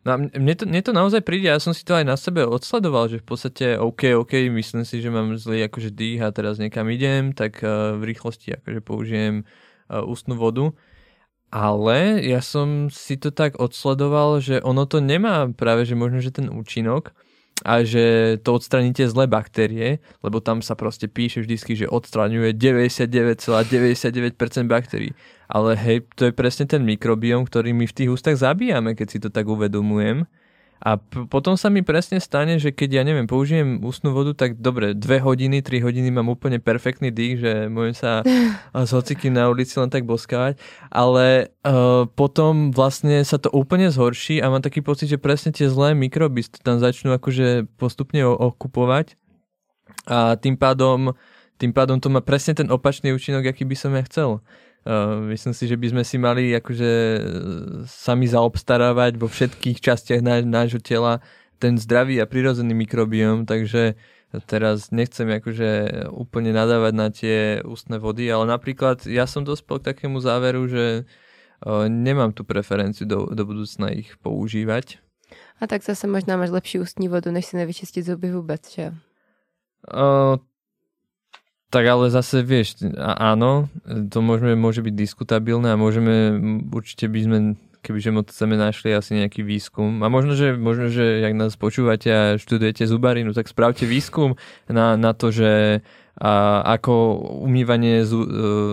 No 0.06 0.14
a 0.14 0.16
mne 0.22 0.54
to, 0.54 0.64
mne 0.64 0.80
to 0.86 0.96
naozaj 0.96 1.20
príde, 1.20 1.50
ja 1.50 1.60
som 1.60 1.76
si 1.76 1.82
to 1.84 1.92
aj 1.92 2.06
na 2.06 2.16
sebe 2.16 2.46
odsledoval, 2.46 3.10
že 3.10 3.20
v 3.20 3.26
podstate 3.26 3.66
OK, 3.76 4.16
OK, 4.16 4.48
myslím 4.48 4.86
si, 4.86 5.02
že 5.02 5.12
mám 5.12 5.34
zlý 5.36 5.66
akože 5.66 5.92
dých 5.92 6.22
a 6.22 6.32
teraz 6.32 6.62
niekam 6.62 6.86
idem, 6.88 7.34
tak 7.34 7.60
uh, 7.60 7.98
v 7.98 8.14
rýchlosti 8.14 8.54
akože 8.54 8.80
použijem 8.86 9.42
uh, 9.44 10.06
ústnu 10.06 10.38
vodu. 10.38 10.72
Ale 11.50 12.22
ja 12.22 12.38
som 12.38 12.86
si 12.88 13.18
to 13.18 13.34
tak 13.34 13.58
odsledoval, 13.58 14.38
že 14.38 14.62
ono 14.62 14.86
to 14.86 15.02
nemá 15.02 15.50
práve, 15.52 15.82
že 15.84 15.98
možno, 15.98 16.22
že 16.22 16.34
ten 16.34 16.54
účinok, 16.54 17.10
a 17.64 17.80
že 17.88 18.36
to 18.44 18.60
odstraníte 18.60 19.08
zlé 19.08 19.24
baktérie, 19.24 20.04
lebo 20.20 20.44
tam 20.44 20.60
sa 20.60 20.76
proste 20.76 21.08
píše 21.08 21.40
vždycky, 21.40 21.72
že 21.72 21.88
odstraňuje 21.88 22.52
99,99% 22.52 24.36
baktérií. 24.68 25.16
Ale 25.48 25.72
hej, 25.78 26.04
to 26.18 26.28
je 26.28 26.36
presne 26.36 26.68
ten 26.68 26.84
mikrobióm, 26.84 27.48
ktorý 27.48 27.72
my 27.72 27.88
v 27.88 27.96
tých 27.96 28.12
ústach 28.12 28.36
zabíjame, 28.36 28.92
keď 28.92 29.08
si 29.08 29.18
to 29.22 29.32
tak 29.32 29.48
uvedomujem. 29.48 30.28
A 30.80 31.00
p- 31.00 31.24
potom 31.26 31.56
sa 31.56 31.72
mi 31.72 31.80
presne 31.80 32.20
stane, 32.20 32.60
že 32.60 32.68
keď 32.70 33.00
ja 33.00 33.02
neviem, 33.02 33.24
použijem 33.24 33.80
ústnu 33.80 34.12
vodu, 34.12 34.36
tak 34.36 34.60
dobre, 34.60 34.92
dve 34.92 35.24
hodiny, 35.24 35.64
tri 35.64 35.80
hodiny 35.80 36.12
mám 36.12 36.28
úplne 36.28 36.60
perfektný 36.60 37.08
dých, 37.08 37.40
že 37.40 37.52
môžem 37.72 37.96
sa 37.96 38.12
s 38.86 38.90
hocikým 38.92 39.32
na 39.32 39.48
ulici 39.48 39.76
len 39.80 39.88
tak 39.88 40.04
boskávať, 40.04 40.60
ale 40.92 41.54
uh, 41.64 42.04
potom 42.12 42.76
vlastne 42.76 43.24
sa 43.24 43.40
to 43.40 43.48
úplne 43.52 43.88
zhorší 43.88 44.44
a 44.44 44.52
mám 44.52 44.60
taký 44.60 44.84
pocit, 44.84 45.08
že 45.08 45.20
presne 45.20 45.50
tie 45.50 45.66
zlé 45.66 45.96
mikroby 45.96 46.44
tam 46.60 46.76
začnú 46.76 47.16
akože 47.16 47.66
postupne 47.80 48.20
okupovať 48.26 49.16
a 50.06 50.36
tým 50.38 50.54
pádom, 50.54 51.14
tým 51.58 51.72
pádom 51.72 51.98
to 51.98 52.12
má 52.12 52.20
presne 52.22 52.54
ten 52.54 52.68
opačný 52.70 53.10
účinok, 53.10 53.46
aký 53.46 53.66
by 53.66 53.76
som 53.78 53.94
ja 53.94 54.02
chcel. 54.06 54.44
Uh, 54.86 55.18
myslím 55.34 55.50
si, 55.50 55.66
že 55.66 55.74
by 55.74 55.86
sme 55.90 56.02
si 56.06 56.14
mali 56.14 56.54
akože 56.54 56.92
e, 57.18 57.20
sami 57.90 58.30
zaobstarávať 58.30 59.18
vo 59.18 59.26
všetkých 59.26 59.82
častiach 59.82 60.22
ná, 60.22 60.46
nášho 60.46 60.78
tela 60.78 61.18
ten 61.58 61.74
zdravý 61.74 62.22
a 62.22 62.30
prirodzený 62.30 62.70
mikrobióm, 62.86 63.50
takže 63.50 63.98
teraz 64.46 64.94
nechcem 64.94 65.26
akože 65.26 66.04
úplne 66.14 66.54
nadávať 66.54 66.92
na 66.94 67.08
tie 67.10 67.38
ústne 67.66 67.98
vody, 67.98 68.30
ale 68.30 68.46
napríklad 68.46 69.02
ja 69.10 69.26
som 69.26 69.42
dospel 69.42 69.82
k 69.82 69.90
takému 69.90 70.22
záveru, 70.22 70.68
že 70.68 71.08
nemám 71.88 72.36
tú 72.36 72.44
preferenciu 72.44 73.08
do, 73.08 73.26
do 73.32 73.42
budúcna 73.48 73.88
ich 73.96 74.12
používať. 74.20 75.00
A 75.58 75.64
tak 75.66 75.82
zase 75.82 76.04
možná 76.06 76.36
máš 76.36 76.52
lepší 76.52 76.84
ústní 76.84 77.08
vodu, 77.08 77.32
než 77.32 77.48
si 77.48 77.56
nevyčistiť 77.56 78.04
zuby 78.04 78.28
vôbec, 78.30 78.60
že? 78.68 78.92
Uh, 79.88 80.36
tak 81.70 81.84
ale 81.86 82.14
zase 82.14 82.46
vieš, 82.46 82.78
áno, 82.98 83.66
to 83.84 84.18
môžeme, 84.22 84.54
môže 84.54 84.86
byť 84.86 84.94
diskutabilné 84.94 85.74
a 85.74 85.80
môžeme, 85.80 86.38
určite 86.70 87.10
by 87.10 87.20
sme, 87.26 87.38
kebyže 87.82 88.10
moc 88.14 88.30
chceme 88.30 88.54
našli 88.54 88.94
asi 88.94 89.18
nejaký 89.18 89.42
výskum. 89.42 89.98
A 90.02 90.06
možno, 90.06 90.38
že, 90.38 90.54
možno, 90.54 90.90
že 90.94 91.22
jak 91.26 91.34
nás 91.34 91.58
počúvate 91.58 92.08
a 92.10 92.22
študujete 92.38 92.86
zubarinu, 92.86 93.34
tak 93.34 93.50
spravte 93.50 93.82
výskum 93.82 94.38
na, 94.70 94.94
na 94.94 95.10
to, 95.10 95.34
že 95.34 95.82
a 96.16 96.64
ako 96.64 97.20
umývanie 97.44 98.00
e, 98.00 98.06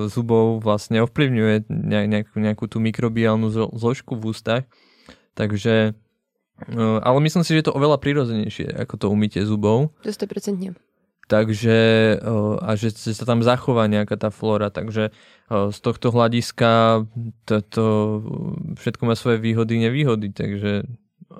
zubov 0.08 0.64
vlastne 0.64 1.04
ovplyvňuje 1.04 1.68
nejakú, 1.68 2.40
nejakú 2.40 2.66
tú 2.72 2.80
mikrobiálnu 2.80 3.52
zložku 3.52 4.16
v 4.16 4.32
ústach. 4.32 4.64
Takže, 5.36 5.92
e, 6.72 6.80
ale 7.04 7.18
myslím 7.20 7.44
si, 7.44 7.52
že 7.52 7.60
je 7.60 7.68
to 7.68 7.76
oveľa 7.76 8.00
prirodzenejšie 8.00 8.72
ako 8.88 8.96
to 8.96 9.06
umytie 9.12 9.44
zubov. 9.44 9.92
To 10.08 10.08
100% 10.08 10.72
takže 11.34 11.78
a 12.62 12.70
že 12.78 12.94
sa 12.94 13.26
tam 13.26 13.42
zachová 13.42 13.90
nejaká 13.90 14.14
tá 14.22 14.30
flóra, 14.30 14.70
takže 14.70 15.10
z 15.50 15.80
tohto 15.82 16.14
hľadiska 16.14 17.02
to, 17.50 17.84
všetko 18.78 19.02
má 19.10 19.18
svoje 19.18 19.42
výhody, 19.42 19.82
nevýhody, 19.82 20.30
takže 20.30 20.86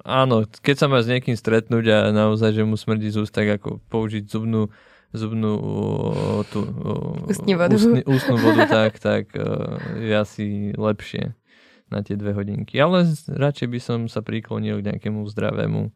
áno, 0.02 0.50
keď 0.50 0.76
sa 0.82 0.88
má 0.90 1.06
s 1.06 1.10
niekým 1.14 1.38
stretnúť 1.38 1.86
a 1.94 1.98
naozaj, 2.10 2.58
že 2.58 2.66
mu 2.66 2.74
smrdí 2.74 3.14
z 3.14 3.22
úst, 3.22 3.34
tak 3.38 3.62
ako 3.62 3.78
použiť 3.94 4.26
zubnú 4.26 4.74
zubnú 5.14 5.54
tú, 6.50 6.66
vodu. 7.54 7.78
Ústny, 7.78 8.02
ústnu 8.02 8.36
vodu, 8.42 8.66
tak, 8.66 8.98
tak 8.98 9.30
je 10.02 10.10
asi 10.10 10.74
lepšie 10.74 11.38
na 11.94 12.02
tie 12.02 12.18
dve 12.18 12.34
hodinky. 12.34 12.82
Ale 12.82 13.06
radšej 13.30 13.68
by 13.70 13.80
som 13.80 14.00
sa 14.10 14.26
priklonil 14.26 14.82
k 14.82 14.90
nejakému 14.90 15.22
zdravému 15.30 15.94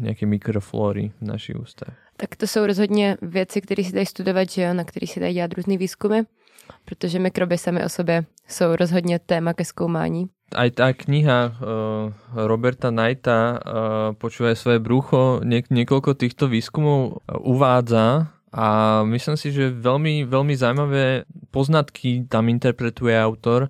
nějaké 0.00 0.26
mikroflóry 0.26 1.12
v 1.20 1.24
našich 1.26 1.56
ústách. 1.56 1.96
Tak 2.16 2.36
to 2.36 2.46
jsou 2.46 2.66
rozhodně 2.66 3.16
věci, 3.22 3.60
které 3.60 3.84
si 3.84 3.92
dají 3.92 4.06
studovat, 4.06 4.50
že 4.50 4.62
jo, 4.62 4.74
na 4.74 4.84
které 4.84 5.06
si 5.06 5.20
dají 5.20 5.34
dělat 5.34 5.54
různý 5.54 5.78
výzkumy, 5.78 6.20
protože 6.84 7.18
mikroby 7.18 7.58
sami 7.58 7.84
o 7.84 7.88
sobě 7.88 8.24
jsou 8.48 8.76
rozhodně 8.76 9.18
téma 9.18 9.52
ke 9.52 9.64
zkoumání. 9.64 10.28
Aj 10.48 10.72
tá 10.72 10.96
kniha 10.96 11.52
uh, 11.52 12.08
Roberta 12.32 12.88
Knighta 12.88 13.60
uh, 13.60 14.16
Počúvaj 14.16 14.56
svoje 14.56 14.80
brucho 14.80 15.44
niek- 15.44 15.68
niekoľko 15.68 16.16
týchto 16.16 16.48
výskumov 16.48 17.20
uvádza 17.28 18.32
a 18.48 18.66
myslím 19.04 19.36
si, 19.36 19.52
že 19.52 19.68
veľmi, 19.68 20.24
veľmi 20.24 20.56
zaujímavé 20.56 21.28
poznatky 21.52 22.32
tam 22.32 22.48
interpretuje 22.48 23.12
autor 23.12 23.68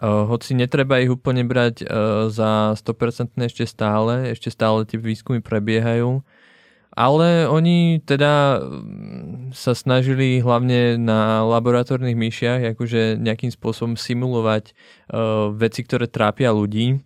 hoci 0.00 0.56
netreba 0.56 1.04
ich 1.04 1.12
úplne 1.12 1.44
brať 1.44 1.84
uh, 1.84 2.32
za 2.32 2.72
100% 2.80 3.36
ešte 3.44 3.64
stále, 3.68 4.32
ešte 4.32 4.48
stále 4.48 4.88
tie 4.88 4.96
výskumy 4.96 5.44
prebiehajú, 5.44 6.24
ale 6.96 7.44
oni 7.48 8.00
teda 8.00 8.60
mm, 8.60 9.52
sa 9.52 9.76
snažili 9.76 10.40
hlavne 10.40 10.96
na 10.96 11.44
laboratórnych 11.44 12.16
myšiach 12.16 12.72
akože 12.76 13.20
nejakým 13.20 13.52
spôsobom 13.52 14.00
simulovať 14.00 14.72
uh, 14.72 15.52
veci, 15.52 15.84
ktoré 15.84 16.08
trápia 16.08 16.56
ľudí. 16.56 17.04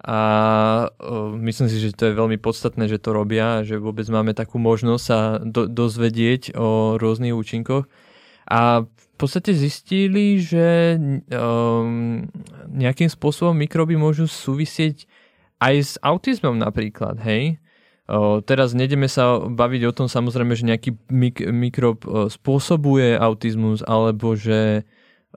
A 0.00 0.88
myslím 1.36 1.68
si, 1.68 1.76
že 1.76 1.92
to 1.92 2.08
je 2.08 2.16
veľmi 2.16 2.40
podstatné, 2.40 2.88
že 2.88 2.96
to 2.96 3.12
robia, 3.12 3.60
že 3.68 3.76
vôbec 3.76 4.08
máme 4.08 4.32
takú 4.32 4.56
možnosť 4.56 5.04
sa 5.04 5.36
do, 5.44 5.68
dozvedieť 5.68 6.56
o 6.56 6.96
rôznych 6.96 7.36
účinkoch. 7.36 7.84
A 8.48 8.88
podstate 9.20 9.52
zistili, 9.52 10.40
že 10.40 10.96
um, 11.28 12.24
nejakým 12.72 13.12
spôsobom 13.12 13.52
mikroby 13.52 14.00
môžu 14.00 14.24
súvisieť 14.24 15.04
aj 15.60 15.74
s 15.76 15.92
autizmom 16.00 16.56
napríklad, 16.56 17.20
hej? 17.20 17.60
Teraz 18.42 18.74
nejdeme 18.74 19.06
sa 19.06 19.38
baviť 19.38 19.82
o 19.86 19.94
tom 19.94 20.10
samozrejme, 20.10 20.58
že 20.58 20.66
nejaký 20.66 20.90
mik- 21.06 21.46
mikrob 21.46 22.02
spôsobuje 22.26 23.14
autizmus 23.14 23.86
alebo 23.86 24.34
že 24.34 24.82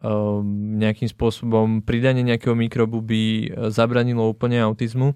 o, 0.02 0.42
nejakým 0.82 1.06
spôsobom 1.06 1.86
pridanie 1.86 2.26
nejakého 2.26 2.58
mikrobu 2.58 3.06
by 3.06 3.54
zabranilo 3.70 4.26
úplne 4.26 4.58
autizmu. 4.58 5.14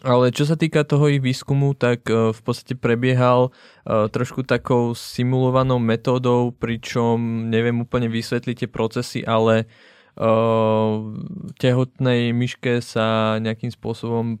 Ale 0.00 0.32
čo 0.32 0.48
sa 0.48 0.56
týka 0.56 0.80
toho 0.88 1.12
ich 1.12 1.20
výskumu, 1.20 1.76
tak 1.76 2.08
uh, 2.08 2.32
v 2.32 2.40
podstate 2.40 2.72
prebiehal 2.72 3.52
uh, 3.52 4.08
trošku 4.08 4.48
takou 4.48 4.96
simulovanou 4.96 5.76
metódou, 5.76 6.56
pričom 6.56 7.50
neviem 7.52 7.84
úplne 7.84 8.08
vysvetliť 8.08 8.64
tie 8.64 8.70
procesy, 8.70 9.20
ale 9.20 9.68
uh, 10.16 11.04
tehotnej 11.60 12.32
myške 12.32 12.80
sa 12.80 13.36
nejakým 13.44 13.68
spôsobom 13.68 14.40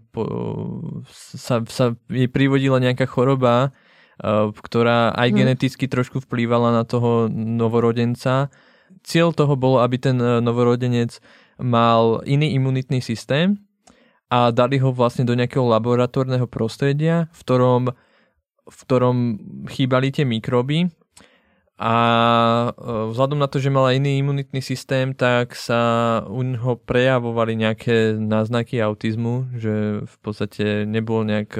sa, 1.12 1.60
sa 1.68 1.92
jej 2.08 2.28
privodila 2.32 2.80
nejaká 2.80 3.04
choroba, 3.04 3.76
ktorá 4.52 5.16
aj 5.16 5.28
hmm. 5.32 5.36
geneticky 5.36 5.88
trošku 5.88 6.20
vplývala 6.28 6.76
na 6.76 6.84
toho 6.84 7.32
novorodenca. 7.32 8.52
Cieľ 9.00 9.32
toho 9.32 9.56
bolo, 9.56 9.80
aby 9.80 9.96
ten 9.96 10.20
novorodenec 10.20 11.24
mal 11.56 12.20
iný 12.28 12.52
imunitný 12.52 13.00
systém, 13.00 13.56
a 14.30 14.54
dali 14.54 14.78
ho 14.78 14.94
vlastne 14.94 15.26
do 15.26 15.34
nejakého 15.34 15.66
laboratórneho 15.66 16.46
prostredia, 16.46 17.26
v 17.34 17.40
ktorom, 17.42 17.82
v 18.70 18.78
ktorom 18.86 19.16
chýbali 19.66 20.14
tie 20.14 20.22
mikroby. 20.22 20.86
a 21.80 21.94
vzhľadom 22.76 23.40
na 23.40 23.48
to, 23.48 23.56
že 23.56 23.72
mala 23.72 23.96
iný 23.96 24.20
imunitný 24.20 24.60
systém, 24.60 25.16
tak 25.16 25.56
sa 25.56 26.20
u 26.28 26.44
neho 26.44 26.76
prejavovali 26.76 27.56
nejaké 27.56 28.20
náznaky 28.20 28.84
autizmu, 28.84 29.48
že 29.56 30.04
v 30.04 30.16
podstate 30.20 30.84
nebol 30.84 31.24
nejak, 31.24 31.56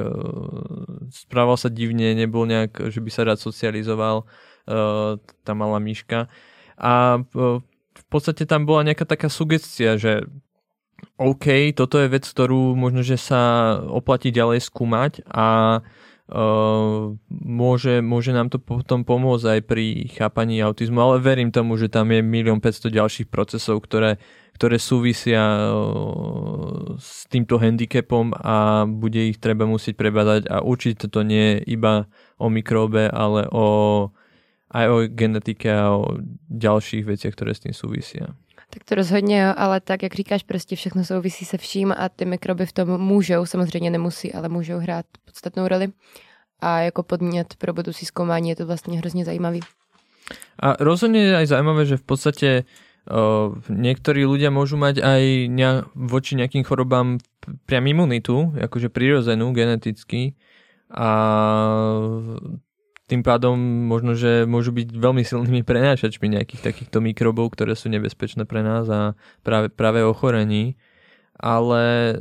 správal 1.09 1.57
sa 1.57 1.73
divne, 1.73 2.12
nebol 2.12 2.45
nejak, 2.45 2.93
že 2.93 3.01
by 3.01 3.09
sa 3.09 3.25
rád 3.25 3.41
socializoval, 3.41 4.29
tá 5.25 5.53
malá 5.57 5.81
myška. 5.81 6.29
A 6.77 7.25
v 7.97 8.05
podstate 8.12 8.45
tam 8.45 8.68
bola 8.68 8.85
nejaká 8.85 9.09
taká 9.09 9.33
sugestia, 9.33 9.97
že 9.97 10.29
OK, 11.20 11.76
toto 11.76 12.01
je 12.01 12.09
vec, 12.09 12.24
ktorú 12.24 12.72
možno, 12.76 13.05
že 13.05 13.20
sa 13.20 13.76
oplatí 13.84 14.32
ďalej 14.32 14.64
skúmať 14.64 15.24
a 15.28 15.80
Uh, 16.30 17.18
môže, 17.26 17.98
môže 17.98 18.30
nám 18.30 18.55
to 18.55 18.62
potom 18.62 19.03
pomôcť 19.03 19.59
aj 19.59 19.61
pri 19.66 20.07
chápaní 20.14 20.62
autizmu, 20.62 21.03
ale 21.03 21.18
verím 21.18 21.51
tomu, 21.51 21.74
že 21.74 21.90
tam 21.90 22.07
je 22.14 22.22
milión 22.22 22.62
500 22.62 22.86
ďalších 22.86 23.28
procesov, 23.34 23.82
ktoré, 23.82 24.14
ktoré 24.55 24.78
súvisia 24.78 25.42
uh, 25.42 26.94
s 27.03 27.26
týmto 27.26 27.59
handicapom 27.59 28.30
a 28.38 28.86
bude 28.86 29.26
ich 29.26 29.42
treba 29.42 29.66
musieť 29.66 29.98
prebadať 29.98 30.46
a 30.46 30.62
určite 30.62 31.11
to 31.11 31.26
nie 31.26 31.59
je 31.59 31.74
iba 31.74 32.07
o 32.38 32.46
mikróbe, 32.46 33.11
ale 33.11 33.51
o, 33.51 33.66
aj 34.70 34.86
o 34.86 34.96
genetike 35.11 35.66
a 35.66 35.98
o 35.98 36.14
ďalších 36.46 37.11
veciach, 37.11 37.34
ktoré 37.34 37.59
s 37.59 37.66
tým 37.66 37.74
súvisia. 37.74 38.38
Tak 38.71 38.85
to 38.85 38.95
rozhodně, 38.95 39.55
ale 39.55 39.81
tak, 39.81 40.03
jak 40.03 40.14
říkáš, 40.14 40.43
prostě 40.43 40.77
všechno 40.77 41.05
souvisí 41.05 41.45
se 41.45 41.59
vším 41.59 41.95
a 41.99 42.09
ty 42.09 42.25
mikroby 42.25 42.66
v 42.66 42.73
tom 42.73 42.99
můžou, 42.99 43.47
samozřejmě 43.47 43.91
nemusí, 43.91 44.33
ale 44.33 44.49
můžou 44.49 44.79
hrát 44.79 45.07
podstatnou 45.25 45.68
roli. 45.68 45.89
A 46.61 46.79
jako 46.79 47.03
podnět 47.03 47.55
pro 47.59 47.73
budoucí 47.73 48.07
zkoumání 48.07 48.49
je 48.49 48.57
to 48.57 48.66
vlastně 48.66 48.99
hrozně 48.99 49.25
zajímavý. 49.25 49.61
A 50.62 50.77
rozhodně 50.79 51.25
je 51.25 51.37
aj 51.37 51.47
zaujímavé, 51.47 51.87
že 51.87 51.97
v 51.97 52.07
podstate 52.07 52.49
o, 53.09 53.57
niektorí 53.73 54.23
ľudia 54.29 54.53
môžu 54.53 54.77
mať 54.77 55.03
aj 55.03 55.23
ne, 55.51 55.83
voči 55.97 56.37
nejakým 56.37 56.62
chorobám 56.62 57.18
priam 57.66 57.87
imunitu, 57.89 58.53
akože 58.55 58.93
prirodzenú, 58.93 59.51
geneticky. 59.57 60.37
A 60.93 61.11
tým 63.11 63.26
pádom 63.26 63.58
možno, 63.90 64.14
že 64.14 64.46
môžu 64.46 64.70
byť 64.70 64.94
veľmi 64.94 65.26
silnými 65.26 65.66
prenášačmi 65.66 66.30
nejakých 66.30 66.62
takýchto 66.62 67.02
mikrobov, 67.02 67.58
ktoré 67.58 67.74
sú 67.74 67.90
nebezpečné 67.90 68.46
pre 68.46 68.62
nás 68.62 68.86
a 68.86 69.18
práve, 69.42 69.66
práve 69.66 70.06
ochorení. 70.06 70.78
Ale 71.40 72.14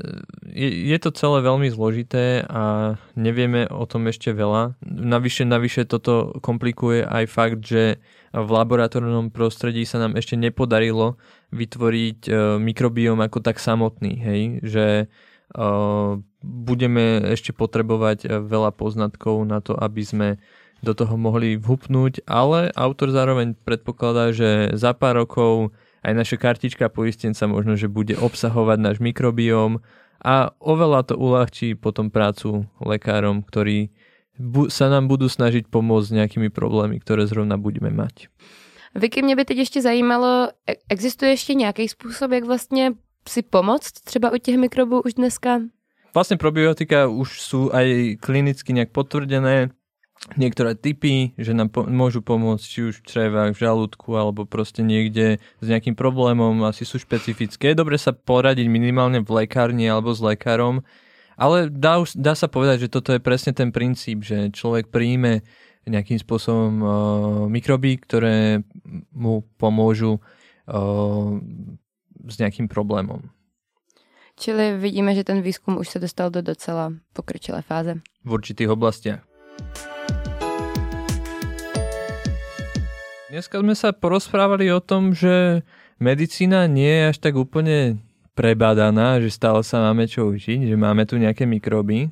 je, 0.47 0.89
je 0.89 0.97
to 1.03 1.11
celé 1.11 1.43
veľmi 1.43 1.67
zložité 1.69 2.47
a 2.47 2.95
nevieme 3.19 3.67
o 3.67 3.83
tom 3.83 4.07
ešte 4.07 4.31
veľa. 4.31 4.79
Navyše, 4.87 5.43
navyše 5.43 5.83
toto 5.83 6.39
komplikuje 6.39 7.03
aj 7.03 7.25
fakt, 7.27 7.59
že 7.61 7.99
v 8.31 8.49
laboratórnom 8.49 9.29
prostredí 9.29 9.83
sa 9.83 9.99
nám 9.99 10.15
ešte 10.15 10.39
nepodarilo 10.39 11.19
vytvoriť 11.51 12.19
uh, 12.31 12.55
mikrobióm 12.63 13.19
ako 13.19 13.43
tak 13.43 13.59
samotný, 13.59 14.13
hej, 14.23 14.41
že 14.63 14.85
uh, 15.51 16.15
budeme 16.39 17.19
ešte 17.35 17.51
potrebovať 17.51 18.47
veľa 18.47 18.71
poznatkov 18.71 19.43
na 19.43 19.59
to, 19.59 19.75
aby 19.75 20.01
sme 20.07 20.27
do 20.79 20.93
toho 20.95 21.15
mohli 21.19 21.59
vhupnúť, 21.59 22.23
ale 22.27 22.71
autor 22.75 23.11
zároveň 23.11 23.55
predpokladá, 23.55 24.31
že 24.31 24.71
za 24.75 24.95
pár 24.95 25.23
rokov 25.23 25.75
aj 26.03 26.13
naša 26.15 26.37
kartička 26.39 26.87
poistenca 26.87 27.43
možno, 27.47 27.75
že 27.75 27.91
bude 27.91 28.15
obsahovať 28.15 28.77
náš 28.79 28.97
mikrobióm 29.03 29.83
a 30.23 30.51
oveľa 30.59 31.11
to 31.11 31.15
uľahčí 31.19 31.75
potom 31.75 32.11
prácu 32.11 32.67
lekárom, 32.79 33.43
ktorí 33.43 33.91
bu- 34.39 34.71
sa 34.71 34.87
nám 34.87 35.11
budú 35.11 35.27
snažiť 35.27 35.67
pomôcť 35.67 36.07
s 36.07 36.15
nejakými 36.15 36.49
problémy, 36.51 36.99
ktoré 37.03 37.27
zrovna 37.27 37.59
budeme 37.59 37.91
mať. 37.91 38.31
Vicky, 38.95 39.21
mě 39.21 39.35
by 39.35 39.45
teď 39.45 39.57
ještě 39.57 39.81
zajímalo, 39.81 40.49
e, 40.69 40.75
existuje 40.89 41.31
ještě 41.31 41.53
nějaký 41.53 41.87
způsob, 41.87 42.31
jak 42.31 42.43
vlastně 42.43 42.91
si 43.27 43.41
pomoct 43.41 43.91
třeba 43.91 44.33
u 44.33 44.37
těch 44.37 44.57
mikrobů 44.57 45.01
už 45.01 45.13
dneska? 45.13 45.61
Vlastne 46.09 46.41
probiotika 46.41 47.05
už 47.05 47.37
sú 47.37 47.69
aj 47.69 48.17
klinicky 48.17 48.73
nejak 48.73 48.89
potvrdené 48.89 49.69
niektoré 50.35 50.75
typy, 50.75 51.31
že 51.39 51.55
nám 51.55 51.71
po- 51.71 51.87
môžu 51.87 52.19
pomôcť 52.19 52.63
či 52.63 52.79
už 52.91 53.01
v 53.01 53.05
črevách, 53.07 53.55
v 53.55 53.61
žalúdku 53.63 54.19
alebo 54.19 54.43
proste 54.43 54.83
niekde 54.83 55.39
s 55.39 55.65
nejakým 55.65 55.95
problémom, 55.95 56.59
asi 56.67 56.83
sú 56.83 56.99
špecifické. 56.99 57.71
Dobre 57.73 57.95
sa 57.95 58.11
poradiť 58.11 58.67
minimálne 58.67 59.23
v 59.23 59.45
lekárni 59.45 59.87
alebo 59.87 60.11
s 60.11 60.19
lekárom, 60.19 60.83
ale 61.39 61.71
dá, 61.71 62.03
dá 62.19 62.33
sa 62.35 62.51
povedať, 62.51 62.87
že 62.87 62.91
toto 62.91 63.15
je 63.15 63.23
presne 63.23 63.55
ten 63.55 63.71
princíp, 63.71 64.27
že 64.27 64.51
človek 64.51 64.91
príjme 64.91 65.41
nejakým 65.89 66.21
spôsobom 66.21 66.73
uh, 66.79 66.91
mikroby, 67.49 67.97
ktoré 67.97 68.61
mu 69.09 69.41
pomôžu 69.57 70.21
uh, 70.21 71.33
s 72.29 72.35
nejakým 72.37 72.69
problémom. 72.69 73.25
Čili 74.39 74.77
vidíme, 74.77 75.11
že 75.17 75.27
ten 75.27 75.43
výskum 75.43 75.81
už 75.81 75.97
sa 75.97 75.99
dostal 75.99 76.31
do 76.31 76.39
docela 76.39 76.95
pokročilé 77.11 77.59
fáze. 77.65 77.99
V 78.23 78.29
určitých 78.37 78.71
oblastiach. 78.71 79.19
Dneska 83.29 83.61
sme 83.61 83.77
sa 83.77 83.93
porozprávali 83.93 84.73
o 84.73 84.81
tom, 84.81 85.13
že 85.13 85.61
medicína 86.01 86.65
nie 86.65 86.89
je 86.89 87.03
až 87.13 87.17
tak 87.21 87.37
úplne 87.37 88.01
prebadaná, 88.33 89.21
že 89.21 89.29
stále 89.29 89.61
sa 89.61 89.85
máme 89.85 90.09
čo 90.09 90.33
učiť, 90.33 90.65
že 90.65 90.73
máme 90.73 91.05
tu 91.05 91.21
nejaké 91.21 91.45
mikroby. 91.45 92.09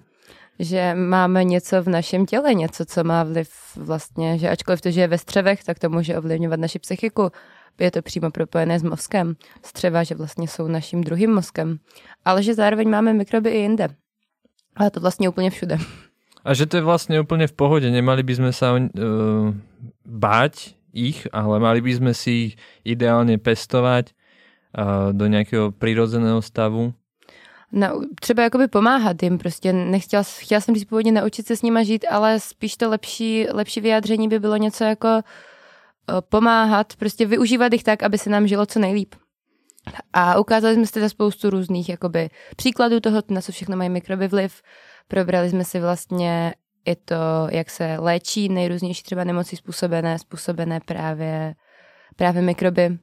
Že 0.62 0.94
máme 0.94 1.44
něco 1.44 1.82
v 1.82 1.90
našem 1.90 2.26
těle, 2.26 2.54
něco, 2.54 2.86
co 2.86 3.04
má 3.04 3.24
vliv 3.24 3.50
vlastně, 3.76 4.38
že 4.38 4.50
ačkoliv 4.50 4.82
to 4.82 4.92
žije 4.92 5.08
ve 5.08 5.18
střevech, 5.18 5.64
tak 5.64 5.80
to 5.80 5.90
může 5.90 6.18
ovlivňovat 6.18 6.60
naši 6.60 6.80
psychiku. 6.80 7.32
Je 7.80 7.92
to 7.92 8.02
přímo 8.02 8.32
propojené 8.32 8.80
s 8.80 8.84
mozkem. 8.84 9.36
Střeva, 9.66 10.04
že 10.04 10.16
vlastně 10.16 10.48
jsou 10.48 10.68
naším 10.68 11.04
druhým 11.04 11.34
mozkem. 11.34 11.80
Ale 12.26 12.44
že 12.44 12.54
zároveň 12.54 12.90
máme 12.90 13.14
mikroby 13.14 13.50
i 13.50 13.58
jinde. 13.58 13.88
Ale 14.76 14.90
to 14.90 15.00
vlastně 15.00 15.30
úplně 15.30 15.50
všude. 15.50 15.78
A 16.46 16.54
že 16.54 16.64
to 16.64 16.80
je 16.80 16.88
vlastne 16.88 17.20
úplne 17.20 17.44
v 17.44 17.58
pohode, 17.60 17.92
nemali 17.92 18.24
by 18.24 18.34
sme 18.40 18.52
sa 18.56 18.72
uh, 18.72 19.52
báť 20.08 20.77
ich, 20.98 21.30
ale 21.30 21.62
mali 21.62 21.86
by 21.86 21.94
sme 21.94 22.14
si 22.18 22.32
ich 22.50 22.54
ideálne 22.82 23.38
pestovať 23.38 24.18
do 25.12 25.26
nějakého 25.28 25.72
přirozeného 25.72 26.42
stavu. 26.42 26.94
Na, 27.72 27.92
třeba 28.22 28.44
jakoby 28.44 28.68
pomáhat 28.68 29.24
jim, 29.24 29.38
prostě 29.38 29.74
nechtěla, 29.74 30.24
chtěla 30.24 30.62
jsem 30.62 30.76
říct 30.76 30.86
původně 30.86 31.12
naučit 31.12 31.48
se 31.48 31.56
s 31.56 31.62
nima 31.62 31.84
žít, 31.84 32.06
ale 32.10 32.40
spíš 32.40 32.78
to 32.78 32.90
lepší, 32.90 33.48
lepší 33.52 33.82
vyjádření 33.82 34.28
by 34.28 34.40
bylo 34.40 34.58
něco 34.58 34.84
jako 34.84 35.08
uh, 35.08 35.22
pomáhat, 36.30 36.96
prostě 36.96 37.26
využívat 37.26 37.74
ich 37.74 37.84
tak, 37.84 38.04
aby 38.04 38.18
se 38.18 38.30
nám 38.30 38.48
žilo 38.48 38.66
co 38.66 38.80
nejlíp. 38.80 39.16
A 40.14 40.40
ukázali 40.40 40.76
jsme 40.76 40.86
si 40.86 40.94
teda 40.94 41.10
spoustu 41.10 41.50
různých 41.50 41.90
jakoby, 41.90 42.30
příkladů 42.56 43.00
toho, 43.00 43.22
na 43.30 43.42
co 43.42 43.52
všechno 43.52 43.78
mají 43.78 43.90
mikroby 43.90 44.28
vliv. 44.28 44.62
Probrali 45.08 45.50
jsme 45.50 45.64
si 45.64 45.80
vlastně 45.80 46.54
i 46.88 46.96
to, 46.96 47.48
jak 47.52 47.70
se 47.70 47.98
léčí 48.00 48.50
nejrůznější 48.50 49.04
třeba 49.04 49.24
nemoci 49.24 49.56
způsobené, 49.56 50.20
způsobené 50.20 50.80
právě, 50.86 51.56
právě 52.16 52.42
mikroby. 52.42 52.98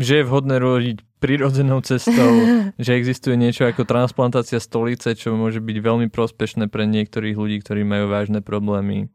Že 0.00 0.16
je 0.16 0.24
vhodné 0.24 0.58
rodiť 0.58 1.04
prirodzenou 1.20 1.80
cestou, 1.80 2.32
že 2.78 2.96
existuje 2.96 3.36
niečo 3.36 3.68
ako 3.68 3.84
transplantácia 3.84 4.58
stolice, 4.58 5.14
čo 5.14 5.36
môže 5.38 5.60
byť 5.62 5.76
veľmi 5.78 6.08
prospešné 6.10 6.66
pre 6.66 6.88
niektorých 6.88 7.36
ľudí, 7.38 7.60
ktorí 7.60 7.84
majú 7.84 8.10
vážne 8.10 8.40
problémy. 8.40 9.12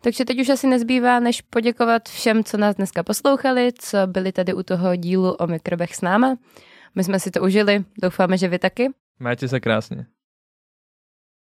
Takže 0.00 0.24
teď 0.24 0.36
už 0.40 0.48
asi 0.48 0.66
nezbývá, 0.66 1.18
než 1.18 1.42
poděkovat 1.42 2.08
všem, 2.08 2.44
co 2.44 2.56
nás 2.56 2.76
dneska 2.76 3.02
poslouchali, 3.02 3.72
co 3.78 4.06
byli 4.06 4.32
tady 4.32 4.54
u 4.54 4.62
toho 4.62 4.96
dílu 4.96 5.32
o 5.32 5.46
mikrobech 5.46 5.94
s 5.94 6.00
náma. 6.00 6.36
My 6.94 7.04
jsme 7.04 7.20
si 7.20 7.30
to 7.30 7.42
užili, 7.42 7.84
doufáme, 8.02 8.38
že 8.38 8.48
vy 8.48 8.58
taky. 8.58 8.88
Majte 9.18 9.50
sa 9.50 9.58
krásne. 9.58 10.06